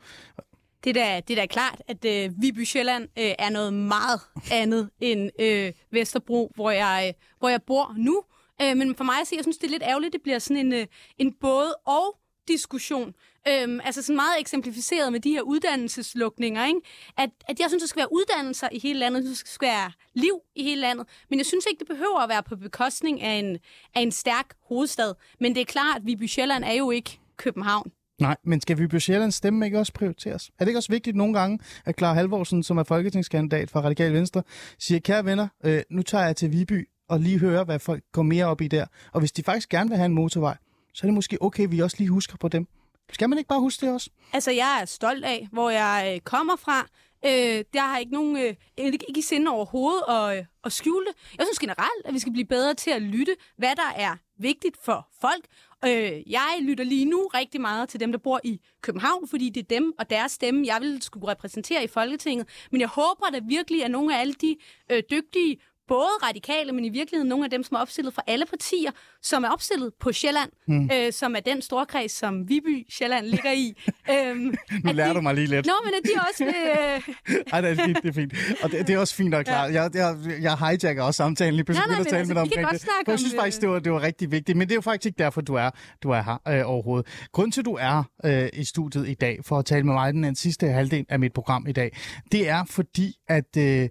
Det 0.83 0.97
er 0.97 1.05
da, 1.05 1.21
det 1.27 1.37
er 1.37 1.41
da 1.41 1.45
klart, 1.45 1.81
at 1.87 2.05
øh, 2.05 2.31
Viby 2.41 2.63
Sjælland 2.63 3.03
øh, 3.03 3.31
er 3.39 3.49
noget 3.49 3.73
meget 3.73 4.21
andet 4.51 4.89
end 4.99 5.29
øh, 5.39 5.71
Vesterbro, 5.91 6.51
hvor 6.55 6.71
jeg, 6.71 7.05
øh, 7.07 7.13
hvor 7.39 7.49
jeg 7.49 7.61
bor 7.67 7.93
nu. 7.97 8.23
Øh, 8.61 8.77
men 8.77 8.95
for 8.95 9.03
mig 9.03 9.15
at 9.21 9.27
se, 9.27 9.35
jeg 9.35 9.43
synes, 9.43 9.57
det 9.57 9.67
er 9.67 9.71
lidt 9.71 9.83
ærgerligt, 9.83 10.13
det 10.13 10.21
bliver 10.21 10.39
sådan 10.39 10.65
en, 10.65 10.73
øh, 10.73 10.85
en 11.17 11.33
både 11.41 11.75
og 11.85 12.17
diskussion. 12.47 13.13
Øhm, 13.47 13.79
altså 13.83 14.01
sådan 14.01 14.15
meget 14.15 14.39
eksemplificeret 14.39 15.11
med 15.11 15.19
de 15.19 15.29
her 15.29 15.41
uddannelseslukninger, 15.41 16.65
ikke? 16.65 16.79
At, 17.17 17.29
at 17.47 17.59
jeg 17.59 17.69
synes, 17.69 17.83
der 17.83 17.87
skal 17.87 17.99
være 17.99 18.13
uddannelser 18.13 18.69
i 18.71 18.79
hele 18.79 18.99
landet, 18.99 19.23
der 19.23 19.33
skal 19.33 19.67
være 19.67 19.91
liv 20.13 20.39
i 20.55 20.63
hele 20.63 20.81
landet, 20.81 21.07
men 21.29 21.39
jeg 21.39 21.45
synes 21.45 21.65
ikke, 21.69 21.79
det 21.79 21.87
behøver 21.87 22.19
at 22.19 22.29
være 22.29 22.43
på 22.43 22.55
bekostning 22.55 23.21
af 23.21 23.33
en, 23.39 23.57
af 23.95 24.01
en 24.01 24.11
stærk 24.11 24.53
hovedstad. 24.69 25.13
Men 25.39 25.55
det 25.55 25.61
er 25.61 25.65
klart, 25.65 25.97
at 25.97 26.05
Viby 26.05 26.27
Sjælland 26.27 26.63
er 26.63 26.73
jo 26.73 26.91
ikke 26.91 27.19
København. 27.37 27.91
Nej, 28.21 28.37
men 28.43 28.61
skal 28.61 28.77
vi 28.77 28.87
på 28.87 28.99
Sjællands 28.99 29.35
stemme 29.35 29.65
ikke 29.65 29.79
også 29.79 29.93
prioriteres? 29.93 30.47
Er 30.47 30.65
det 30.65 30.67
ikke 30.67 30.79
også 30.79 30.91
vigtigt 30.91 31.15
nogle 31.15 31.39
gange, 31.39 31.59
at 31.85 31.97
Clara 31.97 32.13
Halvorsen, 32.13 32.63
som 32.63 32.77
er 32.77 32.83
folketingskandidat 32.83 33.69
for 33.69 33.79
Radikal 33.79 34.13
Venstre, 34.13 34.43
siger, 34.79 34.99
kære 34.99 35.25
venner, 35.25 35.47
øh, 35.65 35.81
nu 35.89 36.01
tager 36.01 36.25
jeg 36.25 36.35
til 36.35 36.51
Viby 36.51 36.89
og 37.09 37.19
lige 37.19 37.39
høre, 37.39 37.63
hvad 37.63 37.79
folk 37.79 38.03
går 38.11 38.21
mere 38.21 38.45
op 38.45 38.61
i 38.61 38.67
der. 38.67 38.85
Og 39.11 39.19
hvis 39.19 39.31
de 39.31 39.43
faktisk 39.43 39.69
gerne 39.69 39.89
vil 39.89 39.97
have 39.97 40.05
en 40.05 40.13
motorvej, 40.13 40.57
så 40.93 41.03
er 41.03 41.07
det 41.07 41.13
måske 41.13 41.37
okay, 41.41 41.63
at 41.63 41.71
vi 41.71 41.79
også 41.79 41.97
lige 41.99 42.09
husker 42.09 42.37
på 42.37 42.47
dem. 42.47 42.67
Skal 43.11 43.29
man 43.29 43.37
ikke 43.37 43.47
bare 43.47 43.59
huske 43.59 43.85
det 43.85 43.93
også? 43.93 44.09
Altså, 44.33 44.51
jeg 44.51 44.79
er 44.81 44.85
stolt 44.85 45.25
af, 45.25 45.47
hvor 45.51 45.69
jeg 45.69 46.13
øh, 46.13 46.19
kommer 46.19 46.55
fra. 46.55 46.87
Øh, 47.25 47.63
der 47.73 47.81
har 47.81 47.97
ikke 47.97 48.11
nogen, 48.11 48.37
øh, 48.37 48.55
ikke, 48.77 49.05
ikke 49.07 49.19
i 49.19 49.21
sinde 49.21 49.51
overhovedet 49.51 50.03
at, 50.09 50.37
øh, 50.37 50.45
at 50.63 50.71
skjule 50.71 51.05
det. 51.05 51.15
Jeg 51.37 51.45
synes 51.45 51.59
generelt, 51.59 52.05
at 52.05 52.13
vi 52.13 52.19
skal 52.19 52.33
blive 52.33 52.45
bedre 52.45 52.73
til 52.73 52.91
at 52.91 53.01
lytte, 53.01 53.35
hvad 53.57 53.75
der 53.75 53.91
er 53.95 54.15
vigtigt 54.37 54.77
for 54.85 55.07
folk. 55.21 55.45
Øh, 55.85 56.31
jeg 56.31 56.57
lytter 56.61 56.83
lige 56.83 57.05
nu 57.05 57.29
rigtig 57.33 57.61
meget 57.61 57.89
til 57.89 57.99
dem, 57.99 58.11
der 58.11 58.19
bor 58.19 58.39
i 58.43 58.61
København, 58.81 59.27
fordi 59.27 59.49
det 59.49 59.61
er 59.61 59.75
dem 59.75 59.93
og 59.99 60.09
deres 60.09 60.31
stemme, 60.31 60.67
jeg 60.67 60.81
vil 60.81 61.01
skulle 61.01 61.27
repræsentere 61.27 61.83
i 61.83 61.87
Folketinget. 61.87 62.47
Men 62.71 62.81
jeg 62.81 62.89
håber, 62.89 63.35
at 63.35 63.43
virkelig 63.47 63.85
at 63.85 63.91
nogle 63.91 64.15
af 64.15 64.21
alle 64.21 64.33
de 64.33 64.55
øh, 64.91 65.03
dygtige 65.11 65.57
både 65.87 66.09
radikale, 66.23 66.71
men 66.71 66.85
i 66.85 66.89
virkeligheden 66.89 67.29
nogle 67.29 67.43
af 67.45 67.49
dem, 67.51 67.63
som 67.63 67.75
er 67.75 67.79
opstillet 67.79 68.13
fra 68.13 68.21
alle 68.27 68.45
partier, 68.45 68.91
som 69.21 69.43
er 69.43 69.49
opstillet 69.49 69.93
på 69.99 70.11
Sjælland, 70.11 70.49
mm. 70.67 70.89
øh, 70.93 71.13
som 71.13 71.35
er 71.35 71.39
den 71.39 71.61
storkreds, 71.61 72.11
som 72.11 72.49
Viby 72.49 72.85
Sjælland 72.89 73.25
ligger 73.25 73.51
i. 73.51 73.73
øhm, 74.13 74.53
Nu 74.83 74.91
lærer 74.93 75.07
de- 75.07 75.15
du 75.15 75.21
mig 75.21 75.33
lige 75.35 75.47
lidt. 75.47 75.65
Nå, 75.65 75.73
men 75.85 75.93
at 75.93 76.01
de 76.03 76.21
også 76.29 76.45
vil... 76.45 76.55
Øh, 76.55 77.43
Ej, 77.53 77.61
det 77.61 77.71
er 77.79 77.85
fint, 77.85 77.97
det 78.03 78.09
er 78.09 78.13
fint. 78.13 78.33
Og 78.63 78.71
det, 78.71 78.87
det 78.87 78.95
er 78.95 78.99
også 78.99 79.15
fint 79.15 79.35
og 79.35 79.45
klart. 79.45 79.73
Jeg, 79.73 79.91
jeg, 79.93 80.17
jeg 80.41 80.57
hijacker 80.57 81.03
også 81.03 81.17
samtalen 81.17 81.53
lige 81.53 81.65
pludselig 81.65 81.87
Nej, 81.87 81.95
nej, 81.95 82.01
at 82.01 82.07
tale 82.07 82.25
men 82.25 82.33
med 82.33 82.41
altså, 82.41 82.55
dig 82.55 82.65
omkring 82.65 82.79
det. 82.79 82.87
For 82.87 82.91
jeg 83.07 83.13
om, 83.13 83.17
synes 83.17 83.33
øh, 83.33 83.39
faktisk, 83.39 83.61
det 83.61 83.69
var, 83.69 83.79
det 83.79 83.91
var 83.91 84.01
rigtig 84.01 84.31
vigtigt. 84.31 84.57
Men 84.57 84.67
det 84.67 84.73
er 84.73 84.77
jo 84.77 84.81
faktisk 84.81 85.05
ikke 85.05 85.17
derfor, 85.17 85.41
du 85.41 85.53
er, 85.55 85.69
du 86.03 86.09
er 86.09 86.21
her 86.21 86.37
øh, 86.59 86.69
overhovedet. 86.69 87.27
Grunden 87.31 87.51
til, 87.51 87.61
at 87.61 87.65
du 87.65 87.77
er 87.81 88.03
øh, 88.25 88.49
i 88.53 88.63
studiet 88.63 89.09
i 89.09 89.13
dag, 89.13 89.39
for 89.45 89.59
at 89.59 89.65
tale 89.65 89.83
med 89.83 89.93
mig 89.93 90.13
den, 90.13 90.23
den 90.23 90.35
sidste 90.35 90.67
halvdel 90.67 91.05
af 91.09 91.19
mit 91.19 91.33
program 91.33 91.67
i 91.67 91.71
dag, 91.71 91.97
det 92.31 92.49
er 92.49 92.63
fordi, 92.65 93.15
at... 93.27 93.57
Øh, 93.57 93.89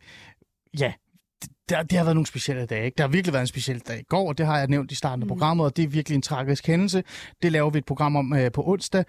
ja, 0.79 0.93
det, 1.79 1.91
det 1.91 1.99
har 1.99 2.05
været 2.05 2.17
nogle 2.17 2.27
specielle 2.27 2.67
dage. 2.67 2.85
Ikke? 2.85 2.95
Der 2.97 3.05
har 3.05 3.09
virkelig 3.09 3.33
været 3.33 3.43
en 3.43 3.47
speciel 3.47 3.79
dag 3.79 4.01
i 4.01 4.03
går, 4.03 4.29
og 4.29 4.39
det 4.39 4.47
har 4.47 4.59
jeg 4.59 4.69
nævnt 4.69 4.93
i 4.93 4.95
starten 4.95 5.23
af 5.23 5.29
programmet, 5.29 5.67
og 5.67 5.77
det 5.77 5.85
er 5.85 5.89
virkelig 5.89 6.17
en 6.17 6.23
tragisk 6.23 6.67
hændelse. 6.67 7.05
Det 7.43 7.53
laver 7.53 7.71
vi 7.71 7.79
et 7.79 7.85
program 7.85 8.17
om 8.17 8.35
øh, 8.35 8.53
på 8.53 8.63
onsdag. 8.67 9.05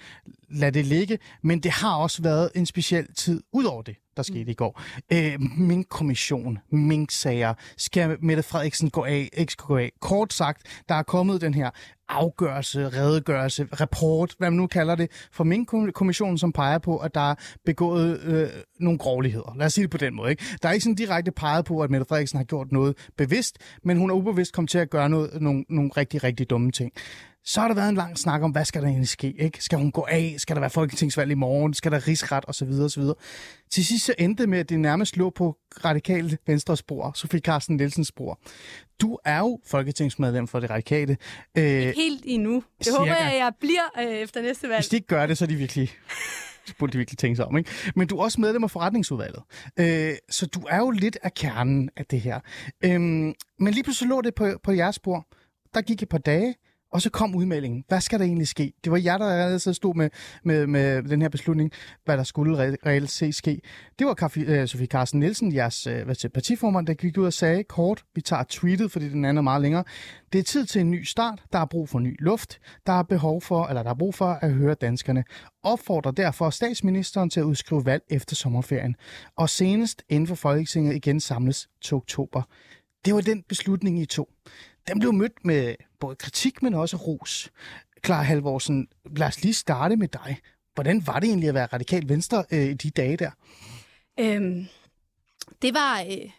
Lad 0.50 0.72
det 0.72 0.86
ligge. 0.86 1.20
Men 1.42 1.60
det 1.60 1.72
har 1.72 1.96
også 1.96 2.22
været 2.22 2.50
en 2.56 2.66
speciel 2.66 3.08
tid 3.14 3.44
ud 3.52 3.64
over 3.64 3.82
det 3.82 3.96
der 4.18 4.24
skete 4.24 4.52
i 4.52 4.54
går. 4.54 4.82
Øh, 5.14 5.42
Mink-kommission, 5.58 6.60
Mink-sager, 6.70 7.54
skal 7.78 8.18
Mette 8.22 8.44
Frederiksen 8.44 8.90
gå 8.90 9.04
af, 9.04 9.30
ikke 9.34 9.52
skal 9.52 9.66
gå 9.66 9.78
af. 9.78 9.92
Kort 10.00 10.34
sagt, 10.34 10.84
der 10.90 10.96
er 10.96 11.04
kommet 11.04 11.42
den 11.42 11.54
her 11.54 11.70
afgørelse, 12.14 12.90
redegørelse, 12.90 13.68
rapport, 13.82 14.36
hvad 14.38 14.52
man 14.52 14.58
nu 14.58 14.68
kalder 14.68 14.96
det, 14.96 15.12
fra 15.32 15.44
Mink-kommissionen, 15.44 16.38
som 16.38 16.52
peger 16.52 16.78
på, 16.78 16.98
at 16.98 17.16
der 17.16 17.32
er 17.32 17.36
begået 17.66 18.20
øh, 18.20 18.50
nogle 18.80 19.00
grovligheder. 19.00 19.56
Lad 19.58 19.66
os 19.66 19.74
sige 19.74 19.84
det 19.84 19.92
på 19.92 19.98
den 19.98 20.16
måde. 20.16 20.32
Ikke? 20.32 20.44
Der 20.62 20.70
er 20.70 20.74
ikke 20.74 20.84
sådan 20.84 20.96
direkte 20.96 21.32
peget 21.32 21.66
på, 21.66 21.82
at 21.82 21.90
Mette 21.90 22.06
Frederiksen 22.10 22.38
har 22.38 22.44
gjort 22.44 22.72
noget 22.72 22.98
bevidst, 23.18 23.58
men 23.84 23.98
hun 23.98 24.10
er 24.10 24.14
ubevidst 24.16 24.54
kommet 24.54 24.70
til 24.70 24.78
at 24.78 24.90
gøre 24.90 25.10
noget, 25.10 25.42
nogle, 25.42 25.66
nogle 25.70 25.92
rigtig, 25.98 26.24
rigtig 26.24 26.50
dumme 26.50 26.72
ting. 26.72 26.92
Så 27.46 27.62
har 27.62 27.68
der 27.68 27.76
været 27.76 27.90
en 27.90 27.96
lang 27.96 28.18
snak 28.18 28.42
om, 28.42 28.52
hvad 28.52 28.66
skal 28.66 28.82
der 28.82 28.88
egentlig 28.88 29.08
ske? 29.08 29.34
Ikke? 29.40 29.64
Skal 29.64 29.78
hun 29.78 29.92
gå 29.92 30.06
af? 30.10 30.36
Skal 30.38 30.56
der 30.56 30.60
være 30.60 30.70
folketingsvalg 30.70 31.32
i 31.32 31.36
morgen? 31.36 31.74
Skal 31.74 31.92
der 31.92 32.08
rigsret? 32.08 32.46
Og 32.46 32.56
så 32.56 32.66
videre, 32.66 32.86
og 32.86 32.92
så 32.92 33.00
videre. 33.00 33.16
Til 33.72 33.86
sidst 33.86 34.06
så 34.06 34.14
endte 34.20 34.44
det 34.44 34.50
med, 34.50 34.60
at 34.60 34.70
det 34.70 34.80
nærmest 34.80 35.18
lå 35.18 35.30
på 35.30 35.58
radikale 35.86 36.38
venstre 36.48 36.78
spor, 36.78 37.12
Sofie 37.16 37.40
Carsten 37.40 37.76
Nielsens 37.78 38.08
spor. 38.08 38.40
Du 39.02 39.18
er 39.26 39.40
jo 39.40 39.60
folketingsmedlem 39.66 40.48
for 40.48 40.60
det 40.60 40.70
radikale. 40.70 41.18
Øh, 41.58 41.64
Helt 41.96 42.24
endnu. 42.26 42.64
Det 42.78 42.86
cirka. 42.86 42.98
håber 42.98 43.14
jeg, 43.14 43.36
jeg 43.40 43.52
bliver 43.60 44.10
øh, 44.10 44.18
efter 44.18 44.42
næste 44.42 44.70
valg. 44.70 44.80
Hvis 44.80 44.90
de 44.90 44.96
ikke 44.96 45.08
gør 45.08 45.26
det, 45.26 45.38
så 45.38 45.46
er 45.46 45.48
de 45.48 45.56
virkelig 45.56 45.92
så 46.66 46.74
burde 46.80 46.94
de 46.94 46.98
virkelig 46.98 47.18
tænke 47.18 47.36
sig 47.36 47.46
om. 47.46 47.58
Ikke? 47.58 47.72
Men 47.96 48.08
du 48.08 48.18
er 48.18 48.24
også 48.24 48.42
medlem 48.42 48.64
af 48.64 48.72
forretningsudvalget. 48.72 49.44
Øh, 49.80 50.14
så 50.30 50.46
du 50.46 50.60
er 50.70 50.78
jo 50.78 50.90
lidt 50.92 51.18
af 51.24 51.34
kernen 51.34 51.90
af 51.98 52.06
det 52.06 52.22
her. 52.22 52.40
Øh, 52.86 53.02
men 53.02 53.34
lige 53.60 53.84
pludselig 53.84 54.10
lå 54.10 54.22
det 54.22 54.36
på, 54.36 54.60
på 54.64 54.72
jeres 54.72 54.96
spor. 54.96 55.28
Der 55.74 55.82
gik 55.82 56.02
et 56.02 56.10
par 56.10 56.18
dage, 56.18 56.56
og 56.94 57.02
så 57.02 57.10
kom 57.10 57.36
udmeldingen. 57.36 57.84
Hvad 57.88 58.02
skal 58.02 58.20
der 58.20 58.26
egentlig 58.26 58.48
ske? 58.48 58.74
Det 58.84 58.92
var 58.92 58.98
jer, 58.98 59.18
der 59.18 59.26
allerede 59.26 59.74
stod 59.74 59.96
med, 59.96 60.10
med, 60.44 60.68
med 60.68 61.04
den 61.04 61.22
her 61.22 61.30
beslutning, 61.30 61.72
hvad 62.06 62.18
der 62.18 62.24
skulle 62.24 62.58
re- 62.58 62.76
reelt 62.86 63.10
se 63.10 63.34
ske. 63.34 63.62
Det 64.00 64.08
var 64.08 64.14
Kaffi, 64.14 64.42
øh, 64.42 64.68
Sofie 64.68 64.88
Carsten 64.88 65.20
Nielsen, 65.20 65.54
jeres 65.54 65.88
øh, 65.88 66.06
hvad 66.06 66.16
til, 66.16 66.30
partiformand, 66.30 66.88
der 66.88 66.94
gik 66.94 67.18
ud 67.18 67.26
og 67.26 67.34
sagde 67.34 67.64
kort, 67.64 68.04
vi 68.16 68.22
tager 68.22 68.44
tweetet, 68.50 68.92
fordi 68.92 69.10
den 69.10 69.26
anden 69.26 69.38
er 69.38 69.42
meget 69.42 69.62
længere. 69.62 69.84
Det 70.34 70.40
er 70.40 70.44
tid 70.44 70.66
til 70.66 70.82
en 70.82 70.92
ny 70.92 71.04
start. 71.04 71.44
Der 71.54 71.60
er 71.60 71.66
brug 71.66 71.90
for 71.90 72.00
ny 72.00 72.16
luft. 72.20 72.60
Der 72.86 72.94
er 72.94 73.04
behov 73.04 73.42
for, 73.42 73.66
eller 73.68 73.84
der 73.84 73.90
er 73.90 73.96
brug 73.96 74.16
for 74.16 74.26
at 74.26 74.54
høre 74.54 74.74
danskerne. 74.74 75.24
Opfordrer 75.64 76.12
derfor 76.12 76.50
statsministeren 76.50 77.30
til 77.30 77.40
at 77.40 77.44
udskrive 77.44 77.86
valg 77.86 78.04
efter 78.10 78.36
sommerferien. 78.36 78.96
Og 79.38 79.50
senest 79.50 80.04
inden 80.10 80.28
for 80.28 80.36
Folketinget 80.36 80.96
igen 80.96 81.20
samles 81.20 81.70
til 81.82 81.96
oktober. 81.96 82.42
Det 83.06 83.14
var 83.14 83.22
den 83.22 83.44
beslutning, 83.50 84.00
I 84.00 84.06
tog 84.06 84.30
den 84.88 85.00
blev 85.00 85.14
mødt 85.14 85.46
med 85.46 85.76
både 86.04 86.16
kritik, 86.16 86.64
men 86.64 86.74
også 86.74 86.98
ros. 86.98 87.52
Klar 88.02 88.24
Halvorsen, 88.24 88.88
lad 89.16 89.28
os 89.28 89.44
lige 89.44 89.54
starte 89.54 89.96
med 89.96 90.08
dig. 90.08 90.38
Hvordan 90.74 91.08
var 91.08 91.20
det 91.20 91.28
egentlig 91.28 91.50
at 91.50 91.56
være 91.56 91.66
radikal 91.66 92.10
venstre 92.10 92.46
øh, 92.52 92.66
i 92.66 92.74
de 92.74 92.90
dage 92.90 93.18
der? 93.18 93.32
Øhm, 94.20 94.66
det 95.62 95.74
var... 95.74 96.02
Øh, 96.02 96.30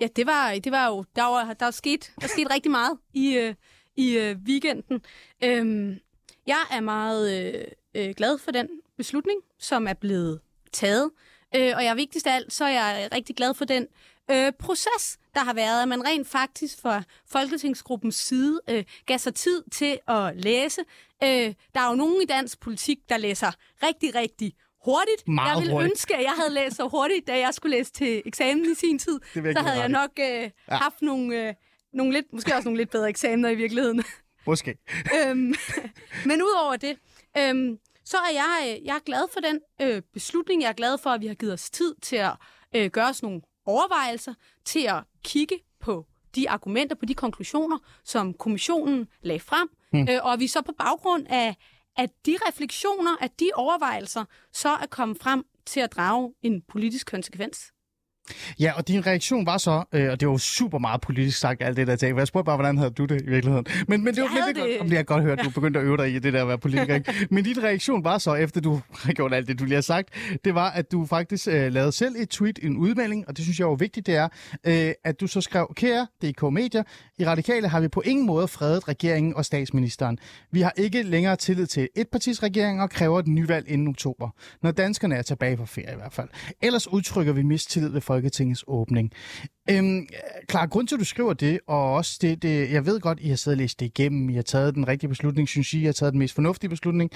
ja, 0.00 0.06
det 0.16 0.26
var, 0.26 0.54
det 0.64 0.72
var 0.72 0.86
jo... 0.88 1.04
Der 1.16 1.22
var, 1.22 1.54
der 1.54 1.66
var 1.66 1.70
sket, 1.70 2.12
der 2.20 2.26
sket 2.26 2.50
rigtig 2.50 2.70
meget 2.70 2.98
i, 3.12 3.36
øh, 3.36 3.54
i 3.96 4.18
øh, 4.18 4.36
weekenden. 4.46 5.00
Øhm, 5.44 5.98
jeg 6.46 6.62
er 6.70 6.80
meget 6.80 7.54
øh, 7.54 7.64
øh, 7.94 8.14
glad 8.14 8.38
for 8.38 8.50
den 8.50 8.68
beslutning, 8.96 9.40
som 9.58 9.86
er 9.86 9.94
blevet 9.94 10.40
taget. 10.72 11.10
Øh, 11.54 11.72
og 11.76 11.84
jeg 11.84 11.96
vigtigst 11.96 12.26
af 12.26 12.34
alt, 12.34 12.52
så 12.52 12.64
er 12.64 12.68
jeg 12.70 13.08
rigtig 13.14 13.36
glad 13.36 13.54
for 13.54 13.64
den 13.64 13.86
øh, 14.30 14.52
proces, 14.58 15.18
der 15.34 15.40
har 15.40 15.54
været, 15.54 15.82
at 15.82 15.88
man 15.88 16.06
rent 16.06 16.28
faktisk 16.28 16.80
fra 16.82 17.02
Folketingsgruppens 17.26 18.14
side 18.14 18.60
øh, 18.70 18.84
gav 19.06 19.18
sig 19.18 19.34
tid 19.34 19.62
til 19.72 19.98
at 20.08 20.36
læse. 20.36 20.80
Øh, 21.24 21.54
der 21.74 21.80
er 21.80 21.88
jo 21.88 21.94
nogen 21.94 22.22
i 22.22 22.26
dansk 22.26 22.60
politik, 22.60 22.98
der 23.08 23.16
læser 23.16 23.50
rigtig, 23.82 24.14
rigtig 24.14 24.54
hurtigt. 24.84 25.28
Meget 25.28 25.48
jeg 25.48 25.60
ville 25.60 25.72
hurtigt. 25.72 25.92
ønske, 25.92 26.16
at 26.16 26.22
jeg 26.22 26.32
havde 26.36 26.54
læst 26.54 26.76
så 26.76 26.88
hurtigt, 26.88 27.26
da 27.26 27.38
jeg 27.38 27.54
skulle 27.54 27.76
læse 27.76 27.92
til 27.92 28.22
eksamen 28.26 28.72
i 28.72 28.74
sin 28.74 28.98
tid. 28.98 29.20
Så 29.34 29.60
havde 29.60 29.80
jeg 29.80 29.88
nok 29.88 30.10
øh, 30.20 30.26
ja. 30.26 30.50
haft 30.68 31.02
nogle, 31.02 31.48
øh, 31.48 31.54
nogle 31.92 32.12
lidt, 32.12 32.32
måske 32.32 32.54
også 32.54 32.68
nogle 32.68 32.78
lidt 32.78 32.90
bedre 32.90 33.08
eksamener 33.08 33.48
i 33.48 33.54
virkeligheden. 33.54 34.02
Måske. 34.46 34.78
øhm, 35.16 35.54
men 36.24 36.42
udover 36.42 36.76
det, 36.76 36.98
øhm, 37.38 37.78
så 38.04 38.16
er 38.16 38.32
jeg, 38.32 38.76
øh, 38.80 38.86
jeg 38.86 38.94
er 38.94 39.04
glad 39.06 39.24
for 39.32 39.40
den 39.40 39.60
øh, 39.82 40.02
beslutning. 40.12 40.62
Jeg 40.62 40.68
er 40.68 40.72
glad 40.72 40.98
for, 40.98 41.10
at 41.10 41.20
vi 41.20 41.26
har 41.26 41.34
givet 41.34 41.52
os 41.52 41.70
tid 41.70 41.94
til 42.02 42.16
at 42.16 42.32
øh, 42.74 42.90
gøre 42.90 43.08
os 43.08 43.22
nogle 43.22 43.40
overvejelser, 43.66 44.34
til 44.64 44.86
at 44.86 45.04
kigge 45.24 45.58
på 45.80 46.06
de 46.34 46.50
argumenter, 46.50 46.96
på 46.96 47.06
de 47.06 47.14
konklusioner, 47.14 47.78
som 48.04 48.34
kommissionen 48.34 49.08
lagde 49.22 49.40
frem, 49.40 49.68
hmm. 49.92 50.08
øh, 50.10 50.18
og 50.22 50.40
vi 50.40 50.46
så 50.46 50.62
på 50.62 50.72
baggrund 50.78 51.26
af, 51.28 51.56
at 51.96 52.10
de 52.26 52.36
refleksioner, 52.48 53.16
af 53.20 53.30
de 53.30 53.50
overvejelser, 53.54 54.24
så 54.52 54.68
er 54.68 54.86
kommet 54.86 55.18
frem 55.18 55.44
til 55.66 55.80
at 55.80 55.92
drage 55.92 56.34
en 56.42 56.62
politisk 56.62 57.10
konsekvens. 57.10 57.72
Ja, 58.60 58.72
og 58.72 58.88
din 58.88 59.06
reaktion 59.06 59.46
var 59.46 59.58
så, 59.58 59.84
øh, 59.92 60.10
og 60.10 60.20
det 60.20 60.28
var 60.28 60.34
jo 60.34 60.38
super 60.38 60.78
meget 60.78 61.00
politisk 61.00 61.38
sagt, 61.38 61.62
alt 61.62 61.76
det 61.76 61.86
der 61.86 61.96
ting. 61.96 62.18
Jeg 62.18 62.26
spurgte 62.26 62.46
bare, 62.46 62.56
hvordan 62.56 62.78
havde 62.78 62.90
du 62.90 63.04
det 63.04 63.22
i 63.22 63.30
virkeligheden? 63.30 63.66
Men, 63.88 64.04
men 64.04 64.14
det 64.14 64.22
var 64.22 64.46
lidt 64.46 64.56
det. 64.56 64.78
godt, 64.78 64.90
det 64.90 64.96
har 64.96 65.02
godt 65.02 65.22
hørt, 65.22 65.38
at 65.38 65.44
du 65.44 65.50
begyndte 65.50 65.80
at 65.80 65.86
øve 65.86 65.96
dig 65.96 66.14
i 66.14 66.18
det 66.18 66.32
der 66.32 66.42
at 66.42 66.48
være 66.48 66.58
politiker. 66.58 66.94
Ikke? 66.94 67.12
Men 67.34 67.44
din 67.44 67.62
reaktion 67.62 68.04
var 68.04 68.18
så, 68.18 68.34
efter 68.34 68.60
du 68.60 68.80
har 68.94 69.12
gjort 69.12 69.34
alt 69.34 69.48
det, 69.48 69.58
du 69.58 69.64
lige 69.64 69.74
har 69.74 69.82
sagt, 69.82 70.08
det 70.44 70.54
var, 70.54 70.70
at 70.70 70.92
du 70.92 71.06
faktisk 71.06 71.48
øh, 71.48 71.72
lavede 71.72 71.92
selv 71.92 72.14
et 72.18 72.28
tweet, 72.28 72.58
en 72.62 72.76
udmelding, 72.76 73.28
og 73.28 73.36
det 73.36 73.44
synes 73.44 73.58
jeg 73.58 73.68
var 73.68 73.74
vigtigt, 73.74 74.06
det 74.06 74.16
er, 74.16 74.28
øh, 74.66 74.92
at 75.04 75.20
du 75.20 75.26
så 75.26 75.40
skrev, 75.40 75.72
kære 75.76 76.06
DK 76.22 76.42
Media, 76.42 76.82
i 77.18 77.26
Radikale 77.26 77.68
har 77.68 77.80
vi 77.80 77.88
på 77.88 78.00
ingen 78.00 78.26
måde 78.26 78.48
fredet 78.48 78.88
regeringen 78.88 79.36
og 79.36 79.44
statsministeren. 79.44 80.18
Vi 80.50 80.60
har 80.60 80.72
ikke 80.76 81.02
længere 81.02 81.36
tillid 81.36 81.66
til 81.66 81.88
et 81.96 82.08
partis 82.08 82.42
regering 82.42 82.82
og 82.82 82.90
kræver 82.90 83.18
et 83.18 83.26
nyvalg 83.26 83.68
inden 83.68 83.88
oktober, 83.88 84.28
når 84.62 84.70
danskerne 84.70 85.14
er 85.14 85.22
tilbage 85.22 85.56
på 85.56 85.66
ferie 85.66 85.92
i 85.92 85.96
hvert 85.96 86.12
fald. 86.12 86.28
Ellers 86.62 86.88
udtrykker 86.92 87.32
vi 87.32 87.42
mistillid 87.42 87.88
ved 87.88 88.00
Folketingets 88.22 88.64
åbning. 88.66 89.12
Øhm, 89.70 90.06
klar, 90.48 90.66
grund 90.66 90.88
til, 90.88 90.96
at 90.96 91.00
du 91.00 91.04
skriver 91.04 91.32
det, 91.32 91.60
og 91.66 91.94
også 91.94 92.18
det, 92.22 92.42
det, 92.42 92.72
jeg 92.72 92.86
ved 92.86 93.00
godt, 93.00 93.20
I 93.20 93.28
har 93.28 93.36
siddet 93.36 93.56
og 93.56 93.62
læst 93.62 93.80
det 93.80 93.86
igennem, 93.86 94.28
I 94.28 94.34
har 94.34 94.42
taget 94.42 94.74
den 94.74 94.88
rigtige 94.88 95.08
beslutning, 95.08 95.48
synes 95.48 95.72
I, 95.72 95.80
I 95.80 95.84
har 95.84 95.92
taget 95.92 96.12
den 96.12 96.18
mest 96.18 96.34
fornuftige 96.34 96.70
beslutning, 96.70 97.10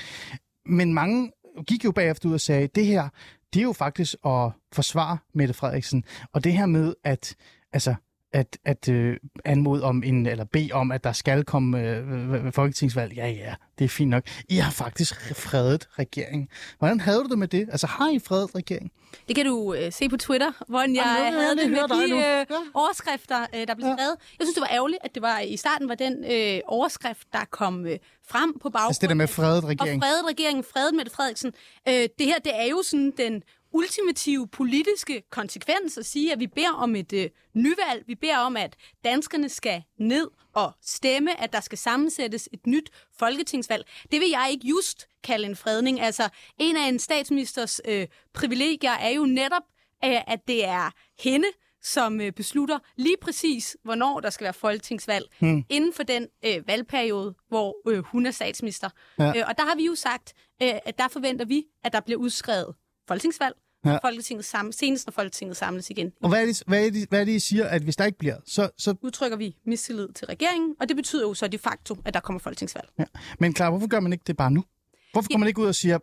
men 0.67 0.95
mange 0.95 1.31
gik 1.67 1.85
jo 1.85 1.93
bagefter 1.93 2.29
ud 2.29 2.35
og 2.35 2.41
sagde, 2.41 2.67
det 2.67 2.87
her, 2.87 3.09
det 3.55 3.61
er 3.61 3.65
jo 3.65 3.73
faktisk 3.73 4.15
at 4.27 4.51
forsvare 4.73 5.19
Mette 5.35 5.55
Frederiksen, 5.55 6.05
og 6.33 6.45
det 6.45 6.53
her 6.53 6.67
med, 6.67 6.95
at 7.05 7.35
altså, 7.73 7.95
at, 8.37 8.59
at 8.65 8.89
øh, 8.89 9.17
anmode 9.45 9.83
om 9.83 10.03
en, 10.03 10.27
eller 10.27 10.45
bede 10.45 10.73
om, 10.73 10.93
at 10.93 11.05
der 11.05 11.13
skal 11.13 11.45
komme 11.45 11.81
øh, 11.81 12.53
folketingsvalg. 12.53 13.13
Ja, 13.13 13.29
ja, 13.29 13.55
det 13.79 13.85
er 13.85 13.89
fint 13.89 14.11
nok. 14.11 14.23
I 14.49 14.57
har 14.57 14.71
faktisk 14.71 15.37
fredet 15.37 15.89
regeringen. 15.99 16.49
Hvordan 16.79 17.01
havde 17.01 17.19
du 17.19 17.29
det 17.29 17.39
med 17.39 17.49
det? 17.49 17.69
Altså, 17.71 17.87
har 17.87 18.11
I 18.11 18.19
fredet 18.19 18.55
regeringen? 18.55 18.91
Det 19.29 19.37
kan 19.37 19.47
du 19.47 19.75
øh, 19.75 19.93
se 19.93 20.09
på 20.09 20.17
Twitter, 20.17 20.53
hvor 20.69 20.81
jeg, 20.81 20.95
jeg 20.95 21.05
havde 21.05 21.57
det 21.57 21.71
med 21.71 22.09
de 22.09 22.13
øh, 22.13 22.19
ja. 22.19 22.45
overskrifter, 22.75 23.47
øh, 23.55 23.67
der 23.67 23.75
blev 23.75 23.87
skrevet. 23.87 24.17
Ja. 24.21 24.37
Jeg 24.39 24.47
synes, 24.47 24.55
det 24.55 24.61
var 24.61 24.71
ærgerligt, 24.73 24.99
at 25.05 25.15
det 25.15 25.23
var 25.23 25.39
i 25.41 25.57
starten 25.57 25.89
var 25.89 25.95
den 25.95 26.25
øh, 26.33 26.61
overskrift, 26.67 27.29
der 27.33 27.45
kom 27.51 27.87
øh, 27.87 27.99
frem 28.29 28.59
på 28.59 28.71
baggrund. 28.71 28.89
Altså 28.89 29.01
det 29.01 29.09
der 29.09 29.15
med 29.15 29.29
fredet 29.29 29.65
regering. 29.65 30.03
Og 30.03 30.09
fredet 30.09 30.25
regeringen, 30.31 30.65
fredet 30.65 30.95
Mette 30.95 31.13
Frederiksen. 31.13 31.53
Øh, 31.89 31.95
det 31.95 32.27
her, 32.27 32.39
det 32.39 32.53
er 32.55 32.67
jo 32.71 32.83
sådan 32.83 33.13
den 33.19 33.43
ultimative 33.77 34.49
politiske 34.49 35.23
konsekvens 35.31 35.99
at 35.99 36.07
sige, 36.07 36.33
at 36.33 36.41
vi 36.41 36.47
beder 36.47 36.73
om 36.73 36.97
et 36.97 37.13
øh, 37.13 37.31
nyvalg. 37.55 38.05
Vi 38.07 38.15
beder 38.15 38.39
om, 38.39 38.57
at 38.57 38.77
danskerne 39.05 39.49
skal 39.49 39.83
ned 39.99 40.31
og 40.53 40.73
stemme, 40.83 41.41
at 41.41 41.53
der 41.53 41.61
skal 41.61 41.79
sammensættes 41.79 42.49
et 42.53 42.67
nyt 42.67 42.91
folketingsvalg. 43.19 43.87
Det 44.13 44.21
vil 44.21 44.29
jeg 44.29 44.49
ikke 44.51 44.67
just 44.67 45.09
kalde 45.25 45.47
en 45.47 45.57
fredning. 45.57 46.01
Altså, 46.01 46.29
en 46.59 46.77
af 46.77 46.89
en 46.89 46.99
statsministers 46.99 47.81
øh, 47.89 48.07
privilegier 48.33 48.91
er 48.91 49.11
jo 49.11 49.27
netop, 49.27 49.63
øh, 50.05 50.21
at 50.27 50.49
det 50.49 50.65
er 50.65 50.91
hende, 51.19 51.49
som 51.83 52.21
øh, 52.21 52.33
beslutter 52.33 52.79
lige 52.97 53.17
præcis, 53.23 53.77
hvornår 53.83 54.21
der 54.21 54.31
skal 54.31 54.45
være 54.45 54.53
folketingsvalg, 54.53 55.27
hmm. 55.39 55.65
inden 55.69 55.93
for 55.93 56.03
den 56.03 56.27
øh, 56.45 56.69
valgperiode, 56.69 57.35
hvor 57.49 57.91
øh, 57.91 57.99
hun 57.99 58.27
er 58.27 58.31
statsminister. 58.31 58.91
Ja. 59.19 59.33
Øh, 59.37 59.45
og 59.49 59.59
der 59.59 59.65
har 59.65 59.77
vi 59.77 59.87
jo 59.87 59.95
sagt, 59.95 60.33
øh, 60.63 60.75
at 60.85 60.99
der 60.99 61.09
forventer 61.09 61.45
vi, 61.45 61.65
at 61.85 61.93
der 61.93 62.01
bliver 62.01 62.19
udskrevet 62.19 62.75
folketingsvalg, 63.09 63.55
ja. 63.93 63.99
Folketinget 64.03 64.45
sammen, 64.45 64.73
senest 64.73 65.07
når 65.07 65.13
Folketinget 65.13 65.57
samles 65.57 65.91
igen. 65.91 66.13
Og 66.23 66.29
hvad 66.29 66.43
er, 66.43 66.47
det, 66.47 66.63
hvad, 66.67 66.87
er 66.87 66.91
det, 66.91 67.07
hvad 67.09 67.21
er 67.21 67.25
det, 67.25 67.33
I 67.33 67.39
siger, 67.39 67.67
at 67.67 67.83
hvis 67.83 67.97
der 67.97 68.05
ikke 68.05 68.19
bliver, 68.19 68.37
så... 68.47 68.71
så... 68.79 68.95
Udtrykker 69.03 69.37
vi 69.37 69.57
mistillid 69.67 70.09
til 70.09 70.27
regeringen, 70.27 70.75
og 70.81 70.89
det 70.89 70.97
betyder 70.97 71.23
jo 71.23 71.35
så 71.35 71.49
de 71.49 71.59
facto, 71.59 71.97
at 72.05 72.15
der 72.15 72.21
kommer 72.21 72.41
folketingsvalg. 72.41 72.89
Ja. 72.99 73.05
Men 73.39 73.55
klar, 73.55 73.71
hvorfor 73.71 73.87
gør 73.87 74.01
man 74.01 74.13
ikke 74.13 74.25
det 74.27 74.37
bare 74.37 74.51
nu? 74.51 74.65
Hvorfor 75.13 75.29
ja. 75.31 75.35
går 75.35 75.39
man 75.39 75.49
ikke 75.49 75.61
ud 75.61 75.67
og 75.67 75.75
siger, 75.75 75.99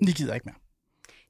ni 0.00 0.12
gider 0.12 0.34
ikke 0.34 0.44
mere? 0.44 0.56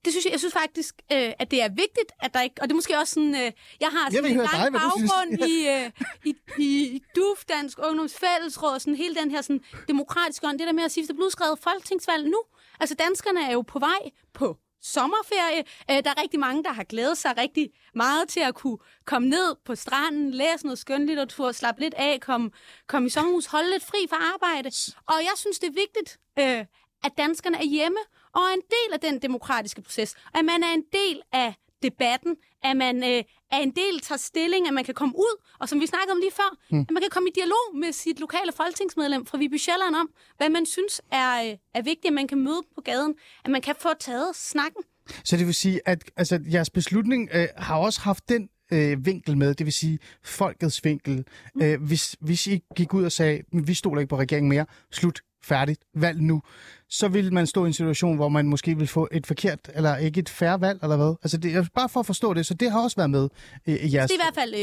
Det 0.04 0.12
synes 0.12 0.24
jeg, 0.24 0.32
jeg 0.32 0.40
synes 0.40 0.54
faktisk, 0.54 0.94
øh, 1.12 1.32
at 1.38 1.50
det 1.50 1.62
er 1.62 1.68
vigtigt, 1.68 2.10
at 2.20 2.34
der 2.34 2.40
ikke... 2.40 2.56
Og 2.60 2.68
det 2.68 2.72
er 2.72 2.74
måske 2.74 2.98
også 2.98 3.14
sådan... 3.14 3.34
Øh, 3.34 3.52
jeg 3.80 3.88
har 3.88 4.10
sådan 4.10 4.24
jeg 4.24 4.32
en 4.32 4.36
lang 4.36 4.72
dig, 4.72 4.80
baggrund 4.80 5.50
i, 5.50 5.68
øh, 5.68 5.90
i, 6.24 6.34
i, 6.58 6.68
i 6.96 7.02
DUF, 7.16 7.44
Dansk 7.44 7.78
Ungdomsfællesråd, 7.88 8.74
og 8.74 8.80
sådan 8.80 8.94
hele 8.94 9.14
den 9.14 9.30
her 9.30 9.42
sådan, 9.42 9.60
demokratiske 9.88 10.46
ånd. 10.46 10.58
Det 10.58 10.66
der 10.66 10.72
med 10.72 10.84
at 10.84 10.92
sige, 10.92 11.04
at 11.04 11.08
der 11.08 11.14
bliver 11.14 11.26
udskrevet 11.26 11.58
folketingsvalg 11.58 12.24
nu. 12.24 12.40
Altså, 12.80 12.94
danskerne 12.94 13.40
er 13.48 13.52
jo 13.52 13.62
på 13.62 13.78
vej 13.78 14.02
på 14.32 14.56
sommerferie. 14.82 15.64
Øh, 15.90 16.04
der 16.04 16.10
er 16.10 16.22
rigtig 16.22 16.40
mange, 16.40 16.64
der 16.64 16.72
har 16.72 16.84
glædet 16.84 17.18
sig 17.18 17.36
rigtig 17.36 17.70
meget 17.94 18.28
til 18.28 18.40
at 18.40 18.54
kunne 18.54 18.78
komme 19.04 19.28
ned 19.28 19.56
på 19.64 19.74
stranden, 19.74 20.30
læse 20.30 20.64
noget 20.64 20.78
skønlitteratur, 20.78 21.52
slappe 21.52 21.80
lidt 21.80 21.94
af, 21.94 22.20
komme, 22.20 22.50
komme 22.86 23.06
i 23.06 23.10
sommerhus, 23.10 23.46
holde 23.46 23.70
lidt 23.70 23.84
fri 23.84 24.06
fra 24.10 24.16
arbejde. 24.34 24.70
Og 25.06 25.14
jeg 25.14 25.32
synes, 25.36 25.58
det 25.58 25.68
er 25.68 25.72
vigtigt, 25.72 26.18
øh, 26.38 26.66
at 27.04 27.12
danskerne 27.18 27.56
er 27.56 27.64
hjemme 27.64 27.98
og 28.32 28.42
er 28.42 28.54
en 28.54 28.60
del 28.70 28.92
af 28.92 29.00
den 29.00 29.22
demokratiske 29.22 29.82
proces. 29.82 30.14
At 30.34 30.44
man 30.44 30.62
er 30.62 30.72
en 30.74 30.84
del 30.92 31.22
af 31.32 31.54
debatten, 31.82 32.36
at 32.64 32.76
man 32.76 32.96
øh, 32.96 33.22
er 33.54 33.58
en 33.58 33.70
del 33.70 34.00
tager 34.02 34.18
stilling, 34.18 34.68
at 34.68 34.74
man 34.74 34.84
kan 34.84 34.94
komme 34.94 35.14
ud, 35.16 35.34
og 35.60 35.68
som 35.68 35.80
vi 35.80 35.86
snakkede 35.86 36.12
om 36.12 36.20
lige 36.20 36.32
før, 36.32 36.50
mm. 36.70 36.80
at 36.80 36.90
man 36.90 37.00
kan 37.02 37.10
komme 37.10 37.28
i 37.28 37.32
dialog 37.34 37.64
med 37.74 37.92
sit 37.92 38.20
lokale 38.20 38.52
folketingsmedlem 38.56 39.26
fra 39.26 39.38
Viby 39.38 39.56
Sjælland 39.56 39.94
om, 39.94 40.08
hvad 40.36 40.50
man 40.50 40.66
synes 40.66 41.00
er, 41.12 41.30
øh, 41.44 41.56
er 41.74 41.82
vigtigt, 41.82 42.06
at 42.06 42.12
man 42.12 42.28
kan 42.28 42.38
møde 42.38 42.62
på 42.74 42.80
gaden, 42.80 43.14
at 43.44 43.50
man 43.50 43.60
kan 43.60 43.74
få 43.78 43.88
taget 44.00 44.36
snakken. 44.36 44.82
Så 45.24 45.36
det 45.36 45.46
vil 45.46 45.54
sige, 45.54 45.80
at 45.86 46.10
altså, 46.16 46.40
jeres 46.52 46.70
beslutning 46.70 47.28
øh, 47.32 47.48
har 47.56 47.76
også 47.76 48.00
haft 48.00 48.28
den 48.28 48.48
øh, 48.72 49.06
vinkel 49.06 49.36
med, 49.36 49.54
det 49.54 49.66
vil 49.66 49.72
sige 49.72 49.98
folkets 50.24 50.84
vinkel. 50.84 51.24
Mm. 51.54 51.62
Øh, 51.62 51.82
hvis, 51.82 52.16
hvis 52.20 52.46
I 52.46 52.62
gik 52.76 52.94
ud 52.94 53.04
og 53.04 53.12
sagde, 53.12 53.42
vi 53.52 53.74
stoler 53.74 54.00
ikke 54.00 54.10
på 54.10 54.18
regeringen 54.18 54.48
mere, 54.48 54.66
slut, 54.90 55.20
færdigt, 55.42 55.80
valg 55.94 56.20
nu, 56.20 56.42
så 56.88 57.08
vil 57.08 57.32
man 57.32 57.46
stå 57.46 57.64
i 57.64 57.66
en 57.66 57.72
situation, 57.72 58.16
hvor 58.16 58.28
man 58.28 58.46
måske 58.46 58.78
vil 58.78 58.86
få 58.86 59.08
et 59.12 59.26
forkert, 59.26 59.70
eller 59.74 59.96
ikke 59.96 60.20
et 60.20 60.28
færre 60.28 60.60
valg, 60.60 60.78
eller 60.82 60.96
hvad? 60.96 61.14
Altså, 61.22 61.36
det 61.36 61.54
er 61.54 61.64
bare 61.74 61.88
for 61.88 62.00
at 62.00 62.06
forstå 62.06 62.34
det, 62.34 62.46
så 62.46 62.54
det 62.54 62.70
har 62.70 62.82
også 62.82 62.96
været 62.96 63.10
med 63.10 63.28
øh, 63.68 63.74
i 63.74 63.94
jeres... 63.94 64.10
Det 64.10 64.20
er 64.20 64.22
i 64.22 64.24
hvert 64.24 64.34
fald... 64.34 64.54
Øh, 64.54 64.60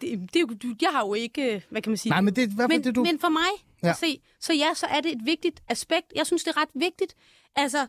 det, 0.00 0.32
det 0.32 0.36
er 0.36 0.40
jo, 0.40 0.46
du- 0.62 0.74
jeg 0.82 0.90
har 0.92 1.00
jo 1.06 1.14
ikke... 1.14 1.54
øh, 1.54 1.60
Hvad 1.70 1.82
kan 1.82 1.90
man 1.90 1.96
sige? 1.96 2.10
Nej, 2.10 2.20
men 2.20 2.36
det 2.36 2.42
er 2.44 2.46
i 2.46 2.50
hvert 2.56 2.70
fald 2.70 2.78
men, 2.78 2.84
det, 2.84 2.94
du... 2.94 3.02
men 3.04 3.18
for 3.20 3.28
mig 3.28 3.50
ja. 3.82 3.90
at 3.90 3.96
se, 3.96 4.20
så 4.40 4.52
ja, 4.52 4.74
så 4.74 4.86
er 4.86 5.00
det 5.00 5.12
et 5.12 5.20
vigtigt 5.24 5.62
aspekt. 5.68 6.12
Jeg 6.16 6.26
synes, 6.26 6.44
det 6.44 6.50
er 6.56 6.60
ret 6.62 6.68
vigtigt. 6.74 7.14
Altså, 7.56 7.86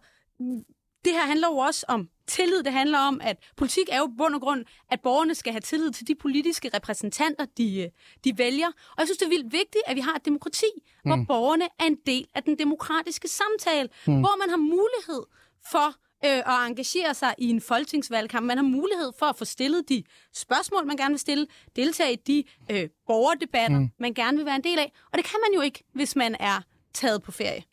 det 1.06 1.14
her 1.14 1.26
handler 1.26 1.48
jo 1.48 1.58
også 1.58 1.86
om 1.88 2.10
tillid. 2.28 2.64
Det 2.64 2.74
handler 2.74 3.00
om, 3.00 3.22
at 3.24 3.38
politik 3.58 3.88
er 3.92 3.98
jo 3.98 4.10
bund 4.18 4.36
og 4.36 4.42
grund, 4.42 4.66
at 4.92 5.02
borgerne 5.02 5.36
skal 5.36 5.54
have 5.54 5.62
tillid 5.62 5.92
til 5.92 6.08
de 6.08 6.16
politiske 6.16 6.70
repræsentanter, 6.74 7.46
de, 7.58 7.82
øh, 7.82 7.90
de 8.24 8.38
vælger. 8.38 8.68
Og 8.68 8.98
jeg 8.98 9.08
synes, 9.08 9.18
det 9.18 9.26
er 9.26 9.30
vildt 9.30 9.54
vigtigt, 9.54 9.84
at 9.88 9.96
vi 9.96 10.02
har 10.02 10.16
et 10.16 10.26
demokrati, 10.26 10.72
mm. 10.76 11.10
hvor 11.10 11.26
borgerne 11.28 11.66
er 11.80 11.86
en 11.86 11.98
del 12.06 12.28
af 12.36 12.44
den 12.44 12.60
demokratiske 12.60 13.28
samtale, 13.28 13.90
mm. 14.08 14.20
hvor 14.20 14.38
man 14.40 14.50
har 14.50 14.58
mulighed 14.58 15.24
for 15.72 15.88
øh, 16.26 16.40
at 16.54 16.68
engagere 16.68 17.14
sig 17.14 17.36
i 17.38 17.50
en 17.50 17.62
folketingsvalgkamp. 17.62 18.46
Man 18.46 18.58
har 18.58 18.64
mulighed 18.64 19.12
for 19.20 19.26
at 19.26 19.36
få 19.38 19.46
stillet 19.46 19.90
de 19.90 20.04
spørgsmål, 20.34 20.86
man 20.88 20.98
gerne 20.98 21.12
vil 21.12 21.20
stille, 21.20 21.48
deltage 21.76 22.14
i 22.14 22.16
de 22.16 22.44
øh, 22.72 22.90
borgerdebatter, 23.08 23.80
mm. 23.80 23.90
man 24.00 24.14
gerne 24.14 24.38
vil 24.38 24.46
være 24.46 24.56
en 24.56 24.64
del 24.64 24.80
af. 24.80 24.92
Og 25.12 25.18
det 25.18 25.26
kan 25.26 25.40
man 25.48 25.56
jo 25.56 25.62
ikke, 25.62 25.84
hvis 25.94 26.16
man 26.16 26.36
er 26.40 26.62
taget 26.94 27.24
på 27.24 27.32
ferie. 27.32 27.64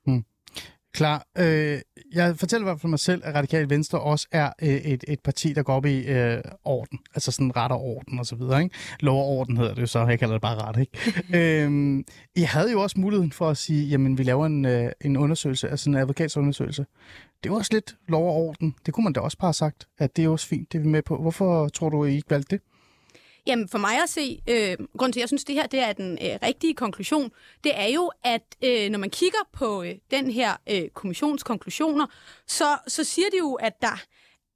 Klar. 0.98 1.26
Øh, 1.38 1.80
jeg 2.12 2.36
fortæller 2.36 2.64
i 2.64 2.68
hvert 2.68 2.80
fald 2.80 2.90
mig 2.90 2.98
selv, 2.98 3.22
at 3.24 3.34
Radikal 3.34 3.70
Venstre 3.70 4.00
også 4.00 4.28
er 4.32 4.52
øh, 4.62 4.68
et, 4.68 5.04
et 5.08 5.20
parti, 5.20 5.52
der 5.52 5.62
går 5.62 5.74
op 5.74 5.86
i 5.86 6.06
øh, 6.06 6.42
orden. 6.64 6.98
Altså 7.14 7.32
sådan 7.32 7.56
ret 7.56 7.72
og 7.72 7.80
orden 7.80 8.18
og 8.18 8.26
så 8.26 8.36
videre. 8.36 8.62
Ikke? 8.62 8.76
Lov 9.00 9.20
og 9.20 9.26
orden 9.26 9.56
hedder 9.56 9.74
det 9.74 9.80
jo 9.80 9.86
så. 9.86 10.06
Jeg 10.06 10.18
kalder 10.18 10.34
det 10.34 10.42
bare 10.42 10.56
ret. 10.56 10.76
Ikke? 10.80 11.64
øhm, 11.64 12.04
I 12.36 12.40
havde 12.40 12.72
jo 12.72 12.82
også 12.82 13.00
muligheden 13.00 13.32
for 13.32 13.50
at 13.50 13.56
sige, 13.56 13.88
jamen 13.88 14.18
vi 14.18 14.22
laver 14.22 14.46
en, 14.46 14.64
øh, 14.64 14.92
en 15.00 15.16
undersøgelse, 15.16 15.68
altså 15.68 15.90
en 15.90 15.96
advokatsundersøgelse. 15.96 16.86
Det 17.44 17.52
var 17.52 17.58
også 17.58 17.70
lidt 17.74 17.96
lov 18.08 18.28
og 18.28 18.34
orden. 18.34 18.74
Det 18.86 18.94
kunne 18.94 19.04
man 19.04 19.12
da 19.12 19.20
også 19.20 19.38
bare 19.38 19.48
have 19.48 19.54
sagt, 19.54 19.88
at 19.98 20.16
det 20.16 20.24
er 20.24 20.28
også 20.28 20.46
fint, 20.46 20.72
det 20.72 20.78
er 20.78 20.82
vi 20.82 20.88
med 20.88 21.02
på. 21.02 21.16
Hvorfor 21.16 21.68
tror 21.68 21.88
du, 21.88 22.04
I 22.04 22.14
ikke 22.14 22.30
valgte 22.30 22.56
det? 22.56 22.64
Jamen 23.46 23.68
for 23.68 23.78
mig 23.78 24.02
at 24.02 24.08
se, 24.08 24.42
øh, 24.48 24.76
grund 24.98 25.12
til, 25.12 25.20
at 25.20 25.22
jeg 25.22 25.28
synes, 25.28 25.44
det 25.44 25.54
her 25.54 25.66
det 25.66 25.80
er 25.80 25.92
den 25.92 26.12
øh, 26.22 26.38
rigtige 26.42 26.74
konklusion, 26.74 27.30
det 27.64 27.72
er 27.74 27.86
jo, 27.86 28.10
at 28.24 28.42
øh, 28.64 28.90
når 28.90 28.98
man 28.98 29.10
kigger 29.10 29.38
på 29.52 29.82
øh, 29.82 29.94
den 30.10 30.30
her 30.30 30.56
øh, 30.70 30.88
kommissions 30.88 31.42
konklusioner, 31.42 32.06
så, 32.46 32.78
så 32.86 33.04
siger 33.04 33.30
det 33.30 33.38
jo, 33.38 33.54
at 33.54 33.82
der, 33.82 34.02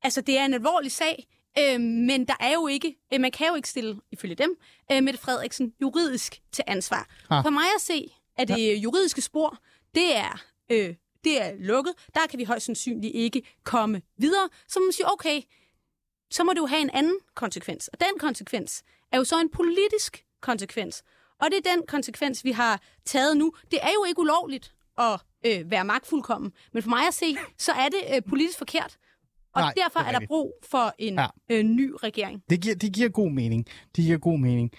altså, 0.02 0.20
det 0.20 0.38
er 0.38 0.44
en 0.44 0.54
alvorlig 0.54 0.92
sag, 0.92 1.26
øh, 1.58 1.80
men 1.80 2.24
der 2.24 2.34
er 2.40 2.52
jo 2.52 2.66
ikke, 2.66 2.96
øh, 3.14 3.20
man 3.20 3.30
kan 3.30 3.46
jo 3.48 3.54
ikke 3.54 3.68
stille, 3.68 4.00
ifølge 4.12 4.34
dem, 4.34 4.56
øh, 4.92 5.02
Mette 5.02 5.20
Frederiksen 5.20 5.72
juridisk 5.80 6.40
til 6.52 6.64
ansvar. 6.66 7.08
Ah. 7.30 7.44
For 7.44 7.50
mig 7.50 7.66
at 7.76 7.80
se, 7.80 8.12
at 8.36 8.48
det 8.48 8.76
juridiske 8.76 9.20
spor, 9.20 9.58
det 9.94 10.16
er... 10.16 10.42
Øh, 10.70 10.94
det 11.24 11.42
er 11.42 11.52
lukket. 11.58 11.94
Der 12.14 12.20
kan 12.30 12.38
vi 12.38 12.44
højst 12.44 12.66
sandsynligt 12.66 13.14
ikke 13.14 13.42
komme 13.64 14.02
videre. 14.18 14.48
Så 14.68 14.80
man 14.80 14.92
siger, 14.92 15.08
okay, 15.12 15.40
så 16.32 16.44
må 16.44 16.52
det 16.52 16.58
jo 16.58 16.66
have 16.66 16.80
en 16.82 16.90
anden 16.90 17.16
konsekvens. 17.34 17.88
Og 17.88 18.00
den 18.00 18.18
konsekvens 18.18 18.82
er 19.12 19.18
jo 19.18 19.24
så 19.24 19.40
en 19.40 19.48
politisk 19.50 20.24
konsekvens. 20.40 21.02
Og 21.40 21.48
det 21.50 21.66
er 21.66 21.74
den 21.76 21.82
konsekvens, 21.88 22.44
vi 22.44 22.50
har 22.52 22.80
taget 23.04 23.36
nu. 23.36 23.52
Det 23.70 23.78
er 23.82 23.90
jo 23.94 24.04
ikke 24.08 24.20
ulovligt 24.20 24.74
at 24.98 25.20
øh, 25.46 25.70
være 25.70 25.84
magtfuldkommen. 25.84 26.52
Men 26.72 26.82
for 26.82 26.90
mig 26.90 27.06
at 27.08 27.14
se, 27.14 27.36
så 27.58 27.72
er 27.72 27.88
det 27.88 28.16
øh, 28.16 28.22
politisk 28.28 28.58
forkert. 28.58 28.96
Og 29.54 29.60
Nej, 29.62 29.72
derfor 29.76 30.00
er 30.00 30.04
er 30.04 30.18
der 30.18 30.26
brug 30.26 30.52
for 30.70 30.94
en 30.98 31.14
Ja. 31.14 31.26
øh, 31.48 31.62
ny 31.62 31.92
regering. 32.02 32.42
Det 32.50 32.60
giver, 32.60 32.74
det 32.74 32.92
giver 32.92 33.08
god 33.08 33.30
mening. 33.30 33.66
Det 33.96 34.04
giver 34.04 34.18
god 34.18 34.38
mening. 34.38 34.72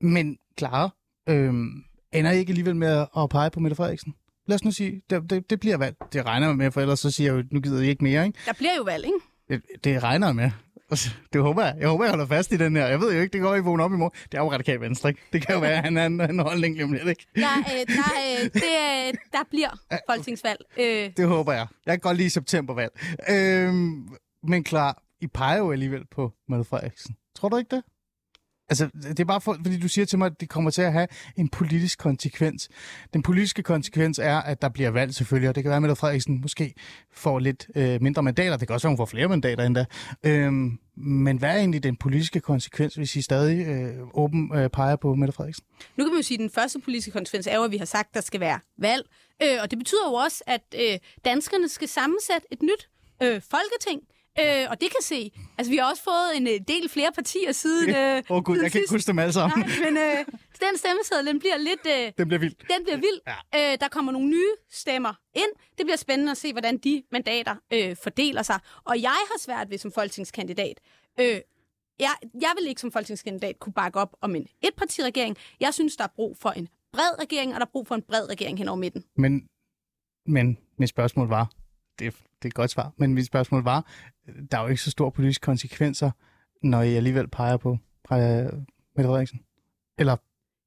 Men 0.00 0.38
Clara, 0.58 0.90
øhm, 1.28 1.84
ender 2.12 2.30
I 2.30 2.38
ikke 2.38 2.50
alligevel 2.50 2.76
med 2.76 3.06
at 3.16 3.28
pege 3.30 3.50
på 3.50 3.60
Mette 3.60 3.74
Frederiksen? 3.76 4.14
Lad 4.46 4.54
os 4.54 4.64
nu 4.64 4.70
sige, 4.70 5.02
det, 5.10 5.30
det, 5.30 5.50
det 5.50 5.60
bliver 5.60 5.76
valg. 5.76 5.96
Det 6.12 6.26
regner 6.26 6.46
jeg 6.46 6.56
med, 6.56 6.70
for 6.70 6.80
ellers 6.80 7.00
så 7.00 7.10
siger 7.10 7.34
jeg 7.34 7.42
jo, 7.42 7.48
nu 7.50 7.60
gider 7.60 7.82
I 7.82 7.88
ikke 7.88 8.04
mere, 8.04 8.26
ikke? 8.26 8.38
Der 8.46 8.52
bliver 8.52 8.74
jo 8.76 8.82
valg, 8.82 9.04
ikke? 9.04 9.18
Det, 9.48 9.84
det 9.84 10.02
regner 10.02 10.26
jeg 10.26 10.36
med. 10.36 10.50
Det 11.32 11.40
håber 11.42 11.62
jeg. 11.64 11.76
Jeg 11.80 11.88
håber, 11.88 12.04
jeg 12.04 12.10
holder 12.12 12.26
fast 12.26 12.52
i 12.52 12.56
den 12.56 12.76
her. 12.76 12.86
Jeg 12.86 13.00
ved 13.00 13.14
jo 13.14 13.20
ikke, 13.20 13.32
det 13.32 13.40
går 13.40 13.54
I 13.54 13.60
vågne 13.60 13.84
op 13.84 13.92
i 13.92 13.96
morgen. 13.96 14.18
Det 14.32 14.38
er 14.38 14.42
jo 14.42 14.52
radikalt 14.52 14.80
venstre, 14.80 15.08
ikke? 15.08 15.20
Det 15.32 15.46
kan 15.46 15.54
jo 15.54 15.60
være, 15.60 15.72
at 15.72 15.82
han 15.84 15.96
er 15.96 16.06
en, 16.06 16.20
en 16.20 16.38
holdning 16.38 16.74
lige 16.74 16.84
om 16.84 16.92
lidt, 16.92 17.08
ikke? 17.08 17.26
Der, 17.34 17.42
øh, 17.58 17.86
der, 17.96 18.42
øh, 18.44 18.44
det, 18.44 18.54
øh, 18.56 19.14
der 19.32 19.38
bliver 19.50 19.68
folketingsvalg. 20.10 20.60
Øh, 20.80 21.10
Det 21.16 21.26
håber 21.26 21.52
jeg. 21.52 21.66
Jeg 21.86 21.92
kan 21.92 22.00
godt 22.00 22.16
lide 22.16 22.30
septembervalg. 22.30 22.92
Øhm, 23.30 24.08
men 24.42 24.64
klar, 24.64 25.02
I 25.20 25.26
peger 25.26 25.58
jo 25.58 25.72
alligevel 25.72 26.06
på 26.10 26.32
Mette 26.48 26.64
Frederiksen. 26.64 27.16
Tror 27.36 27.48
du 27.48 27.56
ikke 27.56 27.76
det? 27.76 27.84
Altså, 28.70 28.88
det 29.02 29.20
er 29.20 29.24
bare 29.24 29.40
for, 29.40 29.56
fordi 29.64 29.80
du 29.80 29.88
siger 29.88 30.04
til 30.04 30.18
mig, 30.18 30.26
at 30.26 30.40
det 30.40 30.48
kommer 30.48 30.70
til 30.70 30.82
at 30.82 30.92
have 30.92 31.06
en 31.36 31.48
politisk 31.48 31.98
konsekvens. 31.98 32.68
Den 33.14 33.22
politiske 33.22 33.62
konsekvens 33.62 34.18
er, 34.18 34.36
at 34.36 34.62
der 34.62 34.68
bliver 34.68 34.90
valgt 34.90 35.14
selvfølgelig, 35.14 35.48
og 35.48 35.54
det 35.54 35.62
kan 35.62 35.68
være, 35.68 35.76
at 35.76 35.82
Mette 35.82 35.96
Frederiksen 35.96 36.40
måske 36.40 36.74
får 37.12 37.38
lidt 37.38 37.66
øh, 37.74 38.02
mindre 38.02 38.22
mandater. 38.22 38.56
Det 38.56 38.68
kan 38.68 38.74
også 38.74 38.86
være, 38.86 38.92
at 38.92 38.98
hun 38.98 39.06
får 39.06 39.10
flere 39.10 39.28
mandater 39.28 39.64
endda. 39.64 39.84
Øhm, 40.22 40.78
men 40.96 41.36
hvad 41.36 41.50
er 41.50 41.56
egentlig 41.56 41.82
den 41.82 41.96
politiske 41.96 42.40
konsekvens, 42.40 42.94
hvis 42.94 43.16
I 43.16 43.22
stadig 43.22 43.66
øh, 43.66 44.06
åben 44.14 44.50
øh, 44.54 44.70
peger 44.70 44.96
på 44.96 45.14
Mette 45.14 45.32
Frederiksen? 45.32 45.64
Nu 45.96 46.04
kan 46.04 46.12
man 46.12 46.18
jo 46.18 46.22
sige, 46.22 46.36
at 46.36 46.40
den 46.40 46.50
første 46.50 46.78
politiske 46.78 47.12
konsekvens 47.12 47.46
er 47.46 47.56
jo, 47.56 47.64
at 47.64 47.70
vi 47.70 47.76
har 47.76 47.84
sagt, 47.84 48.08
at 48.08 48.14
der 48.14 48.20
skal 48.20 48.40
være 48.40 48.60
valg. 48.78 49.06
Øh, 49.42 49.58
og 49.62 49.70
det 49.70 49.78
betyder 49.78 50.08
jo 50.08 50.14
også, 50.14 50.44
at 50.46 50.74
øh, 50.74 50.98
danskerne 51.24 51.68
skal 51.68 51.88
sammensætte 51.88 52.46
et 52.50 52.62
nyt 52.62 52.88
øh, 53.22 53.40
folketing. 53.50 54.02
Øh, 54.40 54.66
og 54.70 54.80
det 54.80 54.88
kan 54.90 55.02
se. 55.02 55.32
Altså, 55.58 55.70
vi 55.70 55.76
har 55.76 55.90
også 55.90 56.02
fået 56.02 56.36
en 56.36 56.46
øh, 56.46 56.60
del 56.68 56.88
flere 56.88 57.12
partier 57.12 57.52
siden... 57.52 57.90
Åh 57.90 58.16
Øh, 58.16 58.22
oh, 58.28 58.42
gud, 58.44 58.54
siden 58.54 58.64
jeg 58.64 58.72
kan 58.72 58.80
ikke 58.80 58.94
huske 58.94 59.06
dem 59.08 59.18
alle 59.18 59.32
sammen. 59.32 59.58
Nej, 59.68 59.78
men 59.84 59.96
øh, 59.98 60.18
den 60.64 60.76
stemmeseddel, 60.78 61.26
den 61.26 61.38
bliver 61.38 61.56
lidt... 61.58 61.86
Øh, 61.86 62.12
Den 62.18 62.28
bliver 62.28 62.38
vild. 62.40 62.54
den 62.74 62.84
bliver 62.84 62.96
vild. 62.96 63.20
Ja. 63.54 63.72
Øh, 63.72 63.78
der 63.80 63.88
kommer 63.88 64.12
nogle 64.12 64.28
nye 64.28 64.52
stemmer 64.70 65.14
ind. 65.34 65.52
Det 65.78 65.86
bliver 65.86 65.96
spændende 65.96 66.30
at 66.30 66.36
se, 66.38 66.52
hvordan 66.52 66.78
de 66.78 67.02
mandater 67.12 67.54
øh, 67.72 67.96
fordeler 68.02 68.42
sig. 68.42 68.58
Og 68.84 69.02
jeg 69.02 69.10
har 69.30 69.38
svært 69.38 69.70
ved 69.70 69.78
som 69.78 69.92
folketingskandidat. 69.92 70.80
Øh, 71.20 71.40
jeg, 72.00 72.10
jeg 72.40 72.52
vil 72.58 72.68
ikke 72.68 72.80
som 72.80 72.92
folketingskandidat 72.92 73.58
kunne 73.58 73.72
bakke 73.72 73.98
op 74.00 74.16
om 74.20 74.34
en 74.34 74.46
etpartiregering. 74.62 75.36
Jeg 75.60 75.74
synes, 75.74 75.96
der 75.96 76.04
er 76.04 76.08
brug 76.16 76.36
for 76.40 76.50
en 76.50 76.68
bred 76.92 77.18
regering, 77.22 77.54
og 77.54 77.60
der 77.60 77.66
er 77.66 77.70
brug 77.72 77.86
for 77.86 77.94
en 77.94 78.02
bred 78.02 78.28
regering 78.30 78.58
hen 78.58 78.68
over 78.68 78.76
midten. 78.78 79.04
Men, 79.16 79.46
men 80.26 80.58
mit 80.78 80.88
spørgsmål 80.88 81.28
var, 81.28 81.50
det, 81.98 82.14
det 82.42 82.44
er 82.44 82.48
et 82.48 82.54
godt 82.54 82.70
svar, 82.70 82.92
men 82.96 83.14
mit 83.14 83.26
spørgsmål 83.26 83.64
var, 83.64 83.86
der 84.50 84.58
er 84.58 84.62
jo 84.62 84.68
ikke 84.68 84.82
så 84.82 84.90
store 84.90 85.12
politiske 85.12 85.42
konsekvenser, 85.44 86.10
når 86.62 86.82
I 86.82 86.94
alligevel 86.94 87.28
peger 87.28 87.56
på 87.56 87.70
Mette 88.10 88.60
Frederiksen. 88.96 89.40
Eller, 89.98 90.16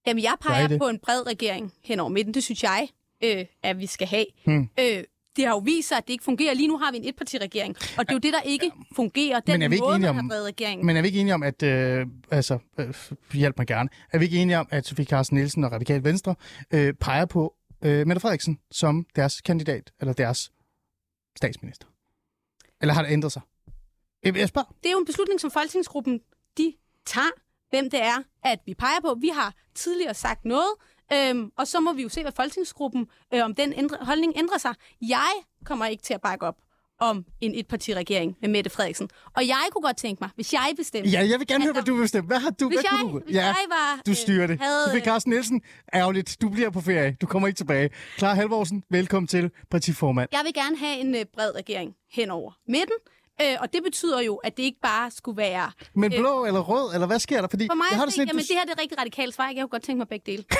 Jamen, 0.07 0.23
jeg 0.23 0.33
peger 0.41 0.77
på 0.77 0.87
en 0.87 0.99
bred 0.99 1.27
regering 1.27 1.73
hen 1.83 1.99
over 1.99 2.09
midten. 2.09 2.33
Det 2.33 2.43
synes 2.43 2.63
jeg, 2.63 2.87
øh, 3.23 3.45
at 3.63 3.77
vi 3.79 3.85
skal 3.85 4.07
have. 4.07 4.25
Hmm. 4.45 4.69
Øh, 4.79 5.03
det 5.35 5.45
har 5.45 5.51
jo 5.51 5.57
vist 5.57 5.87
sig, 5.87 5.97
at 5.97 6.03
det 6.07 6.13
ikke 6.13 6.23
fungerer. 6.23 6.53
Lige 6.53 6.67
nu 6.67 6.77
har 6.77 6.91
vi 6.91 6.97
en 6.97 7.07
etpartiregering, 7.07 7.75
og 7.97 8.05
det 8.05 8.09
er 8.09 8.13
jo 8.15 8.19
det, 8.19 8.33
der 8.33 8.41
ikke 8.41 8.71
fungerer. 8.95 9.39
Den 9.39 9.53
Men 9.53 9.61
er 9.61 9.67
vi 9.69 9.75
ikke 9.75 9.83
måde, 9.83 9.95
enige 9.95 10.07
man 10.13 10.19
om- 10.19 10.29
har 10.29 10.29
bred 10.29 10.43
regering. 10.45 10.85
men 10.85 10.97
er 10.97 11.01
vi 11.01 11.07
ikke 11.07 11.19
enige 11.19 11.33
om, 11.33 11.43
at, 11.43 11.63
øh, 11.63 12.07
altså, 12.31 12.57
øh, 12.79 12.93
hjælp 13.33 13.57
mig 13.57 13.67
gerne, 13.67 13.89
er 14.11 14.17
vi 14.19 14.25
ikke 14.25 14.37
enige 14.37 14.59
om, 14.59 14.67
at 14.71 14.85
Sofie 14.87 15.05
Carsten 15.05 15.37
Nielsen 15.37 15.63
og 15.63 15.71
Radikal 15.71 16.03
Venstre 16.03 16.35
øh, 16.73 16.93
peger 16.93 17.25
på 17.25 17.53
øh, 17.85 18.07
Mette 18.07 18.19
Frederiksen 18.19 18.59
som 18.71 19.05
deres 19.15 19.41
kandidat, 19.41 19.91
eller 19.99 20.13
deres 20.13 20.51
statsminister? 21.37 21.87
Eller 22.81 22.93
har 22.93 23.01
det 23.01 23.11
ændret 23.11 23.31
sig? 23.31 23.41
Jeg, 24.23 24.49
spørger. 24.49 24.75
det 24.83 24.89
er 24.89 24.91
jo 24.91 24.99
en 24.99 25.05
beslutning, 25.05 25.39
som 25.39 25.51
Folketingsgruppen 25.51 26.21
de 26.57 26.73
tager, 27.05 27.31
hvem 27.69 27.89
det 27.89 28.01
er, 28.01 28.23
at 28.43 28.59
vi 28.65 28.73
peger 28.73 28.99
på. 29.01 29.15
Vi 29.21 29.27
har 29.27 29.53
tidligere 29.75 30.13
sagt 30.13 30.45
noget, 30.45 30.73
øhm, 31.13 31.51
og 31.57 31.67
så 31.67 31.79
må 31.79 31.93
vi 31.93 32.01
jo 32.01 32.09
se, 32.09 32.21
hvad 32.21 32.31
Folketingsgruppen, 32.31 33.07
øh, 33.33 33.43
om 33.43 33.55
den 33.55 33.73
ændre, 33.73 33.97
holdning 34.01 34.33
ændrer 34.35 34.57
sig. 34.57 34.75
Jeg 35.01 35.31
kommer 35.65 35.85
ikke 35.85 36.03
til 36.03 36.13
at 36.13 36.21
bakke 36.21 36.45
op 36.45 36.57
om 37.09 37.25
en 37.41 37.55
etpartiregering 37.55 38.37
med 38.41 38.49
Mette 38.49 38.69
Frederiksen. 38.69 39.09
Og 39.35 39.47
jeg 39.47 39.63
kunne 39.71 39.81
godt 39.81 39.97
tænke 39.97 40.23
mig, 40.23 40.29
hvis 40.35 40.53
jeg 40.53 40.73
bestemte... 40.77 41.09
Ja, 41.09 41.19
jeg 41.29 41.39
vil 41.39 41.47
gerne 41.47 41.63
høre, 41.63 41.73
hvad 41.73 41.83
du 41.83 41.95
vil 41.95 42.01
bestemme. 42.01 42.27
Hvad 42.27 42.39
har 42.39 42.49
du? 42.49 42.67
Hvis 42.67 42.79
hvad 42.79 42.99
jeg, 42.99 43.11
du? 43.11 43.19
hvis 43.19 43.35
ja. 43.35 43.45
jeg 43.45 43.55
var... 43.69 44.01
Du 44.05 44.13
styrer 44.13 44.47
det. 44.47 44.53
øh, 44.53 44.59
Havde, 44.59 44.85
Sofie 44.87 45.01
Carsten 45.01 45.29
Nielsen, 45.29 45.61
ærgerligt. 45.93 46.37
Du 46.41 46.49
bliver 46.49 46.69
på 46.69 46.81
ferie. 46.81 47.17
Du 47.21 47.25
kommer 47.25 47.47
ikke 47.47 47.57
tilbage. 47.57 47.89
Clara 48.17 48.33
Halvorsen, 48.33 48.83
velkommen 48.89 49.27
til 49.27 49.51
partiformand. 49.71 50.29
Jeg 50.31 50.41
vil 50.45 50.53
gerne 50.53 50.77
have 50.77 50.97
en 50.97 51.15
øh, 51.15 51.25
bred 51.33 51.55
regering 51.55 51.95
hen 52.11 52.29
over 52.29 52.51
midten. 52.67 52.95
Øh, 53.41 53.57
og 53.59 53.73
det 53.73 53.83
betyder 53.83 54.21
jo, 54.21 54.35
at 54.35 54.57
det 54.57 54.63
ikke 54.63 54.79
bare 54.81 55.11
skulle 55.11 55.37
være... 55.37 55.71
Men 55.95 56.11
blå 56.11 56.45
eller 56.45 56.59
rød, 56.59 56.93
eller 56.93 57.07
hvad 57.07 57.19
sker 57.19 57.41
der? 57.41 57.47
Fordi 57.47 57.67
For 57.69 57.75
mig 57.75 57.85
jeg 57.91 57.97
har 57.99 58.05
det 58.05 58.13
sådan, 58.13 58.27
jamen, 58.27 58.37
lidt, 58.39 58.49
det 58.49 58.57
her 58.57 58.65
det 58.65 58.73
er 58.77 58.81
rigtig 58.81 58.99
radikalt 58.99 59.35
svar. 59.35 59.45
Jeg 59.47 59.55
kunne 59.55 59.67
godt 59.67 59.83
tænke 59.83 59.97
mig 59.97 60.07
begge 60.07 60.31
dele. 60.31 60.43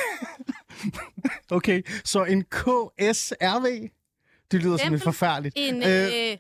Okay, 1.52 1.82
så 2.06 2.24
en 2.24 2.44
KSRV, 2.44 3.90
det 4.52 4.64
lyder 4.64 4.78
som 4.78 4.94
et 4.94 5.02
forfærdeligt. 5.02 5.54
En 5.58 5.76
øh, 5.76 6.38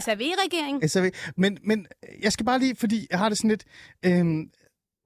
SRV-regering. 0.00 0.90
SRV. 0.90 1.10
Men, 1.36 1.58
men 1.62 1.86
jeg 2.22 2.32
skal 2.32 2.46
bare 2.46 2.58
lige, 2.58 2.76
fordi 2.76 3.06
jeg 3.10 3.18
har 3.18 3.28
det 3.28 3.38
sådan 3.38 3.50
lidt... 3.50 3.64
Øhm, 4.02 4.50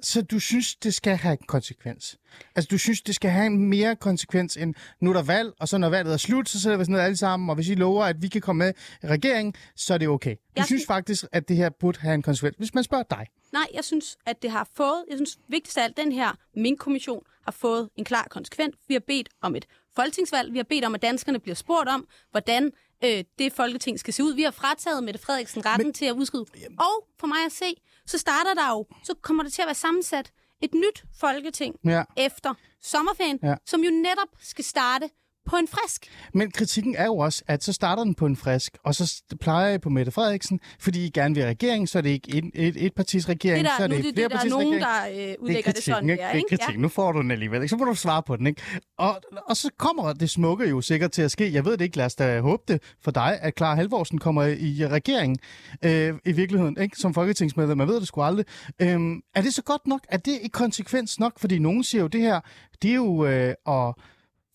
så 0.01 0.23
du 0.23 0.39
synes, 0.39 0.77
det 0.77 0.95
skal 0.95 1.17
have 1.17 1.33
en 1.33 1.47
konsekvens? 1.47 2.19
Altså, 2.57 2.69
du 2.71 2.79
synes, 2.79 3.03
det 3.03 3.15
skal 3.15 3.31
have 3.31 3.47
en 3.47 3.59
mere 3.69 3.97
konsekvens 3.97 4.57
end, 4.57 4.75
nu 5.01 5.11
er 5.11 5.15
der 5.15 5.23
valg, 5.23 5.53
og 5.61 5.69
så 5.69 5.79
når 5.79 5.89
valget 5.89 6.13
er 6.13 6.17
slut, 6.17 6.49
så 6.49 6.61
sætter 6.61 6.77
vi 6.77 6.83
os 6.83 6.89
ned 6.89 7.01
alle 7.01 7.17
sammen, 7.17 7.49
og 7.51 7.55
hvis 7.55 7.69
I 7.69 7.75
lover, 7.75 8.05
at 8.05 8.23
vi 8.23 8.29
kan 8.29 8.41
komme 8.41 8.65
med 8.65 8.73
i 9.03 9.07
regeringen, 9.07 9.55
så 9.77 9.95
er 9.95 9.99
det 9.99 10.09
okay. 10.09 10.35
Du 10.35 10.39
Jeg 10.57 10.65
synes 10.65 10.83
sy- 10.83 10.87
faktisk, 10.87 11.25
at 11.33 11.49
det 11.49 11.57
her 11.57 11.71
burde 11.71 12.01
have 12.01 12.15
en 12.15 12.23
konsekvens, 12.23 12.57
hvis 12.57 12.75
man 12.75 12.85
spørger 12.85 13.05
dig. 13.11 13.27
Nej, 13.53 13.67
jeg 13.75 13.85
synes, 13.85 14.17
at 14.27 14.43
det 14.43 14.51
har 14.51 14.69
fået... 14.77 15.05
Jeg 15.11 15.19
synes, 15.19 15.39
vigtigst 15.49 15.79
af 15.79 15.85
alt, 15.85 15.97
den 15.97 16.13
her 16.13 16.39
Mink-kommission 16.57 17.23
har 17.45 17.53
fået 17.53 17.89
en 17.97 18.05
klar 18.05 18.27
konsekvens. 18.31 18.75
Vi 18.89 18.95
har 18.95 19.03
bedt 19.07 19.29
om 19.43 19.57
et 19.57 19.67
folketingsvalg. 19.97 20.53
Vi 20.53 20.59
har 20.59 20.65
bedt 20.65 20.85
om, 20.85 20.95
at 20.95 21.03
danskerne 21.03 21.39
bliver 21.41 21.55
spurgt 21.55 21.89
om, 21.89 22.09
hvordan 22.31 22.73
øh, 23.05 23.25
det 23.39 23.53
folketing 23.53 24.01
skal 24.01 24.15
se 24.15 24.25
ud. 24.25 24.35
Vi 24.35 24.43
har 24.43 24.51
frataget 24.51 25.05
Mette 25.05 25.21
Frederiksen 25.21 25.67
retten 25.67 25.87
Men... 25.87 25.95
til 25.95 26.05
at 26.05 26.13
udskrive. 26.13 26.47
Og 26.79 27.09
for 27.21 27.27
mig 27.27 27.45
at 27.47 27.53
se, 27.53 27.75
så 28.07 28.19
starter 28.19 28.55
der 28.55 28.71
jo... 28.71 28.87
Så 29.05 29.15
kommer 29.23 29.43
det 29.43 29.53
til 29.53 29.63
at 29.63 29.67
være 29.67 29.75
sammensat 29.75 30.33
et 30.63 30.75
nyt 30.75 31.05
folketing 31.21 31.77
Ja. 31.85 32.03
efter 32.17 32.55
sommerferien, 32.83 33.39
Ja. 33.43 33.55
som 33.67 33.81
jo 33.85 33.91
netop 33.91 34.29
skal 34.43 34.65
starte 34.65 35.11
på 35.47 35.57
en 35.57 35.69
frisk. 35.69 36.07
Men 36.35 36.51
kritikken 36.51 36.95
er 36.97 37.05
jo 37.05 37.17
også, 37.17 37.43
at 37.47 37.65
så 37.65 37.73
starter 37.73 38.05
den 38.05 38.15
på 38.15 38.27
en 38.27 38.37
frisk, 38.37 38.79
og 38.85 38.95
så 38.95 39.23
plejer 39.41 39.69
jeg 39.69 39.81
på 39.81 39.89
Mette 39.91 40.13
Frederiksen, 40.13 40.61
fordi 40.81 41.07
I 41.07 41.11
gerne 41.11 41.35
vil 41.35 41.45
regering, 41.45 41.89
så 41.89 41.99
er 41.99 42.03
det 42.03 42.11
ikke 42.11 42.35
et, 42.35 42.45
et, 42.55 42.87
et 42.87 42.95
partis 42.95 43.29
regering, 43.29 43.65
Det 43.65 43.71
er 43.73 43.77
så 43.79 43.83
der, 43.83 43.85
er 43.85 43.89
nu 43.89 43.97
det 43.97 44.05
er 44.05 44.09
et 44.09 44.17
det, 44.17 44.23
det, 44.23 44.31
der 44.31 44.39
er 44.39 44.49
nogen, 44.49 44.81
der 44.81 45.07
øh, 45.11 45.17
Det 45.17 45.31
er 45.31 45.37
udlægger 45.41 45.73
det 45.73 45.85
sådan, 45.85 46.11
ikke? 46.11 46.23
der, 46.23 46.29
Det 46.29 46.35
er 46.35 46.39
ikke? 46.39 46.57
kritik. 46.57 46.81
Nu 46.81 46.89
får 46.89 47.13
du 47.13 47.23
den 47.23 47.31
alligevel, 47.31 47.63
ikke? 47.63 47.69
Så 47.69 47.77
må 47.77 47.85
du 47.85 47.95
svare 47.95 48.23
på 48.23 48.37
den, 48.37 48.47
ikke? 48.47 48.63
Og, 48.99 49.21
og 49.47 49.57
så 49.57 49.71
kommer 49.79 50.13
det 50.13 50.31
smukke 50.31 50.69
jo 50.69 50.81
sikkert 50.81 51.13
til 51.13 51.23
at 51.23 51.31
ske. 51.31 51.53
Jeg 51.53 51.65
ved 51.65 51.73
det 51.73 51.85
ikke, 51.85 51.97
lad 51.97 52.07
os 52.07 52.15
da 52.15 52.41
håbe 52.41 52.63
det 52.69 52.83
for 53.03 53.11
dig, 53.11 53.39
at 53.41 53.53
Clara 53.57 53.75
Halvorsen 53.75 54.19
kommer 54.19 54.43
i 54.45 54.87
regeringen 54.87 55.39
øh, 55.85 56.15
i 56.25 56.33
virkeligheden, 56.33 56.77
ikke? 56.81 56.97
Som 56.97 57.15
folketingsmedlem. 57.15 57.79
Man 57.79 57.89
ved 57.89 58.01
det 58.01 58.09
sgu 58.09 58.23
aldrig. 58.23 58.45
Øhm, 58.83 59.21
er 59.35 59.43
det 59.43 59.55
så 59.55 59.63
godt 59.63 59.87
nok? 59.87 60.01
Er 60.09 60.17
det 60.17 60.39
i 60.43 60.49
konsekvens 60.49 61.21
nok? 61.21 61.39
Fordi 61.39 61.59
nogen 61.59 61.85
siger 61.85 62.03
jo, 62.03 62.09
det 62.09 62.21
her, 62.21 62.41
det 62.83 62.91
er 62.91 62.95
jo 62.95 63.25
øh, 63.27 63.55
at 63.69 63.95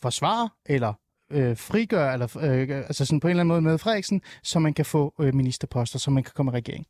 forsvare 0.02 0.50
eller 0.66 0.94
øh, 1.32 1.58
frigøre, 1.58 2.14
eller 2.14 2.38
øh, 2.38 2.78
altså 2.78 3.06
sådan 3.06 3.20
på 3.20 3.28
en 3.28 3.30
eller 3.30 3.42
anden 3.42 3.48
måde 3.48 3.62
med 3.62 3.78
Frederiksen, 3.78 4.22
så 4.44 4.60
man 4.60 4.74
kan 4.74 4.86
få 4.86 5.14
øh, 5.20 5.36
ministerposter, 5.36 6.00
så 6.00 6.12
man 6.12 6.24
kan 6.24 6.34
komme 6.36 6.52
i 6.52 6.56
regering. 6.56 6.86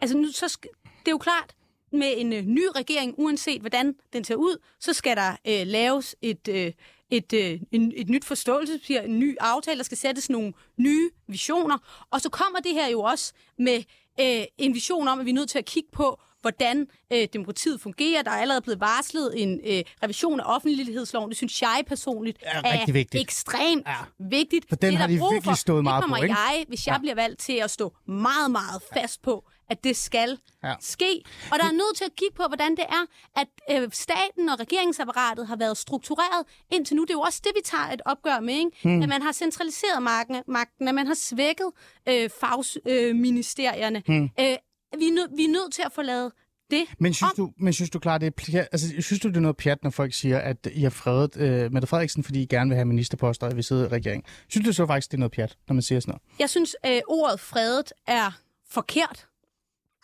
Altså, 0.00 0.16
nu, 0.16 0.28
så 0.32 0.46
sk- 0.46 0.82
det 0.84 1.08
er 1.08 1.10
jo 1.10 1.18
klart, 1.18 1.54
med 1.92 2.12
en 2.16 2.32
øh, 2.32 2.42
ny 2.42 2.62
regering, 2.76 3.14
uanset 3.18 3.60
hvordan 3.60 3.94
den 4.12 4.24
ser 4.24 4.34
ud, 4.34 4.56
så 4.80 4.92
skal 4.92 5.16
der 5.16 5.30
øh, 5.48 5.66
laves 5.66 6.16
et, 6.22 6.48
øh, 6.48 6.72
et, 7.10 7.32
øh, 7.32 7.60
en, 7.72 7.92
et 7.96 8.08
nyt 8.08 8.24
forståelsespapir, 8.24 9.00
en 9.00 9.18
ny 9.18 9.36
aftale, 9.40 9.78
der 9.78 9.84
skal 9.84 9.98
sættes 9.98 10.30
nogle 10.30 10.52
nye 10.76 11.10
visioner. 11.28 12.06
Og 12.10 12.20
så 12.20 12.30
kommer 12.30 12.60
det 12.60 12.72
her 12.72 12.88
jo 12.88 13.00
også 13.00 13.32
med 13.58 13.82
øh, 14.20 14.44
en 14.58 14.74
vision 14.74 15.08
om, 15.08 15.20
at 15.20 15.26
vi 15.26 15.30
er 15.30 15.34
nødt 15.34 15.50
til 15.50 15.58
at 15.58 15.64
kigge 15.64 15.88
på, 15.92 16.20
hvordan 16.42 16.86
øh, 17.12 17.28
demokratiet 17.32 17.80
fungerer. 17.80 18.22
Der 18.22 18.30
er 18.30 18.34
allerede 18.40 18.60
blevet 18.62 18.80
varslet 18.80 19.42
en 19.42 19.60
øh, 19.66 19.82
revision 20.02 20.40
af 20.40 20.44
offentlighedsloven. 20.54 21.28
Det 21.30 21.36
synes 21.36 21.62
jeg 21.62 21.82
personligt 21.86 22.38
Er 22.42 22.72
rigtig 22.78 22.94
vigtigt. 22.94 23.22
ekstremt 23.22 23.86
Ja. 23.86 23.94
vigtigt. 24.18 24.64
For 24.68 24.76
den 24.76 24.88
Det 24.90 24.94
er 24.94 24.98
har 24.98 25.06
der 25.06 25.14
de 25.14 25.18
brug 25.20 25.32
virkelig 25.32 25.50
for. 25.50 25.56
stået 25.56 25.84
meget 25.84 25.96
det 26.00 26.04
kommer 26.04 26.16
på, 26.16 26.22
ikke? 26.22 26.36
jeg, 26.38 26.64
hvis 26.68 26.86
jeg 26.86 26.92
Ja. 26.92 26.96
ja. 26.96 27.00
bliver 27.00 27.14
valgt 27.14 27.40
til 27.40 27.52
at 27.52 27.70
stå 27.70 27.92
meget, 28.06 28.50
meget 28.50 28.82
fast 28.94 29.22
på, 29.22 29.44
at 29.70 29.84
det 29.84 29.96
skal 29.96 30.38
Ja. 30.62 30.68
ja. 30.68 30.74
ske. 30.80 31.22
Og 31.52 31.58
der 31.58 31.64
er 31.64 31.72
nødt 31.72 31.96
til 31.96 32.04
at 32.04 32.10
kigge 32.16 32.34
på, 32.36 32.42
hvordan 32.48 32.70
det 32.70 32.84
er, 32.88 33.04
at 33.40 33.48
øh, 33.70 33.88
staten 33.92 34.48
og 34.48 34.60
regeringsapparatet 34.60 35.46
har 35.46 35.56
været 35.56 35.76
struktureret 35.76 36.46
indtil 36.72 36.96
nu. 36.96 37.02
Det 37.02 37.10
er 37.10 37.14
jo 37.14 37.20
også 37.20 37.40
det, 37.44 37.52
vi 37.56 37.60
tager 37.64 37.84
et 37.92 38.02
opgør 38.04 38.40
med, 38.40 38.54
ikke? 38.54 38.70
Hmm. 38.82 39.02
At 39.02 39.08
man 39.08 39.22
har 39.22 39.32
centraliseret 39.32 40.02
magten, 40.02 40.36
magten 40.46 40.88
at 40.88 40.94
man 40.94 41.06
har 41.06 41.14
svækket 41.14 41.70
øh, 42.08 42.30
fagsministerierne. 42.40 44.02
Øh. 44.08 44.16
Hmm. 44.16 44.30
øh, 44.40 44.56
vi, 44.98 45.08
er 45.08 45.12
nød, 45.12 45.36
vi 45.36 45.44
er 45.44 45.48
nødt 45.48 45.72
til 45.72 45.82
at 45.86 45.92
få 45.92 46.02
lavet 46.02 46.32
det 46.70 46.84
Men 46.98 47.14
synes, 47.14 47.30
om. 47.30 47.36
du, 47.36 47.52
men 47.58 47.72
synes 47.72 47.90
du 47.90 47.98
klart, 47.98 48.20
det 48.20 48.54
er 48.54 48.66
altså, 48.72 48.88
synes 48.98 49.20
du, 49.20 49.28
det 49.28 49.36
er 49.36 49.40
noget 49.40 49.56
pjat, 49.56 49.82
når 49.82 49.90
folk 49.90 50.14
siger, 50.14 50.38
at 50.38 50.68
I 50.72 50.82
har 50.82 50.90
fredet 50.90 51.36
øh, 51.36 51.72
Mette 51.72 51.88
Frederiksen, 51.88 52.24
fordi 52.24 52.42
I 52.42 52.46
gerne 52.46 52.70
vil 52.70 52.76
have 52.76 52.84
ministerposter 52.84 53.46
og 53.46 53.56
vil 53.56 53.64
sidde 53.64 53.84
i 53.84 53.88
regeringen? 53.88 54.24
Synes 54.48 54.66
du 54.66 54.72
så 54.72 54.86
faktisk, 54.86 55.10
det 55.10 55.16
er 55.16 55.18
noget 55.18 55.32
pjat, 55.32 55.56
når 55.68 55.74
man 55.74 55.82
siger 55.82 56.00
sådan 56.00 56.10
noget? 56.10 56.22
Jeg 56.38 56.50
synes, 56.50 56.76
øh, 56.86 57.00
ordet 57.08 57.40
fredet 57.40 57.92
er 58.06 58.30
forkert. 58.70 59.26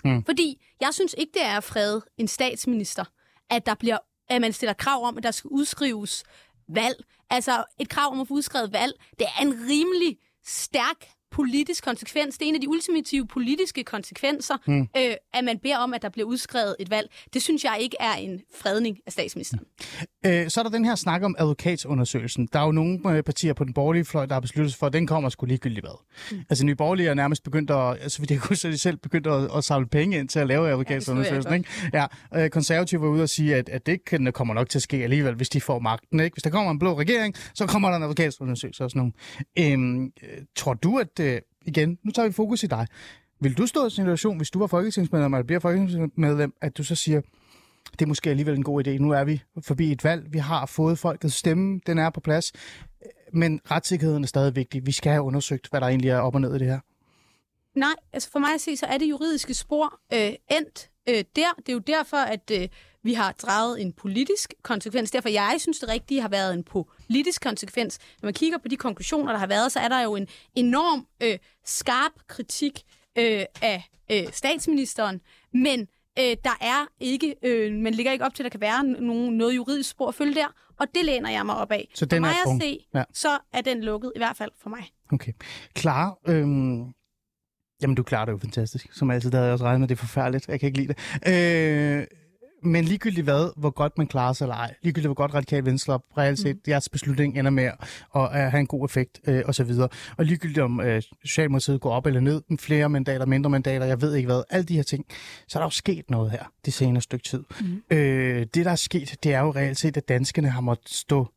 Mm. 0.05 0.24
Fordi 0.24 0.66
jeg 0.80 0.89
synes 0.93 1.14
ikke, 1.18 1.30
det 1.34 1.45
er 1.45 1.57
at 1.57 1.64
frede 1.64 2.03
en 2.18 2.28
statsminister, 2.28 3.05
at, 3.51 3.66
der 3.66 3.74
bliver, 3.74 3.99
at 4.28 4.41
man 4.41 4.53
stiller 4.53 4.72
krav 4.72 5.05
om, 5.05 5.16
at 5.16 5.22
der 5.22 5.30
skal 5.30 5.49
udskrives 5.49 6.24
valg. 6.68 7.05
Altså 7.30 7.64
et 7.80 7.89
krav 7.89 8.12
om 8.12 8.20
at 8.20 8.28
få 8.28 8.34
udskrevet 8.34 8.72
valg, 8.72 8.93
det 9.18 9.26
er 9.39 9.43
en 9.43 9.53
rimelig 9.53 10.18
stærk 10.47 11.09
politisk 11.31 11.85
konsekvens. 11.85 12.39
Det 12.39 12.45
er 12.45 12.49
en 12.49 12.55
af 12.55 12.61
de 12.61 12.68
ultimative 12.68 13.26
politiske 13.26 13.85
konsekvenser, 13.85 14.57
mm. 14.66 14.89
øh, 14.97 15.14
at 15.35 15.45
man 15.45 15.59
beder 15.59 15.79
om, 15.79 15.95
at 15.95 16.03
der 16.03 16.09
bliver 16.09 16.29
udskrevet 16.29 16.76
et 16.79 16.91
valg. 16.91 17.11
Det 17.35 17.43
synes 17.43 17.64
jeg 17.64 17.76
ikke 17.81 17.97
er 18.01 18.14
en 18.14 18.43
fredning 18.55 18.99
af 19.07 19.12
statsministeren. 19.12 19.64
Øh, 20.27 20.49
så 20.51 20.61
er 20.61 20.62
der 20.62 20.71
den 20.71 20.85
her 20.85 20.95
snak 20.95 21.23
om 21.23 21.35
advokatsundersøgelsen. 21.39 22.49
Der 22.53 22.59
er 22.59 22.64
jo 22.64 22.73
nogle 22.73 23.01
øh, 23.07 23.23
partier 23.23 23.53
på 23.53 23.64
den 23.64 23.73
borgerlige 23.73 24.05
fløj, 24.05 24.27
der 24.27 24.35
har 24.35 24.41
besluttet 24.41 24.73
sig 24.73 24.79
for, 24.79 24.87
at 24.87 24.93
den 24.93 25.07
kommer 25.07 25.29
sgu 25.29 25.47
ligegyldigt 25.47 25.87
hvad. 25.87 25.99
Mm. 26.33 26.45
Altså, 26.51 26.64
Nye 26.64 26.75
Borgerlige 26.75 27.09
er 27.09 27.14
nærmest 27.14 27.45
begyndt 27.45 27.71
at, 27.71 27.93
altså, 28.01 28.19
fordi 28.19 28.35
jeg 28.35 28.41
kunne 28.41 28.57
så 28.57 28.69
de 28.69 28.79
selv 28.79 28.97
begyndt 28.97 29.27
at, 29.27 29.57
at 29.57 29.64
samle 29.64 29.89
penge 29.89 30.19
ind 30.19 30.29
til 30.29 30.39
at 30.39 30.47
lave 30.47 30.71
advokatsundersøgelsen. 30.71 31.53
jeg 31.53 31.59
ikke? 31.59 31.71
Ja, 31.93 32.07
øh, 32.45 32.51
konservative 32.51 33.01
var 33.01 33.09
ude 33.09 33.23
og 33.23 33.29
sige, 33.29 33.57
at, 33.57 33.69
at 33.69 33.87
det 33.87 34.05
kan, 34.05 34.33
kommer 34.33 34.55
nok 34.55 34.69
til 34.69 34.79
at 34.79 34.83
ske 34.83 34.97
alligevel, 34.97 35.35
hvis 35.35 35.49
de 35.49 35.61
får 35.61 35.79
magten. 35.79 36.21
Ikke? 36.21 36.35
Hvis 36.35 36.43
der 36.43 36.51
kommer 36.51 36.71
en 36.71 36.79
blå 36.79 36.99
regering, 36.99 37.35
så 37.55 37.66
kommer 37.66 37.89
der 37.89 37.97
en 37.97 38.03
advokatsundersøgelse 38.03 38.85
og 38.85 38.91
sådan 38.91 39.12
nogle. 39.59 40.11
Øh, 40.25 40.41
tror 40.57 40.75
du, 40.75 40.99
at, 40.99 41.21
øh, 41.21 41.41
igen, 41.66 41.99
nu 42.05 42.11
tager 42.11 42.29
vi 42.29 42.33
fokus 42.33 42.62
i 42.62 42.66
dig. 42.66 42.87
Vil 43.41 43.59
du 43.59 43.66
stå 43.66 43.81
i 43.81 43.85
en 43.85 43.91
situation, 43.91 44.37
hvis 44.37 44.51
du 44.51 44.59
var 44.59 44.66
folketingsmedlem, 44.66 45.35
eller 45.35 45.47
bliver 45.47 45.61
folketingsmedlem, 45.61 46.53
at 46.62 46.79
du 46.79 46.85
så 46.85 46.95
siger, 46.95 47.21
det 47.93 48.03
er 48.03 48.07
måske 48.07 48.30
alligevel 48.30 48.55
en 48.55 48.62
god 48.62 48.86
idé. 48.86 48.91
Nu 48.91 49.11
er 49.11 49.24
vi 49.24 49.43
forbi 49.62 49.93
et 49.93 50.05
valg. 50.05 50.32
Vi 50.32 50.39
har 50.39 50.66
fået 50.66 50.99
folkets 50.99 51.34
stemme. 51.34 51.80
Den 51.86 51.99
er 51.99 52.11
på 52.11 52.20
plads. 52.20 52.53
Men 53.32 53.61
retssikkerheden 53.70 54.22
er 54.22 54.28
stadig 54.28 54.57
vigtig. 54.57 54.86
Vi 54.86 54.93
skal 54.93 55.12
have 55.12 55.22
undersøgt, 55.22 55.68
hvad 55.70 55.80
der 55.80 55.86
egentlig 55.86 56.11
er 56.11 56.18
op 56.18 56.34
og 56.34 56.41
ned 56.41 56.55
i 56.55 56.59
det 56.59 56.66
her. 56.66 56.80
Nej, 57.74 57.95
altså 58.12 58.30
for 58.30 58.39
mig 58.39 58.55
at 58.55 58.61
se, 58.61 58.76
så 58.76 58.86
er 58.86 58.99
det 58.99 59.11
juridiske 59.11 59.55
spor 59.55 60.01
øh, 60.12 60.32
endt 60.51 60.91
øh, 61.09 61.24
der. 61.36 61.55
Det 61.57 61.68
er 61.68 61.72
jo 61.72 61.78
derfor, 61.78 62.16
at 62.16 62.51
øh, 62.53 62.68
vi 63.03 63.14
har 63.14 63.32
drejet 63.32 63.82
en 63.82 63.93
politisk 63.93 64.55
konsekvens. 64.62 65.11
Derfor 65.11 65.28
jeg 65.28 65.57
synes, 65.59 65.78
det 65.78 65.89
rigtige 65.89 66.20
har 66.20 66.28
været 66.28 66.55
en 66.55 66.64
politisk 66.64 67.43
konsekvens. 67.43 67.99
Når 68.22 68.26
man 68.26 68.34
kigger 68.34 68.59
på 68.59 68.68
de 68.68 68.76
konklusioner, 68.76 69.32
der 69.32 69.39
har 69.39 69.47
været, 69.47 69.72
så 69.72 69.78
er 69.78 69.89
der 69.89 70.03
jo 70.03 70.14
en 70.16 70.28
enorm 70.55 71.07
øh, 71.22 71.39
skarp 71.64 72.12
kritik 72.26 72.82
øh, 73.18 73.45
af 73.62 73.91
øh, 74.11 74.32
statsministeren. 74.32 75.20
Men 75.53 75.89
øh, 76.21 76.37
der 76.45 76.57
er 76.61 76.87
ikke, 77.01 77.35
øh, 77.43 77.73
man 77.73 77.95
ligger 77.95 78.12
ikke 78.12 78.25
op 78.25 78.35
til, 78.35 78.43
at 78.43 78.45
der 78.45 78.51
kan 78.51 78.61
være 78.61 78.85
nogen, 78.85 79.37
noget 79.37 79.57
juridisk 79.57 79.91
spor 79.91 80.09
at 80.09 80.14
følge 80.14 80.35
der. 80.35 80.47
Og 80.81 80.87
det 80.95 81.05
læner 81.05 81.31
jeg 81.31 81.47
mig 81.47 81.57
op 81.57 81.73
af. 81.73 81.89
Så 81.95 82.07
den 82.07 82.23
for 82.23 82.27
er 82.27 82.31
mig 82.31 82.37
punkt. 82.45 82.62
at 82.62 82.69
se, 82.69 82.87
Ja. 82.95 83.05
så 83.12 83.29
er 83.53 83.61
den 83.61 83.85
lukket, 83.85 84.12
i 84.16 84.19
hvert 84.19 84.37
fald 84.37 84.51
for 84.62 84.71
mig. 84.71 84.85
Okay. 85.12 85.33
Klar. 85.75 86.19
Øhm... 86.29 86.85
Jamen, 87.83 87.95
du 87.97 88.03
klarer 88.03 88.25
det 88.25 88.33
jo 88.33 88.39
fantastisk. 88.39 88.93
Som 88.93 89.11
altid, 89.11 89.31
der 89.31 89.37
havde 89.37 89.47
jeg 89.47 89.53
også 89.53 89.64
regnet 89.64 89.81
med, 89.81 89.89
det 89.89 89.95
er 89.95 89.99
forfærdeligt. 89.99 90.49
Jeg 90.49 90.61
kan 90.61 90.66
ikke 90.66 90.79
lide 90.79 90.95
det. 90.95 90.99
Øh... 92.01 92.07
Men 92.63 92.85
ligegyldigt 92.85 93.25
hvad, 93.25 93.51
hvor 93.57 93.71
godt 93.71 93.99
man 93.99 94.07
klarer 94.07 94.33
sig 94.33 94.45
eller 94.45 94.57
ej, 94.57 94.75
ligegyldigt 94.83 95.09
hvor 95.09 95.15
godt 95.15 95.35
radikalt 95.35 95.67
venstre 95.67 96.01
reelt 96.19 96.39
set, 96.39 96.57
mm. 96.57 96.63
jeres 96.69 96.89
beslutning 96.89 97.39
ender 97.39 97.51
med 97.51 97.65
at, 97.65 98.29
at 98.33 98.51
have 98.51 98.61
en 98.61 98.67
god 98.67 98.85
effekt 98.85 99.21
øh, 99.27 99.43
og 99.47 99.55
så 99.55 99.65
videre. 99.65 99.89
Og 100.17 100.25
ligegyldigt 100.25 100.59
om 100.59 100.81
øh, 100.81 101.03
Socialdemokratiet 101.25 101.81
går 101.81 101.91
op 101.91 102.07
eller 102.07 102.21
ned, 102.21 102.43
flere 102.59 102.89
mandater, 102.89 103.27
mindre 103.27 103.51
mandater, 103.51 103.87
jeg 103.87 104.01
ved 104.01 104.15
ikke 104.15 104.27
hvad, 104.27 104.43
alle 104.51 104.65
de 104.65 104.77
her 104.77 104.83
ting, 104.83 105.05
så 105.49 105.59
er 105.59 105.61
der 105.61 105.67
jo 105.67 105.71
sket 105.71 106.11
noget 106.11 106.31
her 106.31 106.45
det 106.65 106.73
senere 106.73 107.03
stykke 107.03 107.25
tid. 107.25 107.45
Mm. 107.61 107.97
Øh, 107.97 108.47
det 108.55 108.65
der 108.65 108.71
er 108.71 108.77
sket, 108.77 109.17
det 109.23 109.35
er 109.35 109.41
jo 109.41 109.51
reelt 109.51 109.79
set, 109.79 109.97
at 109.97 110.09
danskerne 110.09 110.49
har 110.49 110.61
måttet 110.61 110.89
stå 110.89 111.29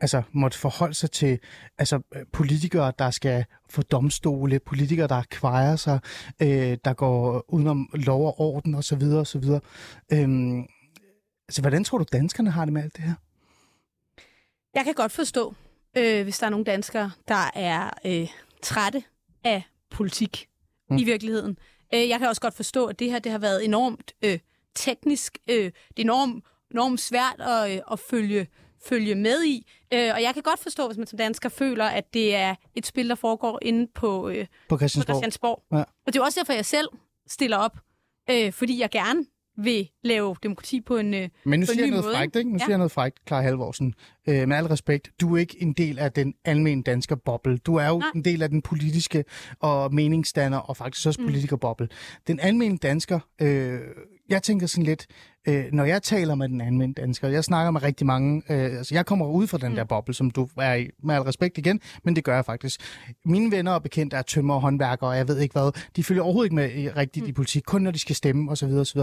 altså 0.00 0.22
måtte 0.32 0.58
forholde 0.58 0.94
sig 0.94 1.10
til 1.10 1.38
altså, 1.78 2.00
øh, 2.14 2.22
politikere, 2.32 2.92
der 2.98 3.10
skal 3.10 3.44
få 3.70 3.82
domstole, 3.82 4.60
politikere, 4.60 5.08
der 5.08 5.22
kvejer 5.30 5.76
sig, 5.76 6.00
øh, 6.42 6.78
der 6.84 6.92
går 6.92 7.44
udenom 7.48 7.90
lov 7.94 8.26
og 8.26 8.40
orden 8.40 8.74
osv. 8.74 9.02
osv. 9.02 9.44
Øhm, 10.12 10.66
altså, 11.48 11.60
hvordan 11.60 11.84
tror 11.84 11.98
du, 11.98 12.04
danskerne 12.12 12.50
har 12.50 12.64
det 12.64 12.72
med 12.72 12.82
alt 12.82 12.96
det 12.96 13.04
her? 13.04 13.14
Jeg 14.74 14.84
kan 14.84 14.94
godt 14.94 15.12
forstå, 15.12 15.54
øh, 15.96 16.22
hvis 16.22 16.38
der 16.38 16.46
er 16.46 16.50
nogle 16.50 16.64
danskere, 16.64 17.10
der 17.28 17.50
er 17.54 17.90
øh, 18.06 18.28
trætte 18.62 19.02
af 19.44 19.62
politik 19.90 20.48
mm. 20.90 20.96
i 20.96 21.04
virkeligheden. 21.04 21.58
Øh, 21.94 22.08
jeg 22.08 22.18
kan 22.18 22.28
også 22.28 22.40
godt 22.40 22.54
forstå, 22.54 22.86
at 22.86 22.98
det 22.98 23.10
her 23.10 23.18
det 23.18 23.32
har 23.32 23.38
været 23.38 23.64
enormt 23.64 24.12
øh, 24.24 24.38
teknisk. 24.74 25.38
Øh, 25.50 25.64
det 25.64 25.72
er 25.98 26.02
enormt, 26.02 26.44
enormt 26.70 27.00
svært 27.00 27.40
at, 27.40 27.70
øh, 27.70 27.82
at 27.92 27.98
følge, 27.98 28.46
følge 28.84 29.14
med 29.14 29.44
i. 29.44 29.66
Øh, 29.94 30.10
og 30.14 30.22
jeg 30.22 30.30
kan 30.34 30.42
godt 30.42 30.60
forstå, 30.60 30.86
hvis 30.86 30.98
man 30.98 31.06
som 31.06 31.16
dansker 31.18 31.48
føler, 31.48 31.84
at 31.84 32.14
det 32.14 32.34
er 32.34 32.54
et 32.74 32.86
spil, 32.86 33.08
der 33.08 33.14
foregår 33.14 33.58
inde 33.62 33.86
på, 33.94 34.28
øh, 34.28 34.46
På 34.46 34.46
på 34.68 34.78
Christiansborg. 34.78 35.14
Christiansborg. 35.14 35.62
Ja. 35.72 35.76
Og 35.78 36.12
det 36.12 36.16
er 36.16 36.22
også 36.24 36.40
derfor, 36.40 36.52
jeg 36.52 36.64
selv 36.66 36.88
stiller 37.28 37.56
op, 37.56 37.78
øh, 38.30 38.52
fordi 38.52 38.80
jeg 38.80 38.90
gerne 38.90 39.24
vil 39.58 39.88
lave 40.02 40.36
demokrati 40.42 40.80
på 40.80 40.96
en, 40.96 41.14
øh, 41.14 41.20
Men 41.20 41.60
nu 41.60 41.66
på 41.66 41.70
en 41.72 41.74
siger 41.74 41.82
jeg 41.84 41.90
noget 41.90 42.04
måde, 42.04 42.14
frækt, 42.16 42.36
ikke? 42.36 42.50
Nu 42.50 42.54
Ja. 42.54 42.58
siger 42.58 42.70
jeg 42.70 42.78
noget 42.78 42.92
frækt, 42.92 43.18
Clara 43.28 43.42
Halvorsen. 43.42 43.94
Øh, 44.28 44.48
med 44.48 44.56
al 44.56 44.66
respekt, 44.66 45.10
du 45.20 45.34
er 45.36 45.40
ikke 45.40 45.56
en 45.62 45.72
del 45.72 45.98
af 45.98 46.12
den 46.12 46.34
almindelige 46.44 46.82
danske 46.92 47.16
boble. 47.16 47.58
Du 47.58 47.76
er 47.76 47.86
jo 47.88 47.98
Nej. 47.98 48.08
en 48.14 48.24
del 48.24 48.42
af 48.42 48.48
den 48.48 48.62
politiske 48.62 49.24
og 49.60 49.94
meningsdanner, 49.94 50.58
og 50.58 50.76
faktisk 50.76 51.06
også 51.06 51.20
Mm. 51.20 51.26
politikerboble. 51.26 51.88
Den 52.26 52.40
almindelige 52.40 52.78
dansker, 52.88 53.20
øh, 53.42 53.80
jeg 54.30 54.42
tænker 54.42 54.66
sådan 54.66 54.84
lidt, 54.84 55.06
øh, 55.48 55.64
når 55.72 55.84
jeg 55.84 56.02
taler 56.02 56.34
med 56.34 56.48
den 56.48 56.60
almindelige 56.60 57.02
dansker, 57.02 57.28
jeg 57.28 57.44
snakker 57.44 57.70
med 57.70 57.82
rigtig 57.82 58.06
mange, 58.06 58.42
øh, 58.50 58.76
altså 58.78 58.94
jeg 58.94 59.06
kommer 59.06 59.26
ud 59.26 59.46
fra 59.46 59.58
den 59.58 59.68
Mm. 59.68 59.74
der 59.76 59.84
boble, 59.84 60.14
som 60.14 60.30
du 60.30 60.48
er 60.56 60.74
i, 60.74 60.88
med 61.02 61.14
al 61.14 61.22
respekt 61.22 61.58
igen, 61.58 61.80
men 62.04 62.16
det 62.16 62.24
gør 62.24 62.34
jeg 62.34 62.44
faktisk. 62.44 62.80
Mine 63.24 63.50
venner 63.50 63.72
og 63.72 63.82
bekendte 63.82 64.16
er 64.16 64.22
tømmer 64.22 64.54
og 64.54 64.60
håndværkere, 64.60 65.10
og 65.10 65.16
jeg 65.16 65.28
ved 65.28 65.38
ikke 65.40 65.52
hvad, 65.52 65.80
de 65.96 66.04
følger 66.04 66.22
overhovedet 66.22 66.46
ikke 66.46 66.54
med 66.56 66.74
i, 66.74 66.90
rigtigt 66.90 67.24
Mm. 67.24 67.28
i 67.30 67.32
politik, 67.32 67.62
kun 67.66 67.82
når 67.82 67.90
de 67.90 67.98
skal 67.98 68.16
stemme 68.16 68.50
osv. 68.50 68.64
osv. 68.68 69.00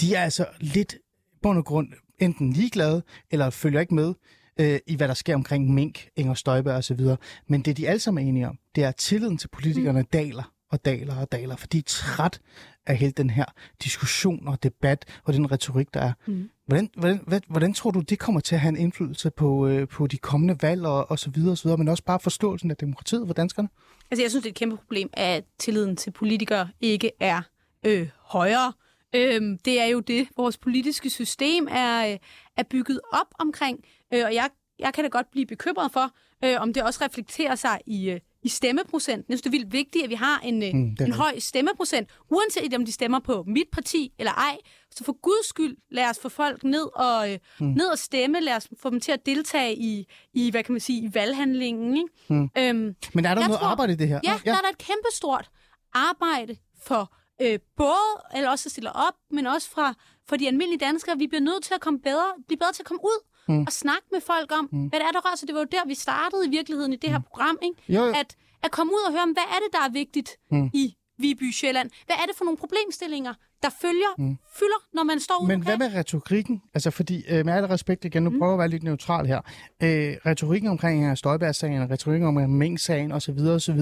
De 0.00 0.14
er 0.14 0.22
altså 0.22 0.46
lidt 0.60 0.96
bund 1.42 1.58
og 1.58 1.64
grund 1.64 1.88
enten 2.18 2.52
ligeglade, 2.52 3.02
eller 3.30 3.50
følger 3.50 3.80
ikke 3.80 3.94
med 3.94 4.14
øh, 4.60 4.78
i, 4.86 4.96
hvad 4.96 5.08
der 5.08 5.14
sker 5.14 5.34
omkring 5.34 5.74
Mink, 5.74 6.08
Inger 6.16 6.34
Støjberg 6.34 6.74
osv. 6.76 7.00
Men 7.48 7.62
det, 7.62 7.76
de 7.76 7.88
alle 7.88 8.00
sammen 8.00 8.24
er 8.24 8.28
enige 8.28 8.48
om, 8.48 8.58
det 8.74 8.84
er, 8.84 8.88
at 8.88 8.96
tilliden 8.96 9.38
til 9.38 9.48
politikerne 9.48 10.00
mm. 10.00 10.06
daler 10.12 10.52
og 10.70 10.84
daler 10.84 11.16
og 11.16 11.32
daler, 11.32 11.56
for 11.56 11.66
de 11.66 11.78
er 11.78 11.82
træt 11.86 12.40
af 12.86 12.96
hele 12.96 13.12
den 13.12 13.30
her 13.30 13.44
diskussion 13.84 14.48
og 14.48 14.62
debat 14.62 15.04
og 15.24 15.34
den 15.34 15.52
retorik, 15.52 15.94
der 15.94 16.00
er. 16.00 16.12
Mm. 16.26 16.50
Hvordan, 16.66 16.90
hvordan, 16.96 17.20
hvordan, 17.22 17.42
hvordan 17.48 17.74
tror 17.74 17.90
du, 17.90 18.00
det 18.00 18.18
kommer 18.18 18.40
til 18.40 18.54
at 18.54 18.60
have 18.60 18.68
en 18.68 18.76
indflydelse 18.76 19.30
på, 19.30 19.66
øh, 19.66 19.88
på 19.88 20.06
de 20.06 20.18
kommende 20.18 20.62
valg 20.62 20.86
og, 20.86 21.10
og 21.10 21.18
så 21.18 21.30
videre 21.30 21.52
og 21.52 21.58
så 21.58 21.64
videre, 21.64 21.78
men 21.78 21.88
også 21.88 22.04
bare 22.04 22.20
forståelsen 22.20 22.70
af 22.70 22.76
demokratiet 22.76 23.26
for 23.26 23.34
danskerne? 23.34 23.68
Altså, 24.10 24.22
jeg 24.22 24.30
synes, 24.30 24.42
det 24.42 24.48
er 24.48 24.52
et 24.52 24.56
kæmpe 24.56 24.76
problem, 24.76 25.10
at 25.12 25.44
tilliden 25.58 25.96
til 25.96 26.10
politikere 26.10 26.68
ikke 26.80 27.10
er 27.20 27.42
øh, 27.86 28.08
højere. 28.18 28.72
Øhm, 29.14 29.58
det 29.58 29.80
er 29.80 29.86
jo 29.86 30.00
det, 30.00 30.28
vores 30.36 30.58
politiske 30.58 31.10
system 31.10 31.68
er, 31.70 32.12
øh, 32.12 32.18
er 32.56 32.62
bygget 32.70 33.00
op 33.12 33.26
omkring. 33.38 33.84
Øh, 34.14 34.24
og 34.24 34.34
jeg, 34.34 34.50
jeg 34.78 34.94
kan 34.94 35.04
da 35.04 35.08
godt 35.08 35.30
blive 35.30 35.46
bekymret 35.46 35.92
for, 35.92 36.10
øh, 36.44 36.60
om 36.60 36.72
det 36.72 36.82
også 36.82 37.04
reflekterer 37.04 37.54
sig 37.54 37.80
i, 37.86 38.10
øh, 38.10 38.20
i 38.42 38.48
stemmeprocenten. 38.48 39.24
Jeg 39.28 39.34
synes, 39.38 39.42
det 39.42 39.48
er 39.48 39.58
vildt 39.58 39.72
vigtigt, 39.72 40.04
at 40.04 40.10
vi 40.10 40.14
har 40.14 40.40
en, 40.40 40.62
øh, 40.62 40.74
Mm, 40.74 40.96
en 41.06 41.12
høj 41.12 41.38
stemmeprocent, 41.38 42.08
uanset 42.30 42.74
om 42.74 42.84
de 42.84 42.92
stemmer 42.92 43.18
på 43.18 43.44
mit 43.46 43.66
parti 43.72 44.12
eller 44.18 44.32
ej. 44.32 44.56
Så 44.90 45.04
for 45.04 45.12
guds 45.22 45.46
skyld, 45.48 45.76
lad 45.90 46.10
os 46.10 46.18
få 46.18 46.28
folk 46.28 46.64
ned 46.64 46.88
og, 46.94 47.32
øh, 47.32 47.38
mm. 47.60 47.66
ned 47.66 47.86
og 47.86 47.98
stemme. 47.98 48.40
Lad 48.40 48.56
os 48.56 48.68
få 48.82 48.90
dem 48.90 49.00
til 49.00 49.12
at 49.12 49.26
deltage 49.26 49.76
i, 49.76 50.06
i 50.34 50.50
hvad 50.50 50.64
kan 50.64 50.72
man 50.72 50.80
sige, 50.80 51.02
i 51.02 51.14
valghandlingen. 51.14 51.96
Ikke? 51.96 52.08
Mm. 52.28 52.50
Øhm, 52.58 52.94
Men 53.14 53.24
er 53.24 53.34
der 53.34 53.34
noget 53.34 53.58
tror- 53.60 53.66
arbejde 53.66 53.92
i 53.92 53.96
det 53.96 54.08
her? 54.08 54.20
Ja, 54.24 54.32
ja, 54.44 54.50
der 54.50 54.56
er 54.56 54.60
der 54.60 54.68
et 54.68 54.78
kæmpestort 54.78 55.50
arbejde 55.94 56.56
for 56.82 57.14
øh, 57.42 57.58
både, 57.76 58.22
eller 58.34 58.50
også 58.50 58.66
at 58.66 58.70
stille 58.70 58.92
op, 58.92 59.14
men 59.30 59.46
også 59.46 59.70
fra, 59.70 59.94
for 60.28 60.36
de 60.36 60.46
almindelige 60.46 60.78
danskere. 60.86 61.18
Vi 61.18 61.26
bliver 61.26 61.40
nødt 61.40 61.62
til 61.64 61.74
at 61.74 61.80
komme 61.80 62.00
bedre, 62.00 62.26
blive 62.46 62.58
bedre 62.58 62.72
til 62.72 62.82
at 62.82 62.86
komme 62.86 63.00
ud 63.04 63.24
Mm. 63.48 63.60
og 63.66 63.72
snakke 63.72 64.06
med 64.12 64.20
folk 64.20 64.52
om, 64.52 64.64
hvad 64.66 65.00
det 65.00 65.06
er, 65.06 65.12
der 65.12 65.20
rører 65.26 65.36
sig. 65.36 65.48
Det 65.48 65.54
var 65.54 65.60
jo 65.60 65.66
der, 65.72 65.86
vi 65.86 65.94
startede 65.94 66.46
i 66.46 66.50
virkeligheden 66.50 66.92
i 66.92 66.96
det 66.96 67.10
her 67.10 67.18
program, 67.18 67.58
ikke? 67.62 67.76
Jo, 67.88 68.04
jo. 68.06 68.12
At, 68.14 68.36
at 68.62 68.70
komme 68.70 68.92
ud 68.92 69.02
og 69.06 69.12
høre 69.12 69.22
om, 69.22 69.30
hvad 69.30 69.42
er 69.42 69.58
det, 69.64 69.72
der 69.72 69.80
er 69.84 69.88
vigtigt 69.90 70.36
Mm. 70.50 70.70
i 70.74 70.94
Viby 71.18 71.50
Sjælland? 71.52 71.90
Hvad 72.06 72.16
er 72.16 72.26
det 72.26 72.36
for 72.36 72.44
nogle 72.44 72.58
problemstillinger, 72.58 73.34
der 73.62 73.68
følger, 73.80 74.14
mm. 74.18 74.38
fylder, 74.58 74.80
når 74.94 75.02
man 75.02 75.20
står 75.20 75.38
ude 75.40 75.48
Men 75.48 75.62
hvad 75.62 75.78
med 75.78 75.94
retorikken? 75.94 76.62
Altså, 76.74 76.90
fordi 76.90 77.24
øh, 77.28 77.44
med 77.46 77.52
al 77.52 77.64
respekt 77.64 78.04
igen, 78.04 78.22
nu 78.22 78.30
Mm. 78.30 78.38
prøver 78.38 78.52
jeg 78.52 78.54
at 78.54 78.58
være 78.58 78.68
lidt 78.68 78.82
neutral 78.82 79.26
her. 79.26 79.40
Øh, 79.82 80.16
retorikken 80.26 80.70
omkring 80.70 81.10
uh, 81.10 81.16
Støjberg-sagen, 81.16 81.90
retorikken 81.90 82.28
omkring 82.28 82.58
Mink-sagen 82.58 83.12
osv., 83.12 83.38
osv., 83.38 83.80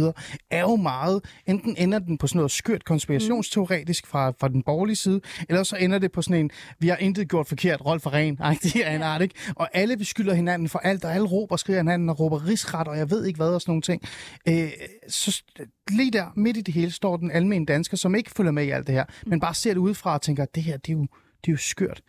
er 0.51 0.61
jo 0.61 0.77
meget, 0.77 1.25
enten 1.47 1.75
ender 1.79 1.99
den 1.99 2.19
på 2.19 2.27
sådan 2.27 2.39
noget 2.39 2.51
skørt 2.51 2.85
konspirationsteoretisk 2.85 4.07
fra, 4.07 4.31
fra 4.41 4.49
den 4.49 4.63
borgerlige 4.63 4.97
side, 4.97 5.21
eller 5.49 5.63
så 5.63 5.77
ender 5.77 5.99
det 5.99 6.13
på 6.13 6.23
sådan 6.23 6.41
en, 6.41 6.51
vi 6.79 6.89
har 6.89 6.97
intet 6.97 7.29
gjort 7.29 7.47
forkert, 7.47 7.85
Rolf 7.85 8.03
for 8.03 8.13
ren, 8.13 8.37
det 8.63 8.87
er 8.87 8.91
en 8.97 9.03
art, 9.03 9.23
ikke? 9.23 9.35
Og 9.57 9.69
alle 9.73 9.97
beskylder 9.97 10.35
hinanden 10.35 10.69
for 10.69 10.79
alt, 10.79 11.05
og 11.05 11.15
alle 11.15 11.29
råber 11.29 11.53
og 11.53 11.59
skriger 11.59 11.79
hinanden 11.79 12.09
og 12.09 12.21
råber 12.21 12.47
rigsret, 12.47 12.89
og 12.89 12.99
jeg 12.99 13.11
ved 13.11 13.27
ikke 13.27 13.37
hvad 13.37 13.49
og 13.49 13.61
sådan 13.61 13.71
nogle 13.71 13.83
ting. 13.83 14.03
Øh, 14.49 14.71
så 15.09 15.43
lige 15.91 16.11
der, 16.11 16.27
midt 16.37 16.57
i 16.57 16.61
det 16.61 16.75
hele, 16.75 16.91
står 16.91 17.17
den 17.17 17.31
almindelige 17.31 17.75
dansker, 17.75 17.97
som 17.97 18.15
ikke 18.15 18.31
følger 18.31 18.53
med 18.53 18.65
i 18.65 18.71
alt 18.71 18.87
det 18.87 18.95
her, 18.95 19.05
men 19.27 19.41
bare 19.41 19.55
ser 19.69 19.75
det 19.75 19.81
udefra 19.81 20.15
og 20.15 20.23
tænker, 20.23 20.45
det 20.45 20.63
her, 20.63 20.77
det 20.77 20.93
er 20.93 20.97
jo, 20.97 21.07
det 21.45 21.49
er 21.49 21.53
jo 21.53 21.57
skørt. 21.57 22.03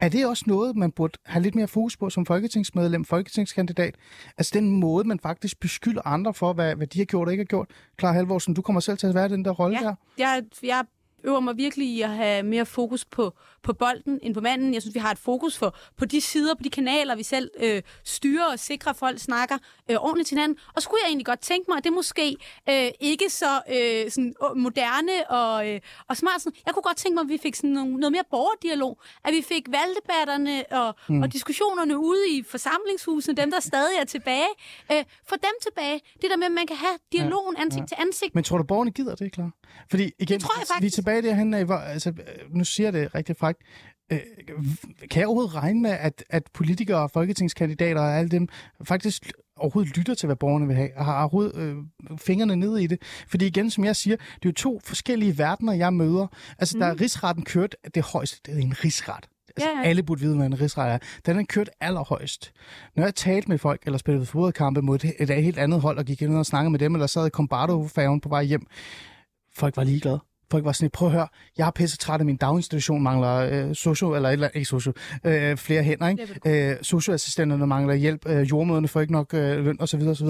Er 0.00 0.08
det 0.08 0.26
også 0.26 0.44
noget, 0.46 0.76
man 0.76 0.92
burde 0.92 1.18
have 1.26 1.42
lidt 1.42 1.54
mere 1.54 1.68
fokus 1.68 1.96
på 1.96 2.10
som 2.10 2.26
folketingsmedlem, 2.26 3.04
folketingskandidat? 3.04 3.94
Altså 4.38 4.50
den 4.54 4.70
måde, 4.80 5.08
man 5.08 5.18
faktisk 5.20 5.60
beskylder 5.60 6.02
andre 6.06 6.34
for, 6.34 6.52
hvad, 6.52 6.74
hvad 6.76 6.86
de 6.86 6.98
har 6.98 7.04
gjort 7.04 7.28
og 7.28 7.32
ikke 7.32 7.40
har 7.40 7.46
gjort. 7.46 7.68
Klar 7.96 8.12
Halvorsen, 8.12 8.54
du 8.54 8.62
kommer 8.62 8.80
selv 8.80 8.98
til 8.98 9.06
at 9.06 9.14
være 9.14 9.28
den 9.28 9.44
der 9.44 9.50
rolle 9.50 9.78
Ja. 9.80 9.86
der. 9.86 9.94
jeg, 10.18 10.42
jeg 10.62 10.84
øver 11.24 11.40
mig 11.40 11.56
virkelig 11.56 11.86
i 11.88 12.02
at 12.02 12.08
have 12.08 12.42
mere 12.42 12.66
fokus 12.66 13.04
på, 13.04 13.34
på 13.62 13.72
bolden 13.72 14.18
end 14.22 14.34
på 14.34 14.40
manden. 14.40 14.74
Jeg 14.74 14.82
synes, 14.82 14.94
vi 14.94 15.00
har 15.00 15.10
et 15.10 15.18
fokus 15.18 15.58
for, 15.58 15.76
på 15.96 16.04
de 16.04 16.20
sider, 16.20 16.54
på 16.54 16.62
de 16.62 16.70
kanaler, 16.70 17.16
vi 17.16 17.22
selv 17.22 17.50
øh, 17.60 17.82
styrer 18.04 18.44
og 18.52 18.58
sikrer, 18.58 18.90
at 18.90 18.96
folk 18.96 19.18
snakker 19.18 19.58
øh, 19.90 19.96
ordentligt 19.96 20.28
til 20.28 20.36
hinanden. 20.36 20.58
Og 20.74 20.82
så 20.82 20.88
kunne 20.88 20.98
jeg 21.02 21.08
egentlig 21.08 21.26
godt 21.26 21.40
tænke 21.40 21.64
mig, 21.68 21.78
at 21.78 21.84
det 21.84 21.92
måske 21.92 22.36
øh, 22.68 22.88
ikke 23.00 23.30
så 23.30 23.60
øh, 23.74 24.10
sådan, 24.10 24.34
moderne 24.56 25.30
og, 25.30 25.68
øh, 25.70 25.80
og 26.08 26.16
smart. 26.16 26.42
Sådan. 26.42 26.56
Jeg 26.66 26.74
kunne 26.74 26.82
godt 26.82 26.96
tænke 26.96 27.14
mig, 27.14 27.22
at 27.22 27.28
vi 27.28 27.38
fik 27.42 27.54
sådan 27.54 27.70
nogle, 27.70 27.96
noget 27.96 28.12
mere 28.12 28.24
borgerdialog. 28.30 29.00
At 29.24 29.34
vi 29.34 29.42
fik 29.42 29.64
valgdebatterne 29.68 30.64
og, 30.70 30.94
mm. 31.08 31.22
og 31.22 31.32
diskussionerne 31.32 31.98
ude 31.98 32.28
i 32.30 32.42
forsamlingshusene, 32.42 33.36
dem 33.36 33.50
der 33.50 33.60
stadig 33.60 33.98
er 34.00 34.04
tilbage. 34.04 34.48
Øh, 34.92 35.04
få 35.28 35.34
dem 35.36 35.54
tilbage. 35.62 36.00
Det 36.22 36.30
der 36.30 36.36
med, 36.36 36.46
at 36.46 36.52
man 36.52 36.66
kan 36.66 36.76
have 36.76 36.98
dialogen 37.12 37.56
ansigt 37.56 37.88
til 37.88 37.96
ansigt. 38.00 38.34
Men 38.34 38.44
tror 38.44 38.58
du, 38.58 38.64
borgerne 38.64 38.90
gider 38.90 39.14
det, 39.14 39.32
klar? 39.32 39.50
Fordi 39.90 40.10
igen, 40.18 40.40
tror 40.40 40.54
jeg 40.54 40.60
vi 40.60 40.62
er 40.62 40.74
faktisk. 40.74 40.96
Tilbage 41.08 41.28
derhen 41.28 41.54
af, 41.54 41.64
hvor, 41.64 41.74
altså, 41.74 42.10
øh, 42.10 42.54
nu 42.56 42.64
siger 42.64 42.90
det 42.90 43.14
rigtig 43.14 43.36
frækt. 43.36 43.62
Øh, 44.12 44.20
kan 45.10 45.20
jeg 45.20 45.26
overhovedet 45.26 45.54
regne 45.54 45.80
med, 45.80 45.90
at, 45.90 46.24
at 46.30 46.42
politikere 46.54 47.02
og 47.02 47.10
folketingskandidater 47.10 48.00
og 48.00 48.18
alle 48.18 48.30
dem 48.30 48.48
faktisk 48.84 49.32
overhovedet 49.56 49.96
lytter 49.96 50.14
til, 50.14 50.26
hvad 50.26 50.36
borgerne 50.36 50.66
vil 50.66 50.76
have, 50.76 50.90
og 50.96 51.04
har 51.04 51.20
overhovedet 51.20 51.56
øh, 51.56 51.76
fingrene 52.18 52.56
nede 52.56 52.82
i 52.82 52.86
det? 52.86 53.02
Fordi 53.28 53.46
igen, 53.46 53.70
som 53.70 53.84
jeg 53.84 53.96
siger, 53.96 54.16
det 54.16 54.44
er 54.44 54.48
jo 54.48 54.52
to 54.52 54.80
forskellige 54.84 55.38
verdener, 55.38 55.72
jeg 55.72 55.92
møder. 55.92 56.26
Altså, 56.58 56.76
mm. 56.76 56.80
der 56.80 56.86
er 56.86 57.00
rigsretten 57.00 57.44
kørt, 57.44 57.76
det 57.94 58.02
højeste, 58.02 58.40
det 58.46 58.58
er 58.58 58.62
en 58.62 58.84
rigsret. 58.84 59.28
Altså, 59.56 59.70
Ja, 59.70 59.78
ja. 59.78 59.88
Alle 59.88 60.02
burde 60.02 60.20
vide, 60.20 60.36
hvad 60.36 60.46
en 60.46 60.60
rigsret 60.60 60.92
er. 60.92 60.98
Den 61.26 61.38
er 61.38 61.44
kørt 61.48 61.70
allerhøjst. 61.80 62.52
Når 62.96 63.04
jeg 63.04 63.14
talte 63.14 63.48
med 63.48 63.58
folk, 63.58 63.82
eller 63.86 63.98
spillede 63.98 64.26
fodboldkampe 64.26 64.82
mod 64.82 65.04
et, 65.04 65.30
et 65.30 65.42
helt 65.42 65.58
andet 65.58 65.80
hold, 65.80 65.98
og 65.98 66.04
gik 66.04 66.22
ind 66.22 66.36
og 66.36 66.46
snakkede 66.46 66.70
med 66.70 66.78
dem, 66.78 66.94
eller 66.94 67.06
sad 67.06 67.26
i 67.26 67.30
Combardo-færgen 67.30 68.20
på 68.20 68.28
vej 68.28 68.44
hjem, 68.44 68.66
folk 69.54 69.76
var 69.76 69.84
ligeglade. 69.84 70.20
Folk 70.50 70.64
var 70.64 70.72
sådan, 70.72 70.84
lidt, 70.84 70.92
prøv 70.92 71.08
at 71.08 71.12
høre, 71.12 71.28
jeg 71.58 71.66
er 71.66 71.70
pisse 71.70 71.96
træt 71.96 72.20
af 72.20 72.26
min 72.26 72.36
daginstitution, 72.36 73.02
mangler 73.02 73.34
øh, 73.68 73.74
socio, 73.74 74.14
eller, 74.14 74.28
eller 74.28 74.48
ikke 74.48 74.64
socio, 74.64 74.92
øh, 75.24 75.56
flere 75.56 75.82
hænder, 75.82 76.08
ikke? 76.08 76.70
Øh, 76.70 76.76
socioassistenterne 76.82 77.66
mangler 77.66 77.94
hjælp, 77.94 78.28
øh, 78.28 78.50
jordmøderne 78.50 78.88
får 78.88 79.00
ikke 79.00 79.12
nok 79.12 79.34
øh, 79.34 79.64
løn, 79.64 79.76
osv. 79.80 80.00
osv. 80.00 80.26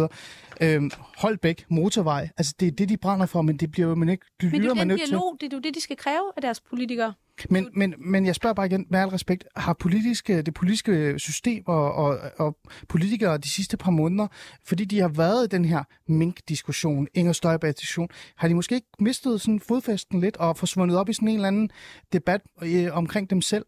Øh, 0.60 0.82
Holbæk, 1.16 1.64
motorvej, 1.68 2.28
altså 2.38 2.54
det 2.60 2.66
er 2.66 2.72
det, 2.72 2.88
de 2.88 2.96
brænder 2.96 3.26
for, 3.26 3.42
men 3.42 3.56
det 3.56 3.70
bliver 3.70 3.88
jo 3.88 3.94
man 3.94 4.08
ikke, 4.08 4.26
det 4.40 4.52
Men 4.52 4.60
det 4.60 4.66
er 4.66 4.68
jo 4.68 4.74
man 4.74 4.80
den 4.80 4.88
nødt 4.88 5.00
til. 5.00 5.08
dialog, 5.08 5.36
det 5.40 5.52
er 5.52 5.56
jo 5.56 5.60
det, 5.60 5.74
de 5.74 5.80
skal 5.80 5.96
kræve 5.96 6.32
af 6.36 6.42
deres 6.42 6.60
politikere. 6.60 7.12
Men, 7.50 7.68
men, 7.72 7.94
men 7.98 8.26
jeg 8.26 8.34
spørger 8.34 8.54
bare 8.54 8.66
igen, 8.66 8.86
med 8.90 9.00
al 9.00 9.08
respekt, 9.08 9.44
har 9.56 9.72
politiske, 9.72 10.42
det 10.42 10.54
politiske 10.54 11.18
system 11.18 11.62
og, 11.66 11.94
og, 11.94 12.18
og 12.38 12.56
politikere 12.88 13.38
de 13.38 13.50
sidste 13.50 13.76
par 13.76 13.90
måneder, 13.90 14.26
fordi 14.64 14.84
de 14.84 15.00
har 15.00 15.08
været 15.08 15.44
i 15.44 15.48
den 15.48 15.64
her 15.64 15.84
mink-diskussion, 16.06 17.08
Inger 17.14 17.32
Støjberg-diskussion, 17.32 18.08
har 18.36 18.48
de 18.48 18.54
måske 18.54 18.74
ikke 18.74 18.88
mistet 19.00 19.40
sådan 19.40 19.60
fodfæsten 19.60 20.20
lidt 20.20 20.36
og 20.36 20.56
forsvundet 20.56 20.96
op 20.96 21.08
i 21.08 21.12
sådan 21.12 21.28
en 21.28 21.34
eller 21.34 21.48
anden 21.48 21.70
debat 22.12 22.40
øh, 22.62 22.88
omkring 22.92 23.30
dem 23.30 23.42
selv? 23.42 23.64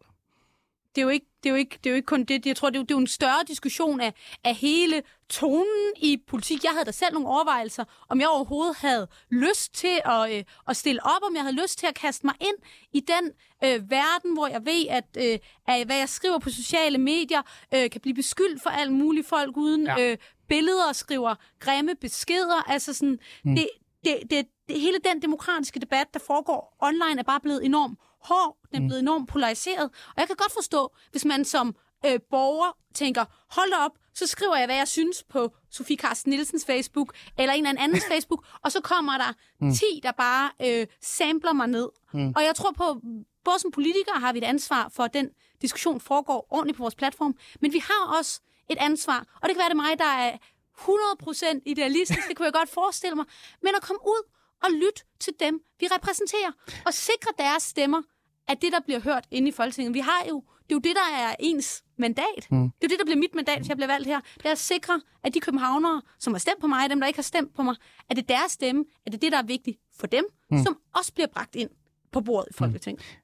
Det 0.95 1.01
er 1.01 1.03
jo 1.03 1.09
ikke, 1.09 1.25
det 1.43 1.49
er 1.49 1.53
jo 1.53 1.55
ikke, 1.57 1.77
det 1.83 1.85
er 1.85 1.91
jo 1.91 1.95
ikke 1.95 2.05
kun 2.05 2.23
det. 2.23 2.45
Jeg 2.45 2.55
tror, 2.55 2.69
det 2.69 2.75
er 2.75 2.79
jo, 2.79 2.83
det 2.83 2.91
er 2.91 2.95
jo 2.95 2.99
en 2.99 3.07
større 3.07 3.43
diskussion 3.47 4.01
af, 4.01 4.13
af 4.43 4.55
hele 4.55 5.01
tonen 5.29 5.93
i 5.97 6.17
politik. 6.27 6.63
Jeg 6.63 6.71
havde 6.71 6.85
da 6.85 6.91
selv 6.91 7.13
nogle 7.13 7.29
overvejelser, 7.29 7.83
om 8.09 8.19
jeg 8.19 8.27
overhovedet 8.29 8.75
havde 8.75 9.07
lyst 9.31 9.73
til 9.73 9.99
at, 10.05 10.31
øh, 10.37 10.43
at 10.67 10.77
stille 10.77 11.05
op, 11.05 11.21
om 11.29 11.35
jeg 11.35 11.43
havde 11.43 11.61
lyst 11.61 11.79
til 11.79 11.87
at 11.87 11.95
kaste 11.95 12.25
mig 12.25 12.35
ind 12.41 12.55
i 12.93 12.99
den 12.99 13.31
øh, 13.63 13.91
verden, 13.91 14.33
hvor 14.33 14.47
jeg 14.47 14.65
ved, 14.65 14.87
at, 14.89 15.17
øh, 15.17 15.39
at 15.67 15.85
hvad 15.85 15.97
jeg 15.97 16.09
skriver 16.09 16.39
på 16.39 16.49
sociale 16.49 16.97
medier, 16.97 17.41
øh, 17.73 17.89
kan 17.89 18.01
blive 18.01 18.13
beskyldt 18.15 18.63
for 18.63 18.69
alt 18.69 18.93
muligt 18.93 19.27
folk 19.27 19.57
uden 19.57 19.85
Ja. 19.85 20.11
øh, 20.11 20.17
billeder 20.49 20.87
og 20.87 20.95
skriver 20.95 21.35
grimme 21.59 21.95
beskeder. 21.95 22.69
Altså 22.69 22.93
sådan, 22.93 23.19
mm. 23.45 23.55
det, 23.55 23.69
det, 24.05 24.19
det, 24.29 24.45
det, 24.69 24.79
hele 24.79 24.97
den 25.03 25.21
demokratiske 25.21 25.79
debat, 25.79 26.07
der 26.13 26.19
foregår 26.27 26.77
online, 26.79 27.19
er 27.19 27.23
bare 27.23 27.39
blevet 27.39 27.65
enormt 27.65 27.99
hård. 28.23 28.57
Den 28.71 28.83
er 28.83 28.87
blevet 28.87 28.99
enormt 28.99 29.29
polariseret. 29.29 29.83
Og 29.83 30.17
jeg 30.17 30.27
kan 30.27 30.35
godt 30.35 30.51
forstå, 30.51 30.95
hvis 31.11 31.25
man 31.25 31.45
som 31.45 31.75
øh, 32.05 32.19
borger 32.31 32.77
tænker, 32.93 33.25
hold 33.49 33.73
op, 33.85 33.91
så 34.13 34.27
skriver 34.27 34.55
jeg, 34.55 34.65
hvad 34.65 34.75
jeg 34.75 34.87
synes 34.87 35.23
på 35.23 35.55
Sofie 35.71 35.97
Carsten 35.97 36.29
Nielsens 36.29 36.65
Facebook, 36.65 37.13
eller 37.37 37.53
en 37.53 37.67
eller 37.67 37.81
andens 37.81 38.05
Facebook, 38.11 38.45
og 38.63 38.71
så 38.71 38.81
kommer 38.81 39.17
der 39.17 39.33
mm. 39.61 39.73
10, 39.73 39.79
der 40.03 40.11
bare 40.11 40.51
øh, 40.65 40.87
sampler 41.01 41.53
mig 41.53 41.67
ned. 41.67 41.89
Mm. 42.13 42.33
Og 42.35 42.43
jeg 42.43 42.55
tror 42.55 42.71
på, 42.71 43.01
både 43.45 43.59
som 43.59 43.71
politikere 43.71 44.19
har 44.19 44.33
vi 44.33 44.37
et 44.37 44.43
ansvar 44.43 44.89
for, 44.95 45.03
at 45.03 45.13
den 45.13 45.29
diskussion 45.61 45.99
foregår 45.99 46.47
ordentligt 46.49 46.77
på 46.77 46.83
vores 46.83 46.95
platform, 46.95 47.35
men 47.61 47.73
vi 47.73 47.79
har 47.79 48.17
også 48.17 48.41
et 48.69 48.77
ansvar, 48.79 49.19
og 49.41 49.49
det 49.49 49.55
kan 49.55 49.59
være 49.59 49.69
det 49.69 49.75
mig, 49.75 49.99
der 49.99 50.05
er 50.05 50.37
100% 50.77 51.61
idealistisk, 51.65 52.27
det 52.27 52.37
kunne 52.37 52.45
jeg 52.45 52.53
godt 52.53 52.69
forestille 52.69 53.15
mig, 53.15 53.25
men 53.61 53.75
at 53.75 53.81
komme 53.81 53.99
ud 54.05 54.29
og 54.63 54.71
lytte 54.71 55.03
til 55.19 55.33
dem, 55.39 55.61
vi 55.79 55.87
repræsenterer, 55.87 56.51
og 56.85 56.93
sikre 56.93 57.31
deres 57.37 57.63
stemmer, 57.63 58.01
at 58.47 58.61
det, 58.61 58.71
der 58.71 58.79
bliver 58.79 58.99
hørt 58.99 59.27
inde 59.31 59.47
i 59.47 59.51
Folketinget. 59.51 59.93
Vi 59.93 59.99
har 59.99 60.25
jo, 60.29 60.43
det 60.63 60.71
er 60.71 60.75
jo 60.75 60.79
det, 60.79 60.95
der 60.95 61.15
er 61.17 61.35
ens 61.39 61.83
mandat. 61.97 62.47
Mm. 62.51 62.57
Det 62.57 62.83
er 62.83 62.87
jo 62.87 62.89
det, 62.89 62.99
der 62.99 63.05
bliver 63.05 63.17
mit 63.17 63.35
mandat, 63.35 63.57
hvis 63.57 63.69
jeg 63.69 63.77
bliver 63.77 63.87
valgt 63.87 64.07
her. 64.07 64.19
Det 64.37 64.45
er 64.45 64.51
at 64.51 64.57
sikre, 64.57 65.01
at 65.23 65.33
de 65.33 65.39
københavnere, 65.39 66.01
som 66.19 66.33
har 66.33 66.39
stemt 66.39 66.61
på 66.61 66.67
mig, 66.67 66.83
og 66.83 66.89
dem, 66.89 66.99
der 66.99 67.07
ikke 67.07 67.17
har 67.17 67.23
stemt 67.23 67.55
på 67.55 67.63
mig, 67.63 67.75
at 68.09 68.15
det 68.15 68.23
er 68.23 68.37
deres 68.39 68.51
stemme, 68.51 68.85
at 69.05 69.11
det 69.11 69.17
er 69.17 69.19
det, 69.19 69.31
der 69.31 69.37
er 69.37 69.43
vigtigt 69.43 69.77
for 69.99 70.07
dem, 70.07 70.25
mm. 70.51 70.63
som 70.63 70.77
også 70.95 71.13
bliver 71.13 71.27
bragt 71.27 71.55
ind 71.55 71.69
på 72.11 72.21
bordet 72.21 72.49
i 72.49 72.53
Folketinget. 72.53 73.01
Mm. 73.01 73.20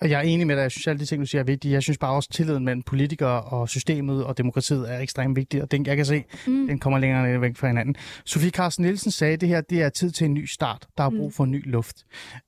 Og 0.00 0.10
jeg 0.10 0.18
er 0.18 0.22
enig 0.22 0.46
med 0.46 0.56
dig. 0.56 0.62
Jeg 0.62 0.70
synes, 0.70 0.86
at 0.86 1.00
de 1.00 1.04
ting, 1.04 1.20
du 1.20 1.26
siger, 1.26 1.40
er 1.40 1.44
vigtige. 1.44 1.72
Jeg 1.72 1.82
synes 1.82 1.98
bare 1.98 2.12
også, 2.12 2.28
at 2.30 2.34
tilliden 2.34 2.64
mellem 2.64 2.82
politikere 2.82 3.42
og 3.42 3.68
systemet 3.68 4.24
og 4.24 4.38
demokratiet 4.38 4.92
er 4.92 4.98
ekstremt 4.98 5.36
vigtig. 5.36 5.62
Og 5.62 5.70
den, 5.70 5.86
jeg 5.86 5.96
kan 5.96 6.06
se, 6.06 6.24
mm. 6.46 6.66
den 6.66 6.78
kommer 6.78 6.98
længere 6.98 7.40
væk 7.40 7.56
fra 7.56 7.66
hinanden. 7.66 7.94
Sofie 8.24 8.50
Carsten 8.50 8.84
Nielsen 8.84 9.10
sagde, 9.10 9.32
at 9.32 9.40
det 9.40 9.48
her 9.48 9.60
det 9.60 9.82
er 9.82 9.88
tid 9.88 10.10
til 10.10 10.24
en 10.24 10.34
ny 10.34 10.44
start. 10.46 10.86
Der 10.98 11.04
er 11.04 11.10
brug 11.10 11.26
mm. 11.26 11.32
for 11.32 11.44
en 11.44 11.50
ny 11.50 11.70
luft. 11.70 12.04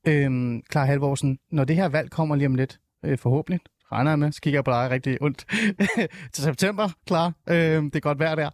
Øhm, 0.07 0.63
Klar 0.69 0.85
Halvorsen, 0.85 1.39
når 1.51 1.65
det 1.65 1.77
her 1.77 1.89
valg 1.89 2.11
kommer 2.11 2.37
lige 2.37 2.47
om 2.47 2.55
lidt, 2.55 2.79
øh, 3.05 3.19
forhåbentlig, 3.19 3.61
regner 3.93 4.11
jeg 4.11 4.19
med, 4.19 4.33
så 4.33 4.41
kigger 4.41 4.57
jeg 4.59 4.65
på 4.65 4.71
dig 4.71 4.91
rigtig 4.91 5.23
ondt 5.23 5.47
til 6.35 6.45
september, 6.45 6.89
klar. 7.07 7.33
Øhm, 7.49 7.91
det 7.91 7.97
er 7.97 8.01
godt 8.01 8.19
vejr 8.19 8.35
der. 8.35 8.51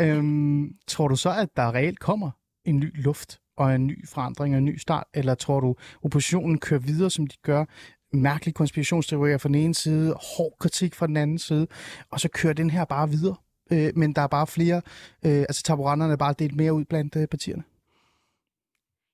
Øhm, 0.00 0.70
tror 0.86 1.08
du 1.08 1.16
så, 1.16 1.30
at 1.30 1.48
der 1.56 1.74
reelt 1.74 1.98
kommer 1.98 2.30
en 2.64 2.76
ny 2.76 3.02
luft 3.02 3.38
og 3.56 3.74
en 3.74 3.86
ny 3.86 4.08
forandring 4.08 4.54
og 4.54 4.58
en 4.58 4.64
ny 4.64 4.76
start? 4.76 5.04
Eller 5.14 5.34
tror 5.34 5.60
du, 5.60 5.74
oppositionen 6.02 6.58
kører 6.58 6.80
videre, 6.80 7.10
som 7.10 7.26
de 7.26 7.36
gør? 7.42 7.64
Mærkelige 8.12 8.54
konspirationsteorier 8.54 9.38
fra 9.38 9.48
den 9.48 9.54
ene 9.54 9.74
side, 9.74 10.14
hård 10.36 10.54
kritik 10.58 10.94
fra 10.94 11.06
den 11.06 11.16
anden 11.16 11.38
side, 11.38 11.66
og 12.10 12.20
så 12.20 12.28
kører 12.28 12.52
den 12.52 12.70
her 12.70 12.84
bare 12.84 13.10
videre. 13.10 13.36
Øh, 13.72 13.92
men 13.96 14.12
der 14.12 14.22
er 14.22 14.26
bare 14.26 14.46
flere, 14.46 14.82
øh, 15.22 15.40
altså 15.40 15.62
taburetterne 15.62 16.12
er 16.12 16.16
bare 16.16 16.34
delt 16.38 16.56
mere 16.56 16.72
ud 16.74 16.84
blandt 16.84 17.16
øh, 17.16 17.26
partierne. 17.26 17.64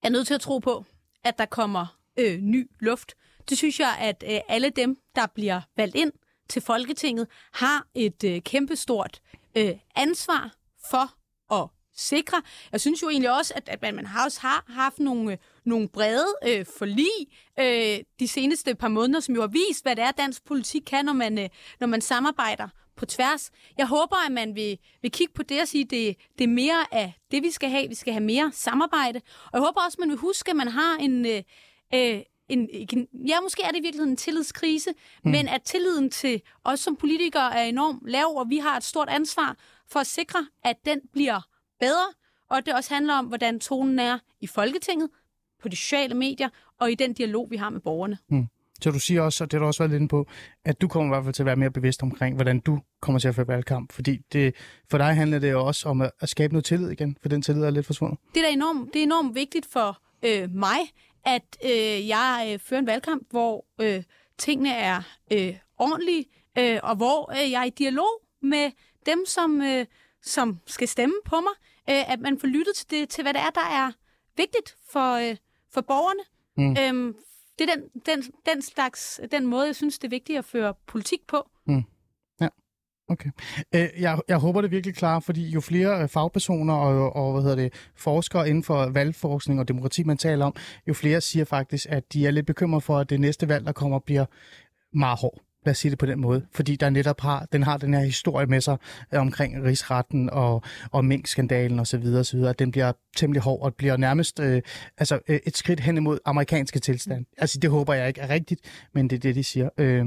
Jeg 0.03 0.09
er 0.09 0.13
nødt 0.13 0.27
til 0.27 0.35
at 0.35 0.41
tro 0.41 0.59
på, 0.59 0.85
at 1.25 1.39
der 1.39 1.47
kommer 1.47 1.99
øh, 2.19 2.41
ny 2.41 2.71
luft. 2.81 3.15
Det 3.49 3.59
synes 3.59 3.81
jeg, 3.81 3.97
at 4.01 4.25
øh, 4.27 4.41
alle 4.49 4.71
dem, 4.71 4.97
der 5.15 5.27
bliver 5.35 5.61
valgt 5.77 5.97
ind 5.97 6.13
til 6.49 6.63
Folketinget, 6.63 7.27
har 7.53 7.87
et 7.95 8.25
øh, 8.25 8.41
kæmpestort 8.43 9.21
øh, 9.57 9.73
ansvar 9.97 10.55
for 10.91 11.15
at 11.63 11.69
sikre. 11.97 12.43
Jeg 12.73 12.81
synes 12.81 13.03
jo 13.03 13.09
egentlig 13.09 13.39
også, 13.39 13.53
at, 13.57 13.69
at 13.83 13.95
man 13.95 14.07
har 14.07 14.25
også 14.25 14.41
har 14.41 14.65
haft 14.69 14.99
nogle, 14.99 15.33
øh, 15.33 15.39
nogle 15.65 15.89
brede 15.89 16.27
øh, 16.49 16.67
forlig 16.79 17.13
øh, 17.61 18.05
de 18.21 18.29
seneste 18.29 18.75
par 18.75 18.89
måneder, 18.89 19.21
som 19.21 19.35
jo 19.35 19.41
har 19.41 19.49
vist, 19.49 19.85
hvad 19.85 19.97
det 19.97 20.05
er, 20.05 20.11
dansk 20.11 20.45
politik 20.45 20.83
kan, 20.87 21.05
når 21.05 21.13
man, 21.13 21.39
øh, 21.39 21.49
når 21.81 21.87
man 21.87 22.01
samarbejder 22.01 22.69
på 22.97 23.07
tværs. 23.07 23.51
Jeg 23.79 23.87
håber, 23.87 24.27
at 24.27 24.33
man 24.33 24.55
vil, 24.55 24.79
vil 25.03 25.11
kigge 25.11 25.33
på 25.35 25.43
det 25.43 25.61
og 25.61 25.69
sige, 25.69 25.85
at 25.85 25.91
det, 25.91 26.17
det 26.39 26.45
er 26.45 26.49
mere 26.49 26.87
af 26.93 27.13
det, 27.31 27.43
vi 27.43 27.51
skal 27.51 27.71
have. 27.71 27.89
Vi 27.89 27.95
skal 27.95 28.13
have 28.13 28.25
mere 28.25 28.51
samarbejde. 28.53 29.21
Og 29.45 29.51
jeg 29.53 29.61
håber 29.61 29.81
også, 29.81 29.97
at 29.97 30.01
man 30.01 30.09
vil 30.09 30.19
huske, 30.19 30.51
at 30.51 30.57
man 30.57 30.69
har 30.69 30.97
en... 30.97 31.27
Øh, 31.27 31.43
øh 31.95 32.23
en, 32.49 32.69
en, 32.73 33.09
ja, 33.29 33.41
måske 33.41 33.63
er 33.63 33.71
det 33.71 33.79
i 33.79 33.83
virkeligheden 33.83 34.13
en 34.13 34.17
tillidskrise, 34.17 34.91
mm. 35.25 35.31
men 35.31 35.49
at 35.49 35.63
tilliden 35.63 36.11
til 36.11 36.43
os 36.65 36.81
som 36.81 36.97
politikere 36.97 37.57
er 37.59 37.63
enormt 37.63 38.09
lav, 38.09 38.27
og 38.37 38.51
vi 38.51 38.59
har 38.59 38.77
et 38.77 38.85
stort 38.85 39.09
ansvar 39.09 39.57
for 39.89 40.01
at 40.01 40.07
sikre, 40.07 40.47
at 40.65 40.77
den 40.85 41.01
bliver 41.13 41.41
bedre, 41.81 42.07
og 42.51 42.67
det 42.67 42.75
også 42.75 42.95
handler 42.95 43.15
om, 43.15 43.27
hvordan 43.27 43.61
tonen 43.61 43.99
er 43.99 44.19
i 44.41 44.47
Folketinget, 44.47 45.11
på 45.63 45.69
de 45.69 45.77
sociale 45.77 46.15
medier 46.15 46.49
og 46.81 46.91
i 46.91 46.95
den 46.95 47.13
dialog, 47.13 47.51
vi 47.51 47.57
har 47.57 47.71
med 47.71 47.81
borgerne. 47.81 48.19
Mm. 48.29 48.47
Så 48.81 48.91
du 48.91 49.01
siger 49.01 49.23
også, 49.23 49.45
og 49.45 49.51
det 49.51 49.59
har 49.59 49.61
du 49.61 49.67
også 49.67 49.83
været 49.83 49.91
lidt 49.91 50.01
inde 50.01 50.09
på, 50.09 50.27
at 50.65 50.81
du 50.81 50.89
kommer 50.89 51.09
i 51.09 51.13
hvert 51.17 51.25
fald 51.25 51.35
til 51.35 51.43
at 51.43 51.47
være 51.47 51.57
mere 51.57 51.71
bevidst 51.71 52.03
omkring, 52.03 52.35
hvordan 52.35 52.61
du 52.61 52.81
kommer 53.01 53.19
til 53.19 53.29
at 53.29 53.35
føre 53.35 53.49
valgkamp. 53.49 53.93
Fordi 53.93 54.19
det, 54.33 54.55
for 54.91 54.99
dig 54.99 55.15
handler 55.15 55.39
det 55.39 55.51
jo 55.51 55.67
også 55.67 55.89
om 55.89 56.01
at, 56.01 56.11
at 56.21 56.29
skabe 56.29 56.53
noget 56.53 56.65
tillid 56.65 56.91
igen, 56.91 57.17
for 57.23 57.29
den 57.29 57.43
tillid 57.43 57.63
er 57.63 57.71
lidt 57.71 57.87
forsvundet. 57.87 58.19
Det 58.35 58.45
er 58.45 58.49
enormt, 58.49 58.95
det 58.95 58.99
er 58.99 59.03
enormt 59.03 59.35
vigtigt 59.35 59.67
for 59.73 59.99
øh, 60.23 60.51
mig, 60.51 60.79
at 61.25 61.57
øh, 61.65 62.09
jeg 62.09 62.49
øh, 62.53 62.59
fører 62.59 62.81
en 62.81 62.87
valgkamp, 62.87 63.23
hvor 63.31 63.65
øh, 63.81 64.03
tingene 64.39 64.75
er 64.75 65.03
øh, 65.33 65.55
ordentlige, 65.79 66.25
øh, 66.59 66.79
og 66.83 66.97
hvor 66.97 67.33
øh, 67.33 67.51
jeg 67.51 67.61
er 67.61 67.65
i 67.65 67.71
dialog 67.71 68.23
med 68.43 68.71
dem, 69.07 69.27
som, 69.27 69.63
øh, 69.63 69.87
som 70.25 70.61
skal 70.67 70.89
stemme 70.89 71.15
på 71.25 71.37
mig, 71.41 71.53
øh, 71.91 72.13
at 72.13 72.21
man 72.21 72.39
får 72.39 72.47
lyttet 72.47 72.75
til, 72.77 72.91
det, 72.91 73.09
til, 73.09 73.23
hvad 73.23 73.35
det 73.35 73.41
er, 73.41 73.51
der 73.51 73.61
er 73.61 73.93
vigtigt 74.37 74.77
for, 74.91 75.31
øh, 75.31 75.37
for 75.73 75.81
borgerne. 75.81 76.23
Mm. 76.57 76.77
Øhm, 76.81 77.17
det 77.59 77.71
er 77.71 77.75
den, 77.75 78.03
den, 78.07 78.33
den 78.47 78.63
slags, 78.63 79.21
den 79.31 79.47
måde, 79.47 79.67
jeg 79.67 79.77
synes, 79.77 79.99
det 79.99 80.09
er 80.09 80.11
vigtigt 80.11 80.39
at 80.39 80.45
føre 80.45 80.75
politik 80.87 81.19
på. 81.29 81.49
Mm. 81.67 81.83
Ja, 82.41 82.49
okay. 83.09 83.31
Øh, 83.75 83.89
jeg, 83.99 84.21
jeg 84.29 84.39
håber 84.39 84.61
det 84.61 84.69
er 84.69 84.71
virkelig 84.71 84.97
klart, 84.97 85.25
fordi 85.25 85.51
jo 85.51 85.61
flere 85.61 86.03
øh, 86.03 86.09
fagpersoner 86.09 86.75
og, 86.75 87.17
og 87.17 87.33
hvad 87.33 87.43
hedder 87.43 87.57
det, 87.57 87.73
forskere 87.97 88.49
inden 88.49 88.65
for 88.65 88.91
valgforskning 88.91 89.61
og 89.61 89.69
demokrati, 89.69 90.05
man 90.05 90.19
taler 90.19 90.47
om, 90.47 90.55
jo 90.89 90.95
flere 90.95 91.21
siger 91.21 91.45
faktisk, 91.45 91.87
at 91.89 92.13
de 92.13 92.27
er 92.27 92.31
lidt 92.31 92.47
bekymrede 92.47 92.81
for, 92.81 92.99
at 92.99 93.11
det 93.11 93.21
næste 93.21 93.49
valg, 93.49 93.67
der 93.67 93.73
kommer, 93.73 93.99
bliver 93.99 94.27
meget 94.93 95.19
hårdt 95.19 95.43
lad 95.65 95.71
os 95.71 95.79
sige 95.79 95.91
det 95.91 95.99
på 95.99 96.07
den 96.07 96.21
måde, 96.21 96.47
fordi 96.53 96.77
der 96.77 96.91
netop 96.91 97.21
har, 97.21 97.47
den 97.53 97.63
har 97.63 97.77
den 97.77 97.95
her 97.95 98.01
historie 98.01 98.47
med 98.47 98.61
sig 98.61 98.77
øh, 99.15 99.21
omkring 99.21 99.65
rigsretten 99.65 100.31
og, 100.31 100.63
og 100.91 101.05
minkskandalen 101.05 101.81
osv. 101.81 102.03
videre, 102.03 102.51
at 102.51 102.59
den 102.59 102.71
bliver 102.71 102.93
temmelig 103.17 103.43
hård 103.43 103.63
og 103.63 103.75
bliver 103.75 103.97
nærmest 103.97 104.41
øh, 104.41 104.63
altså, 104.99 105.19
øh, 105.29 105.39
et 105.47 105.57
skridt 105.57 105.81
hen 105.81 105.97
imod 105.97 106.19
amerikanske 106.25 106.79
tilstand. 106.79 107.27
Altså 107.39 107.59
det 107.59 107.71
håber 107.71 107.95
jeg 107.95 108.09
ikke 108.09 108.21
er 108.21 108.31
rigtigt, 108.31 108.61
men 108.95 109.11
det 109.11 109.17
er 109.17 109.21
det, 109.21 109.35
de 109.35 109.45
siger. 109.45 109.69
Øh, 109.79 110.07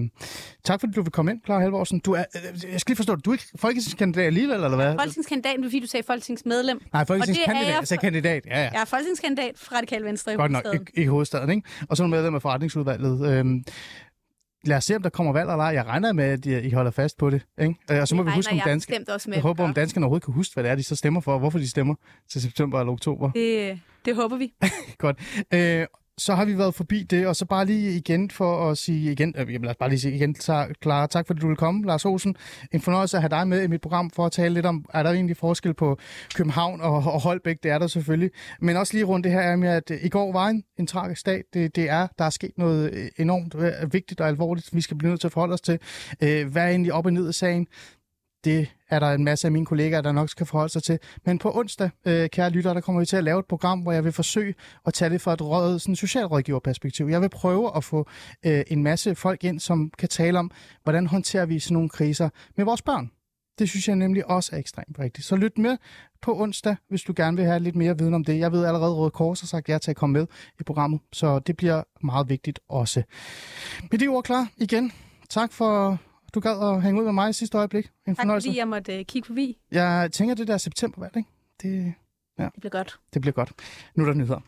tak 0.64 0.80
fordi 0.80 0.94
du 0.94 1.02
vil 1.02 1.12
komme 1.12 1.32
ind, 1.32 1.42
Clara 1.46 1.60
Halvorsen. 1.60 2.00
Du 2.00 2.12
er, 2.12 2.24
øh, 2.36 2.72
jeg 2.72 2.82
skal 2.82 2.92
lige 2.92 2.96
forstå, 2.98 3.16
du 3.16 3.30
er 3.30 3.34
ikke 3.34 3.46
folketingskandidat 3.56 4.26
alligevel, 4.26 4.56
eller 4.56 4.76
hvad? 4.76 4.96
Folketingskandidat, 5.00 5.56
fordi 5.64 5.80
du 5.80 5.88
sagde 5.88 6.04
folketingsmedlem. 6.04 6.82
Nej, 6.94 7.06
folketingskandidat, 7.06 7.68
jeg 7.68 7.88
sagde 7.88 8.02
kandidat, 8.02 8.46
ja, 8.46 8.64
ja. 8.64 8.70
Jeg 8.74 8.82
er 8.82 8.86
folketingskandidat 8.86 9.52
for 9.56 9.76
Radikal 9.76 10.04
Venstre 10.04 10.34
i 10.34 10.36
Godt 10.36 10.52
nok, 10.52 10.66
i, 10.96 11.02
i 11.02 11.06
hovedstaden, 11.06 11.50
ikke? 11.50 11.70
Og 11.90 11.98
så 11.98 12.04
er 12.04 12.08
du 12.08 12.12
medlem 12.12 12.36
af 12.36 12.42
forretningsudvalget. 12.42 13.32
Øh, 13.32 13.46
lad 14.68 14.78
os 14.78 14.84
se, 14.84 14.96
om 14.96 15.02
der 15.02 15.10
kommer 15.10 15.34
valg 15.34 15.50
eller 15.50 15.64
ej. 15.64 15.74
Jeg 15.74 15.86
regner 15.86 16.14
med, 16.14 16.24
at 16.24 16.66
I 16.66 16.72
holder 16.72 16.92
fast 16.92 17.18
på 17.18 17.30
det. 17.30 17.46
Ikke? 17.62 17.76
Øh, 17.92 18.02
og 18.02 18.08
så 18.08 18.16
må 18.16 18.24
vi 18.24 18.32
huske, 18.36 18.54
om 18.54 18.60
danske... 18.66 19.06
Også 19.08 19.30
med, 19.30 19.38
jeg 19.38 19.42
håber, 19.42 19.64
om 19.64 19.74
danskerne 19.74 20.06
overhovedet 20.06 20.26
kan 20.26 20.34
huske, 20.34 20.54
hvad 20.54 20.64
det 20.64 20.72
er, 20.72 20.76
de 20.76 20.84
så 20.84 20.96
stemmer 20.96 21.22
for, 21.22 21.34
og 21.34 21.40
hvorfor 21.40 21.60
de 21.60 21.70
stemmer 21.70 21.96
til 22.30 22.42
september 22.42 22.80
eller 22.80 22.94
oktober. 22.94 23.32
Det, 23.32 23.80
det 24.06 24.16
håber 24.16 24.38
vi. 24.38 24.54
Godt. 24.98 25.18
Øh, 25.54 25.88
så 26.18 26.36
har 26.36 26.46
vi 26.46 26.58
været 26.58 26.76
forbi 26.76 27.04
det, 27.04 27.28
og 27.28 27.36
så 27.36 27.46
bare 27.46 27.66
lige 27.66 27.98
igen 27.98 28.32
for 28.32 28.72
at 28.72 28.78
sige 28.78 29.12
igen, 29.12 29.36
øh, 29.38 29.48
lad 29.48 29.70
os 29.70 29.76
bare 29.76 29.90
lige 29.90 30.00
sige 30.00 30.16
igen, 30.16 30.36
så, 30.36 30.68
klar, 30.82 31.08
tak 31.08 31.28
fordi 31.28 31.40
du 31.40 31.48
vil 31.48 31.58
komme, 31.58 31.86
Lars 31.86 32.06
Olsen. 32.06 32.36
En 32.72 32.82
fornøjelse 32.82 33.18
at 33.18 33.22
have 33.22 33.30
dig 33.30 33.48
med 33.48 33.64
i 33.64 33.68
mit 33.68 33.82
program 33.82 34.10
for 34.10 34.26
at 34.26 34.32
tale 34.32 34.54
lidt 34.54 34.66
om, 34.66 34.86
er 34.94 35.04
der 35.04 35.12
egentlig 35.12 35.38
forskel 35.38 35.74
på 35.74 35.98
København 36.36 36.82
og, 36.82 36.96
og 36.96 37.22
Holbæk, 37.22 37.64
det 37.64 37.72
er 37.72 37.80
der 37.80 37.88
selvfølgelig. 37.88 38.32
Men 38.62 38.78
også 38.78 38.94
lige 38.94 39.06
rundt 39.06 39.24
det 39.24 39.32
her 39.32 39.40
er 39.40 39.56
med, 39.56 39.70
at 39.70 39.92
øh, 39.92 39.98
i 40.04 40.10
går 40.10 40.32
var 40.32 40.48
en, 40.48 40.64
en 40.80 40.88
tragisk 40.88 41.26
dag. 41.26 41.44
Det, 41.54 41.76
det 41.76 41.90
er, 41.90 42.08
der 42.18 42.26
er 42.26 42.30
sket 42.30 42.58
noget 42.58 42.94
øh, 42.94 43.10
enormt 43.18 43.56
øh, 43.56 43.94
vigtigt 43.94 44.22
og 44.22 44.28
alvorligt, 44.28 44.70
vi 44.74 44.82
skal 44.82 44.98
blive 44.98 45.10
nødt 45.10 45.22
til 45.22 45.28
at 45.28 45.32
forholde 45.32 45.54
os 45.54 45.62
til. 45.62 45.80
Øh, 46.24 46.52
hvad 46.52 46.64
er 46.64 46.70
egentlig 46.70 46.94
op 46.94 47.06
og 47.06 47.14
ned 47.14 47.30
i 47.30 47.34
sagen? 47.34 47.68
Det 48.44 48.68
er 48.90 49.00
der 49.00 49.12
en 49.12 49.24
masse 49.24 49.48
af 49.48 49.52
mine 49.52 49.66
kollegaer, 49.66 50.02
der 50.02 50.12
nok 50.12 50.30
skal 50.30 50.46
forholde 50.46 50.72
sig 50.72 50.84
til. 50.84 51.00
Men 51.26 51.40
på 51.40 51.58
onsdag, 51.58 51.90
øh, 52.06 52.30
kære 52.30 52.50
lytter, 52.50 52.74
der 52.74 52.82
kommer 52.82 53.00
vi 53.00 53.06
til 53.06 53.18
at 53.18 53.24
lave 53.24 53.40
et 53.40 53.46
program, 53.46 53.80
hvor 53.80 53.92
jeg 53.92 54.04
vil 54.04 54.12
forsøge 54.12 54.56
at 54.86 54.94
tage 54.94 55.10
det 55.10 55.22
fra 55.22 55.34
et 55.34 55.42
råd, 55.42 55.80
sådan 55.80 55.96
socialrådgiverperspektiv. 55.96 57.06
Jeg 57.06 57.22
vil 57.22 57.30
prøve 57.30 57.76
at 57.76 57.84
få 57.84 58.10
øh, 58.46 58.64
en 58.68 58.84
masse 58.84 59.16
folk 59.16 59.44
ind, 59.44 59.60
som 59.60 59.92
kan 59.98 60.10
tale 60.10 60.40
om, 60.40 60.52
hvordan 60.84 61.08
håndterer 61.08 61.46
vi 61.46 61.60
sådan 61.60 61.74
nogle 61.74 61.90
kriser 61.90 62.30
med 62.58 62.66
vores 62.66 62.82
børn. 62.82 63.12
Det 63.60 63.70
synes 63.70 63.88
jeg 63.88 63.96
nemlig 63.96 64.30
også 64.30 64.56
er 64.56 64.60
ekstremt 64.60 65.00
rigtigt. 65.00 65.28
Så 65.28 65.36
lyt 65.36 65.58
med 65.58 65.78
på 66.22 66.42
onsdag, 66.42 66.76
hvis 66.90 67.02
du 67.02 67.14
gerne 67.16 67.38
vil 67.38 67.46
have 67.46 67.60
lidt 67.60 67.76
mere 67.76 67.98
viden 67.98 68.14
om 68.14 68.24
det. 68.24 68.40
Jeg 68.40 68.52
ved 68.52 68.66
allerede, 68.66 68.92
at 68.92 68.98
Røde 68.98 69.12
Kors 69.12 69.42
har 69.42 69.48
sagt 69.48 69.70
ja 69.70 69.78
til 69.78 69.92
at 69.92 69.98
komme 69.98 70.14
med 70.14 70.28
i 70.60 70.64
programmet, 70.64 71.00
så 71.14 71.40
det 71.40 71.58
bliver 71.58 71.84
meget 72.04 72.30
vigtigt 72.30 72.60
også. 72.70 73.04
Med 73.92 74.00
de 74.00 74.08
ord 74.08 74.24
klar 74.24 74.48
igen. 74.58 74.92
Tak 75.30 75.54
for 75.54 76.00
du 76.36 76.40
gad 76.40 76.76
at 76.76 76.84
hænge 76.84 77.00
ud 77.00 77.06
med 77.06 77.14
mig 77.14 77.30
i 77.30 77.34
sidste 77.34 77.58
øjeblik. 77.58 77.86
En 77.86 78.16
tak 78.16 78.24
fornøjelse. 78.24 78.48
fordi 78.50 78.60
jeg 78.60 78.68
måtte 78.68 79.00
uh, 79.00 79.06
kigge 79.06 79.26
forbi. 79.26 79.58
Jeg 79.72 80.10
tænker, 80.12 80.36
det 80.36 80.48
der 80.48 80.58
septembervalg, 80.58 81.18
ikke? 81.18 81.30
Det, 81.62 81.94
ja. 82.40 82.44
det 82.44 82.54
bliver 82.60 82.72
godt. 82.72 83.00
Det 83.14 83.22
bliver 83.22 83.34
godt. 83.34 83.54
Nu 83.96 84.04
er 84.04 84.08
der 84.08 84.14
nyheder. 84.14 84.40